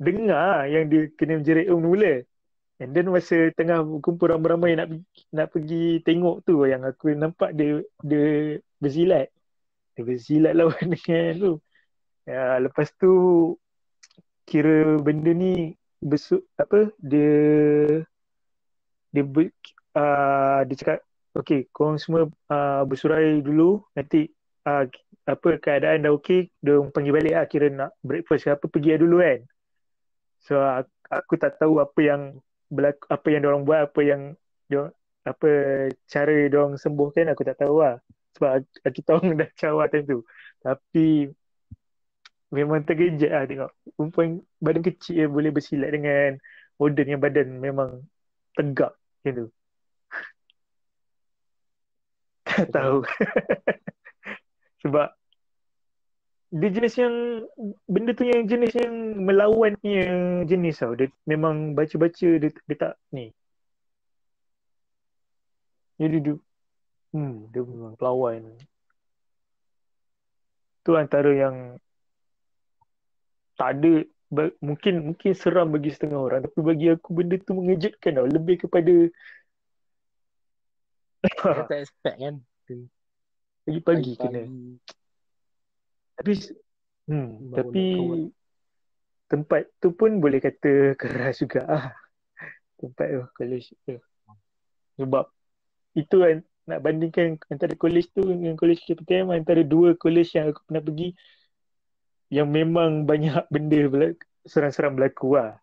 dengar 0.00 0.66
yang 0.66 0.88
dia 0.90 1.08
kena 1.14 1.40
menjerit 1.40 1.68
um 1.70 1.80
mula. 1.80 2.24
And 2.80 2.96
then 2.96 3.12
masa 3.12 3.52
tengah 3.52 3.84
kumpul 4.00 4.32
ramai-ramai 4.32 4.72
nak 4.72 4.88
nak 5.36 5.52
pergi 5.52 6.00
tengok 6.00 6.48
tu 6.48 6.64
yang 6.64 6.80
aku 6.80 7.12
nampak 7.12 7.52
dia 7.52 7.84
dia 8.00 8.56
bersilat. 8.80 9.28
Dia 9.92 10.02
bersilat 10.08 10.56
lawan 10.56 10.88
dengan 10.96 11.32
tu. 11.36 11.52
Ya, 12.24 12.56
lepas 12.56 12.88
tu 12.96 13.12
kira 14.48 14.96
benda 14.96 15.30
ni 15.36 15.76
besuk 16.00 16.42
apa 16.56 16.88
dia 16.96 17.36
dia 19.12 19.22
ber, 19.28 19.52
uh, 19.94 20.64
dia 20.64 20.74
cakap 20.80 20.98
okey 21.36 21.68
korang 21.70 22.00
semua 22.00 22.26
uh, 22.48 22.82
bersurai 22.88 23.44
dulu 23.44 23.84
nanti 23.92 24.32
uh, 24.64 24.88
apa 25.28 25.48
keadaan 25.60 26.08
dah 26.08 26.12
okey 26.16 26.48
dia 26.64 26.80
panggil 26.90 27.12
balik 27.12 27.34
lah 27.36 27.46
kira 27.46 27.68
nak 27.68 27.92
breakfast 28.00 28.48
ke 28.48 28.50
apa 28.56 28.64
pergi 28.66 28.96
lah 28.96 29.00
dulu 29.04 29.16
kan 29.20 29.40
so 30.40 30.54
aku, 30.56 30.92
aku 31.12 31.34
tak 31.36 31.52
tahu 31.60 31.78
apa 31.78 32.00
yang 32.00 32.22
berlaku 32.70 33.04
apa 33.10 33.26
yang 33.28 33.40
dia 33.42 33.50
orang 33.50 33.64
buat 33.66 33.80
apa 33.90 34.00
yang 34.06 34.22
dia 34.70 34.82
apa 35.26 35.48
cara 36.08 36.32
dia 36.48 36.58
orang 36.58 36.78
sembuhkan 36.80 37.28
aku 37.34 37.42
tak 37.44 37.58
tahu 37.60 37.82
lah. 37.82 37.98
Sebab 38.38 38.64
kita 38.94 39.10
orang 39.18 39.36
dah 39.42 39.50
cawa 39.58 39.84
time 39.90 40.06
tu. 40.06 40.18
Tapi 40.62 41.28
memang 42.54 42.82
terkejut 42.86 43.30
lah 43.30 43.44
tengok. 43.46 43.70
Perempuan 43.94 44.28
badan 44.62 44.82
kecil 44.86 45.14
je 45.20 45.26
boleh 45.30 45.50
bersilat 45.54 45.90
dengan 45.94 46.38
warden 46.80 47.06
yang 47.10 47.22
badan 47.22 47.48
memang 47.58 47.90
tegak 48.56 48.94
macam 49.22 49.32
tu. 49.34 49.46
Tak 52.50 52.66
tahu. 52.74 53.06
Sebab 54.82 55.19
dia 56.50 56.68
jenis 56.74 56.94
yang 56.98 57.14
benda 57.86 58.10
tu 58.10 58.26
yang 58.26 58.42
jenis 58.50 58.74
yang 58.74 58.94
melawan 59.22 59.78
punya 59.78 60.02
jenis 60.50 60.82
tau. 60.82 60.98
Dia 60.98 61.06
memang 61.26 61.78
baca-baca 61.78 62.28
dia, 62.42 62.50
dia 62.50 62.76
tak 62.76 62.94
ni. 63.14 63.30
Dia 66.00 66.34
hmm, 67.14 67.54
dia 67.54 67.60
memang 67.62 67.94
pelawan 67.94 68.56
tu 70.80 70.96
antara 70.96 71.30
yang 71.30 71.56
tak 73.54 73.76
ada 73.76 74.02
mungkin 74.64 75.12
mungkin 75.12 75.30
seram 75.36 75.70
bagi 75.70 75.94
setengah 75.94 76.18
orang. 76.18 76.40
Tapi 76.42 76.58
bagi 76.66 76.86
aku 76.90 77.10
benda 77.14 77.36
tu 77.38 77.54
mengejutkan 77.54 78.18
tau. 78.18 78.26
Lebih 78.26 78.66
kepada 78.66 78.94
tak 81.68 81.78
expect 81.84 82.16
kan? 82.16 82.34
Pagi-pagi 83.66 84.12
kena. 84.16 84.42
Pagi-pagi. 84.48 84.99
Tapi 86.20 86.36
hmm, 87.08 87.56
tapi 87.56 87.84
kawan. 87.96 88.20
tempat 89.32 89.62
tu 89.80 89.88
pun 89.96 90.20
boleh 90.20 90.36
kata 90.36 90.72
keras 91.00 91.40
juga 91.40 91.64
ah. 91.64 91.86
Tempat 92.76 93.06
tu 93.08 93.22
college 93.40 93.72
tu. 93.88 93.96
Sebab 95.00 95.24
itu 95.96 96.16
kan 96.20 96.36
nak 96.68 96.84
bandingkan 96.84 97.40
antara 97.48 97.72
college 97.72 98.12
tu 98.12 98.20
dengan 98.20 98.52
college 98.52 98.84
KPTM 98.84 99.32
antara 99.32 99.64
dua 99.64 99.96
college 99.96 100.36
yang 100.36 100.52
aku 100.52 100.60
pernah 100.68 100.84
pergi 100.84 101.16
yang 102.28 102.52
memang 102.52 103.02
banyak 103.10 103.48
benda 103.48 103.80
berlaku, 103.88 104.20
seram-seram 104.44 104.92
berlaku 104.92 105.40
lah. 105.40 105.56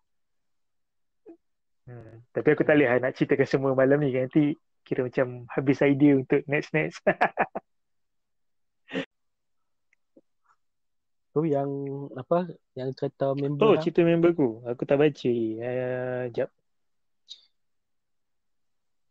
Hmm. 1.86 2.20
Tapi 2.34 2.48
aku 2.52 2.66
tak 2.66 2.76
boleh 2.76 2.88
lah 2.90 2.98
nak 2.98 3.14
ceritakan 3.14 3.46
semua 3.46 3.72
malam 3.78 4.02
ni 4.02 4.10
nanti 4.10 4.58
kira 4.82 5.06
macam 5.06 5.46
habis 5.54 5.78
idea 5.86 6.18
untuk 6.18 6.42
next-next. 6.50 6.98
Tu 11.38 11.54
yang 11.54 11.70
apa 12.18 12.50
yang 12.74 12.90
cerita 12.98 13.30
member 13.30 13.62
Oh, 13.62 13.78
hang? 13.78 13.82
cerita 13.86 14.02
member 14.02 14.34
ku. 14.34 14.58
Aku 14.66 14.82
tak 14.82 14.98
baca. 14.98 15.30
Uh, 15.30 16.26
jap. 16.34 16.50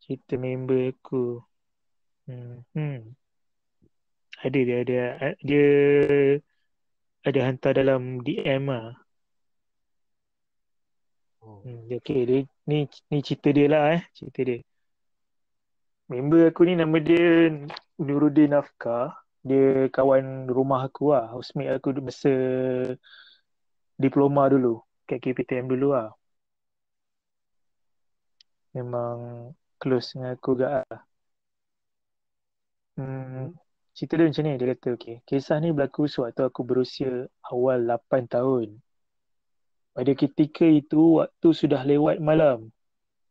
Cerita 0.04 0.36
member 0.36 0.92
aku. 0.92 1.40
Hmm. 2.28 2.68
hmm. 2.76 3.16
Ada 4.44 4.60
dia 4.60 4.78
ada 4.84 5.00
dia 5.40 5.68
ada 7.24 7.40
hantar 7.48 7.80
dalam 7.80 8.20
DM 8.20 8.76
ah. 8.76 8.92
Oh. 11.40 11.64
Hmm, 11.64 11.88
okay, 11.96 12.28
dia, 12.28 12.44
ni 12.68 12.92
ni 13.08 13.24
cerita 13.24 13.56
dia 13.56 13.72
lah 13.72 13.96
eh, 13.96 14.04
cerita 14.12 14.44
dia. 14.44 14.60
member 16.12 16.52
aku 16.52 16.68
ni 16.68 16.76
nama 16.76 17.00
dia 17.00 17.56
Nuruddin 17.96 18.52
Afkar. 18.52 19.16
Dia 19.50 19.88
kawan 19.96 20.26
rumah 20.58 20.80
aku 20.88 21.04
lah. 21.16 21.26
Housemate 21.34 21.72
aku 21.78 21.88
masa 22.08 22.32
diploma 24.04 24.42
dulu. 24.54 24.84
Kat 25.08 25.20
KPTM 25.24 25.66
dulu 25.72 25.88
lah. 25.96 26.12
Memang 28.76 29.18
close 29.82 30.14
dengan 30.14 30.36
aku 30.38 30.50
juga 30.54 30.68
lah. 30.86 31.02
Hmm, 32.98 33.54
cerita 33.96 34.14
dia 34.18 34.26
macam 34.30 34.44
ni. 34.46 34.58
Dia 34.60 34.68
kata, 34.74 34.88
okay. 34.98 35.16
Kisah 35.28 35.58
ni 35.62 35.70
berlaku 35.70 36.10
sewaktu 36.10 36.42
aku 36.50 36.62
berusia 36.66 37.30
awal 37.46 37.80
8 37.86 38.26
tahun. 38.26 38.68
Pada 39.96 40.12
ketika 40.14 40.66
itu, 40.66 41.22
waktu 41.22 41.48
sudah 41.54 41.82
lewat 41.86 42.18
malam. 42.22 42.70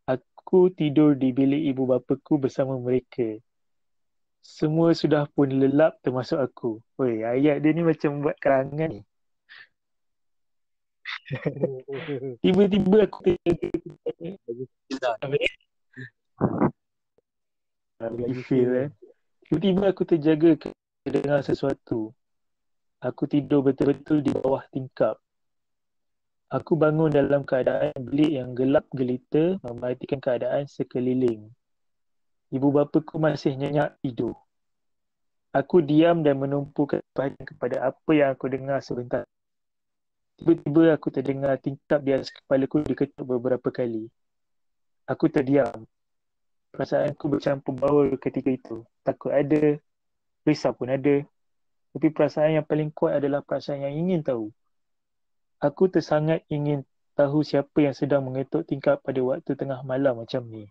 Aku 0.07 0.71
tidur 0.71 1.19
di 1.19 1.35
bilik 1.35 1.63
ibu 1.75 1.83
bapaku 1.91 2.39
bersama 2.39 2.79
mereka. 2.79 3.43
Semua 4.47 4.95
sudah 4.95 5.27
pun 5.35 5.51
lelap 5.51 5.99
termasuk 6.07 6.39
aku. 6.39 6.79
Woi, 6.95 7.27
ayat 7.27 7.59
dia 7.67 7.75
ni 7.75 7.83
macam 7.83 8.23
buat 8.23 8.39
kerangan 8.39 8.95
ni. 8.95 9.03
Tiba-tiba 12.47 13.11
aku 13.11 13.35
lagi 17.99 18.43
feel 18.47 18.71
eh. 18.87 18.89
Tiba-tiba 19.51 19.91
aku 19.91 20.03
terjaga 20.07 20.71
dengan 21.03 21.43
sesuatu. 21.43 22.15
Aku 23.03 23.27
tidur 23.27 23.67
betul-betul 23.67 24.23
di 24.23 24.31
bawah 24.31 24.63
tingkap. 24.71 25.19
Aku 26.55 26.79
bangun 26.79 27.11
dalam 27.11 27.43
keadaan 27.43 27.91
bilik 27.99 28.31
yang 28.39 28.55
gelap 28.55 28.87
gelita 28.95 29.59
memperhatikan 29.67 30.23
keadaan 30.23 30.71
sekeliling. 30.71 31.51
Ibu 32.55 32.69
bapaku 32.71 33.19
masih 33.19 33.59
nyenyak 33.59 33.99
tidur. 33.99 34.39
Aku 35.51 35.81
diam 35.81 36.21
dan 36.21 36.37
menumpukan 36.37 37.01
perhatian 37.17 37.49
kepada 37.49 37.91
apa 37.91 38.11
yang 38.13 38.29
aku 38.37 38.47
dengar 38.47 38.79
sebentar. 38.85 39.25
Tiba-tiba 40.37 40.93
aku 40.93 41.09
terdengar 41.09 41.57
tingkap 41.57 42.05
di 42.05 42.13
atas 42.13 42.29
kepalaku 42.29 42.85
diketuk 42.85 43.25
beberapa 43.25 43.73
kali. 43.73 44.13
Aku 45.09 45.33
terdiam. 45.33 45.89
Perasaanku 46.77 47.25
bercampur 47.33 47.73
baur 47.73 48.13
ketika 48.21 48.53
itu. 48.53 48.85
Takut 49.01 49.33
ada, 49.33 49.81
risau 50.45 50.77
pun 50.77 50.93
ada. 50.93 51.25
Tapi 51.97 52.13
perasaan 52.13 52.61
yang 52.61 52.67
paling 52.69 52.93
kuat 52.93 53.17
adalah 53.17 53.41
perasaan 53.41 53.89
yang 53.89 53.97
ingin 53.97 54.21
tahu. 54.21 54.53
Aku 55.57 55.89
tersangat 55.89 56.45
ingin 56.53 56.85
tahu 57.17 57.41
siapa 57.41 57.81
yang 57.81 57.97
sedang 57.97 58.29
mengetuk 58.29 58.69
tingkap 58.69 59.01
pada 59.01 59.25
waktu 59.25 59.57
tengah 59.57 59.81
malam 59.89 60.21
macam 60.21 60.45
ni. 60.45 60.69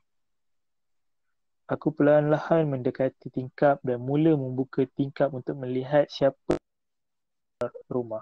Aku 1.66 1.90
perlahan-lahan 1.90 2.70
mendekati 2.70 3.34
tingkap 3.34 3.82
dan 3.82 3.98
mula 3.98 4.38
membuka 4.38 4.86
tingkap 4.86 5.34
untuk 5.34 5.58
melihat 5.58 6.06
siapa 6.14 6.62
rumah. 7.90 8.22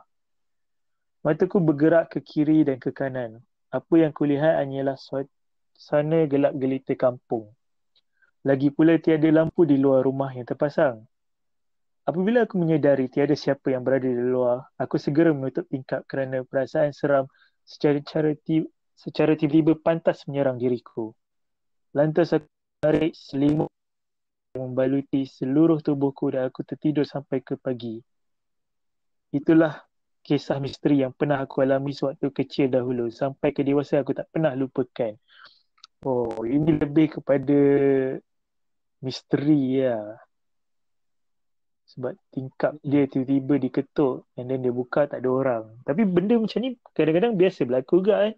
Mataku 1.27 1.59
bergerak 1.59 2.07
ke 2.15 2.23
kiri 2.23 2.63
dan 2.63 2.79
ke 2.79 2.95
kanan. 2.95 3.43
Apa 3.67 3.99
yang 3.99 4.15
kulihat 4.15 4.63
hanyalah 4.63 4.95
suasana 4.95 6.23
gelap 6.31 6.55
gelita 6.55 6.95
kampung. 6.95 7.51
Lagi 8.47 8.71
pula 8.71 8.95
tiada 8.99 9.27
lampu 9.27 9.67
di 9.67 9.75
luar 9.75 10.07
rumah 10.07 10.31
yang 10.31 10.47
terpasang. 10.47 11.03
Apabila 12.03 12.43
aku 12.43 12.59
menyedari 12.59 13.07
tiada 13.07 13.35
siapa 13.35 13.71
yang 13.71 13.83
berada 13.87 14.07
di 14.07 14.19
luar, 14.19 14.67
aku 14.75 14.99
segera 14.99 15.31
menutup 15.31 15.63
tingkap 15.71 16.03
kerana 16.07 16.43
perasaan 16.43 16.91
seram 16.91 17.27
secara, 17.63 18.03
secara, 18.95 19.35
tiba-tiba 19.39 19.79
pantas 19.79 20.27
menyerang 20.27 20.59
diriku. 20.59 21.15
Lantas 21.95 22.35
aku 22.35 22.52
tarik 22.83 23.15
selimut 23.15 23.71
membaluti 24.59 25.23
seluruh 25.23 25.79
tubuhku 25.79 26.35
dan 26.35 26.51
aku 26.51 26.67
tertidur 26.67 27.07
sampai 27.07 27.39
ke 27.39 27.55
pagi. 27.55 28.03
Itulah 29.31 29.87
kisah 30.19 30.59
misteri 30.59 30.99
yang 30.99 31.15
pernah 31.15 31.39
aku 31.39 31.63
alami 31.63 31.95
sewaktu 31.95 32.27
kecil 32.35 32.67
dahulu. 32.67 33.07
Sampai 33.07 33.55
ke 33.55 33.63
dewasa 33.63 34.03
aku 34.03 34.11
tak 34.11 34.27
pernah 34.35 34.51
lupakan. 34.51 35.15
Oh, 36.03 36.43
ini 36.43 36.75
lebih 36.75 37.23
kepada 37.23 37.59
misteri 38.99 39.79
ya 39.79 40.19
sebab 41.87 42.19
tingkap 42.35 42.75
dia 42.83 43.07
tiba-tiba 43.07 43.63
diketuk 43.63 44.27
and 44.35 44.51
then 44.51 44.59
dia 44.59 44.75
buka 44.75 45.07
tak 45.07 45.23
ada 45.23 45.29
orang. 45.31 45.63
Tapi 45.87 46.03
benda 46.03 46.35
macam 46.35 46.59
ni 46.59 46.75
kadang-kadang 46.91 47.39
biasa 47.39 47.63
berlaku 47.63 48.03
juga 48.03 48.27
eh. 48.27 48.35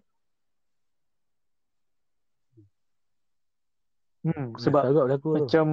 Hmm, 4.26 4.58
sebab 4.58 4.90
berlaku 4.90 5.38
macam 5.38 5.66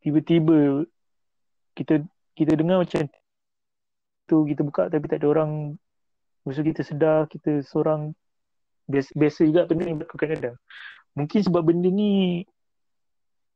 tiba-tiba 0.00 0.88
kita 1.76 2.08
kita 2.32 2.52
dengar 2.56 2.80
macam 2.80 3.04
tu 4.24 4.48
kita 4.48 4.64
buka 4.64 4.88
tapi 4.88 5.04
tak 5.12 5.20
ada 5.20 5.28
orang. 5.28 5.76
Lepas 6.48 6.64
kita 6.64 6.80
sedar 6.80 7.28
kita 7.28 7.60
seorang. 7.60 8.16
Biasa, 8.88 9.14
biasa 9.14 9.40
juga 9.46 9.68
benda 9.68 9.84
ni 9.84 9.94
berlaku 9.94 10.16
kadang-kadang. 10.16 10.56
Mungkin 11.12 11.40
sebab 11.44 11.62
benda 11.68 11.92
ni 11.92 12.42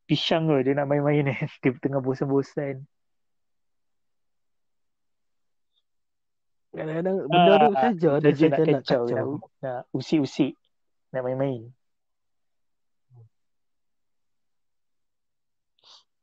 pisang 0.04 0.46
ke 0.46 0.68
dia 0.68 0.76
nak 0.76 0.86
main-main 0.86 1.32
kan 1.32 1.48
dia 1.64 1.80
tengah 1.80 2.04
bosan-bosan. 2.04 2.84
Kadang-kadang 6.76 7.16
benda 7.24 7.52
tu 7.56 7.72
ah, 7.72 7.80
saja 7.80 8.10
dia 8.20 8.32
saja 8.36 8.46
nak 8.52 8.84
kacau, 8.84 9.02
nak, 9.08 9.26
nak 9.64 9.80
usik-usik 9.96 10.52
nak 11.16 11.24
main-main 11.24 11.72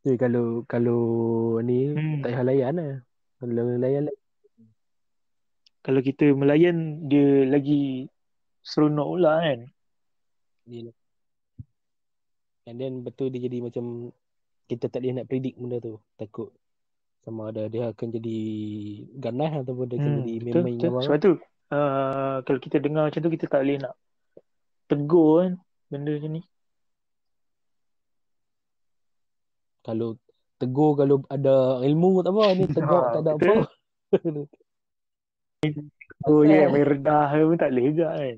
Jadi 0.03 0.17
kalau 0.19 0.67
kalau 0.67 1.01
ni 1.63 1.95
hmm. 1.95 2.19
tak 2.19 2.35
payah 2.35 2.43
layan 2.43 2.73
lah. 2.75 2.99
Kalau 3.39 3.51
layan 3.79 4.03
Kalau 5.83 5.99
kita 5.99 6.31
melayan 6.35 7.07
dia 7.07 7.47
lagi 7.47 8.07
seronok 8.63 9.07
pula 9.15 9.39
kan. 9.39 9.59
Dia 10.67 10.91
And 12.63 12.79
then 12.79 13.03
betul 13.03 13.31
dia 13.31 13.43
jadi 13.43 13.59
macam 13.59 14.15
kita 14.67 14.87
tak 14.87 15.03
boleh 15.03 15.13
nak 15.19 15.27
predict 15.27 15.59
benda 15.59 15.77
tu. 15.83 15.99
Takut 16.15 16.51
sama 17.23 17.55
ada 17.55 17.71
dia 17.71 17.87
akan 17.87 18.07
jadi 18.19 18.39
ganas 19.15 19.63
ataupun 19.63 19.85
dia 19.87 19.95
akan 19.95 20.11
hmm, 20.11 20.23
jadi 20.27 20.39
main-main 20.43 20.75
betul, 20.75 20.91
betul. 20.91 21.03
Sebab 21.07 21.19
tu 21.23 21.31
uh, 21.71 22.35
kalau 22.43 22.59
kita 22.59 22.77
dengar 22.83 23.03
macam 23.07 23.21
tu 23.23 23.31
kita 23.31 23.45
tak 23.47 23.59
boleh 23.63 23.77
nak 23.79 23.93
tegur 24.91 25.31
kan 25.39 25.51
benda 25.87 26.11
macam 26.19 26.31
ni. 26.35 26.41
Kalau 29.83 30.15
tegur 30.57 30.95
kalau 30.95 31.21
ada 31.27 31.83
ilmu 31.83 32.23
tak 32.23 32.31
apa 32.31 32.43
ni 32.55 32.65
tegur 32.71 33.03
ha, 33.03 33.11
tak 33.19 33.21
ada 33.27 33.31
betul. 33.35 33.59
apa. 33.59 33.67
oh 36.31 36.41
ya 36.47 36.71
main 36.71 36.87
redah 36.87 37.27
pun 37.35 37.57
tak 37.59 37.69
boleh 37.75 37.85
juga 37.91 38.07
kan. 38.15 38.37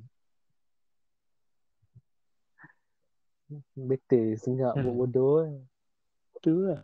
Better 3.78 4.26
sengak 4.42 4.74
hmm. 4.74 4.84
buat 4.84 4.96
bodoh 4.98 5.34
kan. 5.46 5.54
Betul 6.34 6.58
lah. 6.74 6.82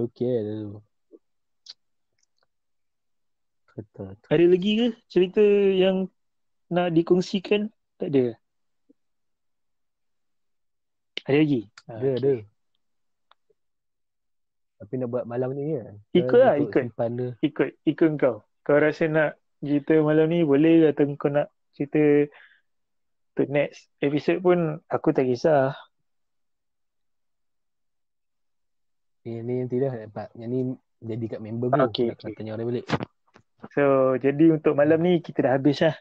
Okay 0.00 0.36
tu. 0.48 0.80
Kata, 3.68 4.16
Ada 4.32 4.44
lagi 4.48 4.70
ke 4.80 4.86
cerita 5.12 5.44
yang 5.76 6.08
nak 6.72 6.96
dikongsikan? 6.96 7.68
Tak 8.00 8.08
ada. 8.08 8.39
Ada 11.30 11.38
lagi? 11.46 11.62
Ada, 11.86 11.94
okay. 11.94 12.14
ada. 12.18 12.32
Tapi 14.80 14.92
nak 14.98 15.08
buat 15.14 15.24
malam 15.30 15.54
ni 15.54 15.78
ya? 15.78 15.84
Ikut 16.10 16.40
lah, 16.40 16.58
ikut. 16.58 16.90
Ikut, 17.38 17.68
ikut 17.86 18.08
kau. 18.18 18.42
Kau 18.66 18.76
rasa 18.82 19.06
nak 19.06 19.38
cerita 19.62 19.94
malam 20.02 20.26
ni 20.26 20.42
boleh 20.42 20.90
atau 20.90 21.06
kau 21.14 21.30
nak 21.30 21.52
cerita 21.76 22.26
untuk 23.36 23.46
next 23.54 23.86
episode 24.02 24.42
pun 24.42 24.82
aku 24.90 25.14
tak 25.14 25.30
kisah. 25.30 25.76
Ni 29.22 29.38
ni 29.44 29.62
nanti 29.62 29.78
dah 29.78 29.94
dapat. 29.94 30.34
Yang 30.34 30.50
ni 30.50 30.60
jadi 31.00 31.24
kat 31.38 31.40
member 31.44 31.70
pun 31.70 31.86
okay, 31.86 32.10
nak 32.10 32.18
okay. 32.26 32.34
tanya 32.34 32.58
orang 32.58 32.74
balik. 32.74 32.86
So, 33.76 34.16
jadi 34.18 34.56
untuk 34.56 34.74
malam 34.74 34.98
ni 34.98 35.22
kita 35.22 35.46
dah 35.46 35.52
habis 35.54 35.78
lah. 35.84 35.94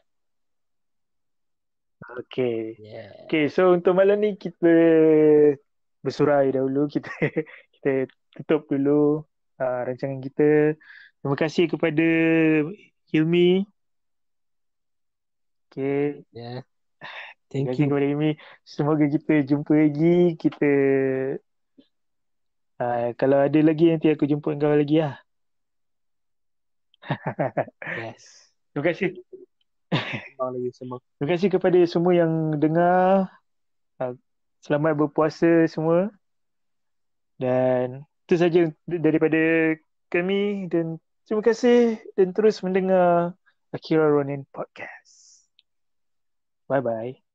Okay. 2.09 2.73
Yeah. 2.81 3.29
Okay, 3.29 3.53
so 3.53 3.77
untuk 3.77 3.93
malam 3.93 4.25
ni 4.25 4.33
kita 4.33 4.73
bersurai 6.01 6.49
dahulu. 6.49 6.89
Kita 6.93 7.11
kita 7.79 8.11
tutup 8.35 8.67
dulu 8.67 9.23
uh, 9.61 9.81
rancangan 9.87 10.19
kita. 10.19 10.75
Terima 11.19 11.35
kasih 11.35 11.65
kepada 11.71 12.07
Hilmi 13.11 13.67
Okay. 15.69 16.25
Yeah. 16.33 16.65
Thank 17.53 17.77
you. 17.77 17.89
kepada 17.89 18.05
Amy. 18.09 18.37
Semoga 18.65 19.05
kita 19.05 19.45
jumpa 19.45 19.73
lagi. 19.73 20.33
Kita 20.33 20.71
uh, 22.81 23.07
kalau 23.13 23.37
ada 23.45 23.59
lagi 23.61 23.93
nanti 23.93 24.09
aku 24.09 24.25
jumpa 24.25 24.57
kau 24.57 24.73
lagi 24.73 24.97
lah. 25.01 25.17
yes. 28.01 28.49
Terima 28.73 28.83
kasih. 28.89 29.17
Sembang 29.93 30.49
lagi 30.55 30.69
sembang. 30.77 31.01
Terima 31.17 31.29
kasih 31.33 31.49
kepada 31.49 31.79
semua 31.89 32.13
yang 32.13 32.31
dengar. 32.57 33.29
Ah, 33.97 34.13
Selamat 34.59 34.93
berpuasa 34.99 35.65
semua. 35.71 36.11
Dan 37.39 38.03
itu 38.27 38.35
saja 38.35 38.67
daripada 38.83 39.73
kami 40.11 40.67
dan 40.67 40.99
terima 41.23 41.41
kasih 41.41 42.03
dan 42.19 42.35
terus 42.35 42.59
mendengar 42.59 43.39
Akira 43.71 44.11
Ronin 44.11 44.43
Podcast. 44.51 45.47
Bye 46.67 46.83
bye. 46.83 47.28